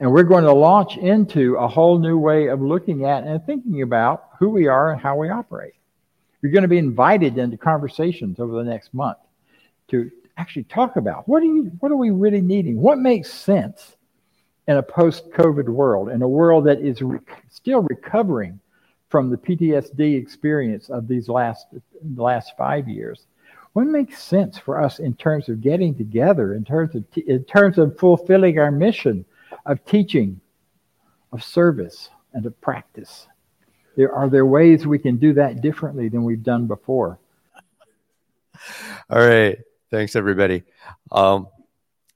And 0.00 0.10
we're 0.12 0.24
going 0.24 0.44
to 0.44 0.52
launch 0.52 0.96
into 0.96 1.54
a 1.56 1.68
whole 1.68 1.98
new 1.98 2.18
way 2.18 2.48
of 2.48 2.60
looking 2.60 3.04
at 3.04 3.24
and 3.24 3.44
thinking 3.44 3.82
about 3.82 4.30
who 4.38 4.50
we 4.50 4.66
are 4.66 4.92
and 4.92 5.00
how 5.00 5.16
we 5.16 5.30
operate. 5.30 5.74
You're 6.42 6.52
going 6.52 6.62
to 6.62 6.68
be 6.68 6.78
invited 6.78 7.38
into 7.38 7.56
conversations 7.56 8.40
over 8.40 8.52
the 8.56 8.68
next 8.68 8.92
month 8.92 9.18
to 9.88 10.10
actually 10.36 10.64
talk 10.64 10.96
about 10.96 11.28
what 11.28 11.42
are 11.42 11.46
you 11.46 11.70
what 11.78 11.92
are 11.92 11.96
we 11.96 12.10
really 12.10 12.40
needing? 12.40 12.80
What 12.80 12.98
makes 12.98 13.32
sense 13.32 13.96
in 14.66 14.76
a 14.76 14.82
post-COVID 14.82 15.68
world, 15.68 16.08
in 16.08 16.22
a 16.22 16.28
world 16.28 16.64
that 16.64 16.80
is 16.80 17.00
re- 17.00 17.18
still 17.50 17.82
recovering 17.82 18.58
from 19.08 19.30
the 19.30 19.36
PTSD 19.36 20.20
experience 20.20 20.90
of 20.90 21.06
these 21.06 21.28
last 21.28 21.66
last 22.16 22.56
five 22.58 22.88
years? 22.88 23.26
What 23.74 23.86
makes 23.86 24.22
sense 24.22 24.58
for 24.58 24.82
us 24.82 24.98
in 24.98 25.14
terms 25.14 25.48
of 25.48 25.60
getting 25.60 25.94
together, 25.94 26.54
in 26.54 26.64
terms 26.64 26.94
of 26.94 27.10
t- 27.12 27.24
in 27.26 27.44
terms 27.44 27.78
of 27.78 27.96
fulfilling 27.98 28.58
our 28.58 28.70
mission 28.70 29.24
of 29.66 29.84
teaching, 29.84 30.40
of 31.32 31.42
service, 31.42 32.10
and 32.32 32.44
of 32.46 32.60
practice? 32.60 33.26
There 33.96 34.12
are 34.12 34.28
there 34.28 34.46
ways 34.46 34.86
we 34.86 34.98
can 34.98 35.16
do 35.16 35.34
that 35.34 35.60
differently 35.60 36.08
than 36.08 36.24
we've 36.24 36.42
done 36.42 36.66
before. 36.66 37.18
All 39.10 39.18
right. 39.18 39.58
Thanks, 39.90 40.16
everybody. 40.16 40.64
Um, 41.12 41.48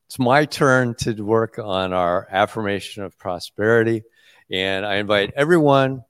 it's 0.07 0.19
my 0.19 0.47
turn 0.47 0.95
to 0.97 1.13
work 1.23 1.59
on 1.59 1.93
our 1.93 2.27
affirmation 2.31 3.05
of 3.05 3.19
prosperity. 3.19 4.03
And 4.51 4.87
I 4.87 4.97
invite 4.97 5.33
everyone, 5.37 6.03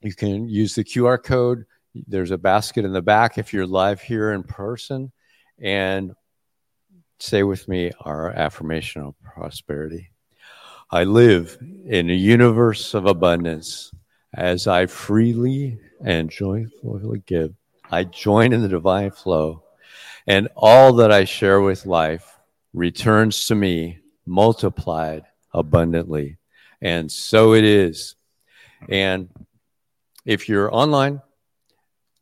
you 0.00 0.14
can 0.14 0.48
use 0.48 0.74
the 0.74 0.84
QR 0.84 1.22
code. 1.22 1.66
There's 1.94 2.30
a 2.30 2.38
basket 2.38 2.84
in 2.84 2.92
the 2.92 3.02
back 3.02 3.36
if 3.36 3.52
you're 3.52 3.66
live 3.66 4.00
here 4.00 4.32
in 4.32 4.42
person. 4.42 5.12
And 5.58 6.12
say 7.18 7.42
with 7.42 7.68
me 7.68 7.92
our 8.00 8.30
affirmation 8.30 9.02
of 9.02 9.14
prosperity. 9.20 10.10
I 10.92 11.04
live 11.04 11.56
in 11.86 12.10
a 12.10 12.14
universe 12.14 12.94
of 12.94 13.06
abundance. 13.06 13.92
As 14.34 14.66
I 14.66 14.86
freely 14.86 15.78
and 16.04 16.30
joyfully 16.30 17.22
give, 17.26 17.54
I 17.90 18.04
join 18.04 18.52
in 18.52 18.62
the 18.62 18.68
divine 18.68 19.12
flow 19.12 19.62
and 20.26 20.48
all 20.56 20.94
that 20.94 21.12
I 21.12 21.24
share 21.24 21.60
with 21.60 21.86
life 21.86 22.38
returns 22.72 23.46
to 23.46 23.54
me 23.54 23.98
multiplied 24.26 25.24
abundantly. 25.52 26.38
And 26.80 27.10
so 27.10 27.54
it 27.54 27.64
is. 27.64 28.16
And 28.88 29.28
if 30.24 30.48
you're 30.48 30.74
online, 30.74 31.20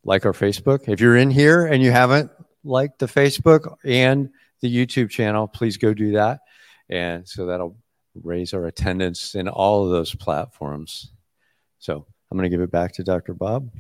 like 0.05 0.27
our 0.27 0.33
Facebook, 0.33 0.89
if 0.89 1.01
you're 1.01 1.16
in 1.16 1.31
here 1.31 1.66
and 1.66 1.83
you 1.83 1.91
haven't 1.91 2.31
liked 2.64 2.99
the 2.99 3.07
Facebook 3.07 3.77
and 3.85 4.31
the 4.61 4.75
YouTube 4.75 5.11
channel, 5.11 5.47
please 5.47 5.77
go 5.77 5.95
do 5.95 6.12
that. 6.12 6.41
And 6.89 7.29
so 7.29 7.47
that'll 7.47 7.77
raise 8.14 8.54
our 8.54 8.66
attendance 8.66 9.34
in 9.34 9.48
all 9.48 9.84
of 9.84 9.90
those 9.90 10.14
platforms. 10.14 11.12
So 11.78 12.06
I'm 12.30 12.38
going 12.38 12.50
to 12.50 12.54
give 12.54 12.62
it 12.62 12.70
back 12.70 12.92
to 12.94 13.04
Dr. 13.04 13.34
Bob. 13.34 13.70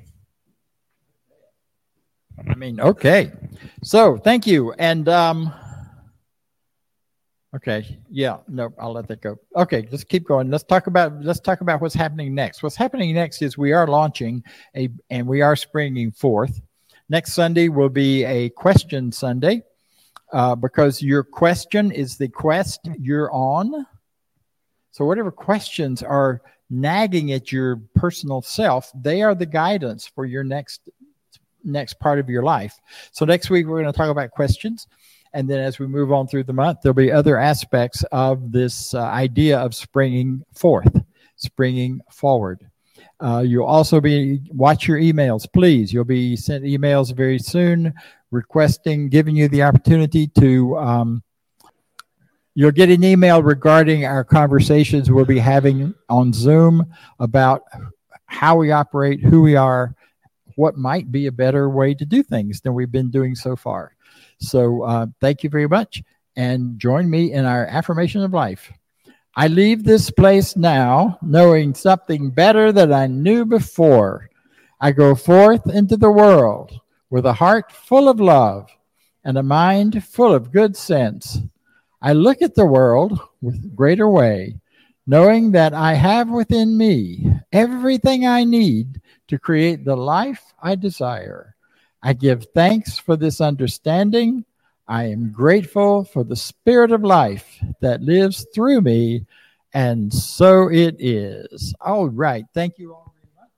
I 2.46 2.54
mean, 2.54 2.80
okay. 2.80 3.32
So 3.82 4.16
thank 4.16 4.46
you. 4.46 4.72
And 4.78 5.08
um 5.08 5.52
okay, 7.54 7.98
yeah, 8.10 8.38
no, 8.46 8.72
I'll 8.78 8.92
let 8.92 9.08
that 9.08 9.20
go. 9.20 9.38
Okay, 9.56 9.88
let's 9.90 10.04
keep 10.04 10.24
going. 10.24 10.50
Let's 10.50 10.64
talk 10.64 10.86
about 10.86 11.20
let's 11.22 11.40
talk 11.40 11.62
about 11.62 11.80
what's 11.80 11.94
happening 11.94 12.34
next. 12.34 12.62
What's 12.62 12.76
happening 12.76 13.12
next 13.14 13.42
is 13.42 13.58
we 13.58 13.72
are 13.72 13.88
launching 13.88 14.44
a 14.76 14.88
and 15.10 15.26
we 15.26 15.42
are 15.42 15.56
springing 15.56 16.12
forth. 16.12 16.60
Next 17.08 17.32
Sunday 17.32 17.68
will 17.68 17.88
be 17.88 18.24
a 18.24 18.50
question 18.50 19.10
Sunday. 19.10 19.62
Uh, 20.30 20.54
because 20.54 21.00
your 21.00 21.24
question 21.24 21.90
is 21.90 22.18
the 22.18 22.28
quest 22.28 22.80
you're 22.98 23.32
on. 23.32 23.86
So, 24.98 25.04
whatever 25.04 25.30
questions 25.30 26.02
are 26.02 26.42
nagging 26.70 27.30
at 27.30 27.52
your 27.52 27.76
personal 27.94 28.42
self, 28.42 28.90
they 29.00 29.22
are 29.22 29.32
the 29.32 29.46
guidance 29.46 30.08
for 30.08 30.26
your 30.26 30.42
next 30.42 30.90
next 31.62 32.00
part 32.00 32.18
of 32.18 32.28
your 32.28 32.42
life. 32.42 32.76
So 33.12 33.24
next 33.24 33.48
week 33.48 33.68
we're 33.68 33.80
going 33.80 33.92
to 33.92 33.96
talk 33.96 34.10
about 34.10 34.32
questions. 34.32 34.88
And 35.32 35.48
then 35.48 35.60
as 35.60 35.78
we 35.78 35.86
move 35.86 36.10
on 36.10 36.26
through 36.26 36.44
the 36.44 36.52
month, 36.52 36.80
there'll 36.82 36.94
be 36.94 37.12
other 37.12 37.38
aspects 37.38 38.02
of 38.10 38.50
this 38.50 38.92
uh, 38.92 39.02
idea 39.02 39.56
of 39.60 39.72
springing 39.72 40.42
forth, 40.52 41.00
springing 41.36 42.00
forward. 42.10 42.68
Uh, 43.20 43.44
you'll 43.46 43.66
also 43.66 44.00
be 44.00 44.40
watch 44.50 44.88
your 44.88 44.98
emails, 44.98 45.46
please. 45.52 45.92
You'll 45.92 46.02
be 46.02 46.34
sent 46.34 46.64
emails 46.64 47.14
very 47.14 47.38
soon 47.38 47.94
requesting, 48.32 49.10
giving 49.10 49.36
you 49.36 49.46
the 49.46 49.62
opportunity 49.62 50.26
to. 50.40 50.76
Um, 50.76 51.22
you'll 52.58 52.72
get 52.72 52.90
an 52.90 53.04
email 53.04 53.40
regarding 53.40 54.04
our 54.04 54.24
conversations 54.24 55.08
we'll 55.08 55.24
be 55.24 55.38
having 55.38 55.94
on 56.08 56.32
Zoom 56.32 56.92
about 57.20 57.62
how 58.26 58.56
we 58.56 58.72
operate, 58.72 59.20
who 59.20 59.42
we 59.42 59.54
are, 59.54 59.94
what 60.56 60.76
might 60.76 61.12
be 61.12 61.26
a 61.26 61.32
better 61.32 61.70
way 61.70 61.94
to 61.94 62.04
do 62.04 62.20
things 62.20 62.60
than 62.60 62.74
we've 62.74 62.90
been 62.90 63.12
doing 63.12 63.36
so 63.36 63.54
far. 63.54 63.94
So 64.40 64.82
uh, 64.82 65.06
thank 65.20 65.44
you 65.44 65.50
very 65.50 65.68
much 65.68 66.02
and 66.34 66.80
join 66.80 67.08
me 67.08 67.32
in 67.32 67.44
our 67.44 67.64
affirmation 67.66 68.22
of 68.22 68.34
life. 68.34 68.72
I 69.36 69.46
leave 69.46 69.84
this 69.84 70.10
place 70.10 70.56
now 70.56 71.16
knowing 71.22 71.74
something 71.74 72.30
better 72.30 72.72
than 72.72 72.92
I 72.92 73.06
knew 73.06 73.44
before. 73.44 74.30
I 74.80 74.90
go 74.90 75.14
forth 75.14 75.70
into 75.70 75.96
the 75.96 76.10
world 76.10 76.72
with 77.08 77.24
a 77.24 77.34
heart 77.34 77.70
full 77.70 78.08
of 78.08 78.18
love 78.18 78.68
and 79.22 79.38
a 79.38 79.44
mind 79.44 80.02
full 80.02 80.34
of 80.34 80.50
good 80.50 80.76
sense. 80.76 81.38
I 82.00 82.12
look 82.12 82.42
at 82.42 82.54
the 82.54 82.66
world 82.66 83.20
with 83.42 83.74
greater 83.74 84.08
way, 84.08 84.60
knowing 85.06 85.52
that 85.52 85.74
I 85.74 85.94
have 85.94 86.28
within 86.28 86.76
me 86.76 87.32
everything 87.52 88.26
I 88.26 88.44
need 88.44 89.00
to 89.28 89.38
create 89.38 89.84
the 89.84 89.96
life 89.96 90.54
I 90.62 90.74
desire. 90.76 91.56
I 92.02 92.12
give 92.12 92.46
thanks 92.54 92.98
for 92.98 93.16
this 93.16 93.40
understanding. 93.40 94.44
I 94.86 95.04
am 95.04 95.32
grateful 95.32 96.04
for 96.04 96.24
the 96.24 96.36
spirit 96.36 96.92
of 96.92 97.02
life 97.02 97.58
that 97.80 98.00
lives 98.00 98.46
through 98.54 98.80
me, 98.82 99.26
and 99.74 100.12
so 100.12 100.70
it 100.70 100.96
is. 100.98 101.74
All 101.80 102.08
right. 102.08 102.44
Thank 102.54 102.78
you 102.78 102.94
all. 102.94 103.07